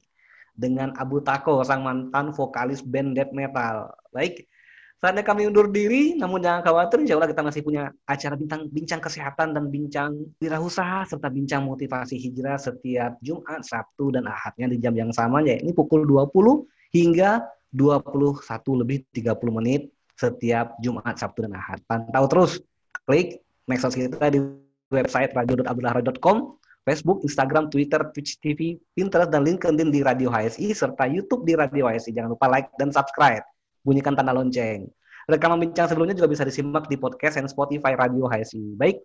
[0.58, 3.94] dengan Abu Tako, sang mantan vokalis band death metal.
[4.10, 4.50] Baik,
[4.98, 8.98] saatnya kami undur diri, namun jangan khawatir, insya Allah kita masih punya acara bintang, bincang
[8.98, 14.98] kesehatan dan bincang wirausaha, serta bincang motivasi hijrah setiap Jumat, Sabtu, dan Ahadnya di jam
[14.98, 18.42] yang sama, ya ini pukul 20 hingga 21
[18.82, 21.78] lebih 30 menit setiap Jumat, Sabtu, dan Ahad.
[21.86, 22.58] Pantau terus,
[23.06, 24.42] klik medsos kita di
[24.90, 31.44] website radio.abdullahroy.com Facebook, Instagram, Twitter, Twitch TV, Pinterest, dan LinkedIn di Radio HSI, serta YouTube
[31.44, 32.16] di Radio HSI.
[32.16, 33.44] Jangan lupa like dan subscribe.
[33.84, 34.88] Bunyikan tanda lonceng.
[35.28, 38.80] Rekaman bincang sebelumnya juga bisa disimak di podcast dan Spotify Radio HSI.
[38.80, 39.04] Baik,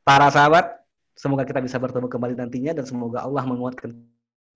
[0.00, 0.80] para sahabat,
[1.12, 3.92] semoga kita bisa bertemu kembali nantinya dan semoga Allah menguatkan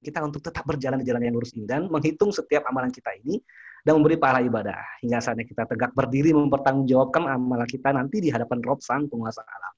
[0.01, 3.37] kita untuk tetap berjalan di jalan yang lurus ini dan menghitung setiap amalan kita ini
[3.85, 8.65] dan memberi pahala ibadah hingga saatnya kita tegak berdiri mempertanggungjawabkan amalan kita nanti di hadapan
[8.65, 9.75] Rob Sang Penguasa Alam.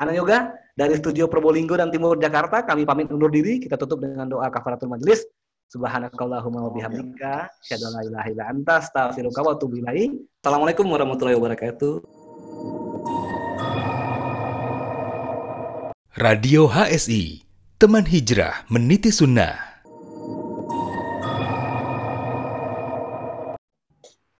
[0.00, 4.24] Ana Yoga dari studio Probolinggo dan Timur Jakarta kami pamit undur diri kita tutup dengan
[4.32, 5.28] doa kafaratul majelis
[5.70, 10.18] Subhanakallahumma wa bihamdika asyhadu an la ilaha illa anta astaghfiruka wa atubu ilaik.
[10.42, 11.94] Assalamualaikum warahmatullahi wabarakatuh.
[16.18, 17.46] Radio HSI,
[17.78, 19.69] teman hijrah meniti sunnah.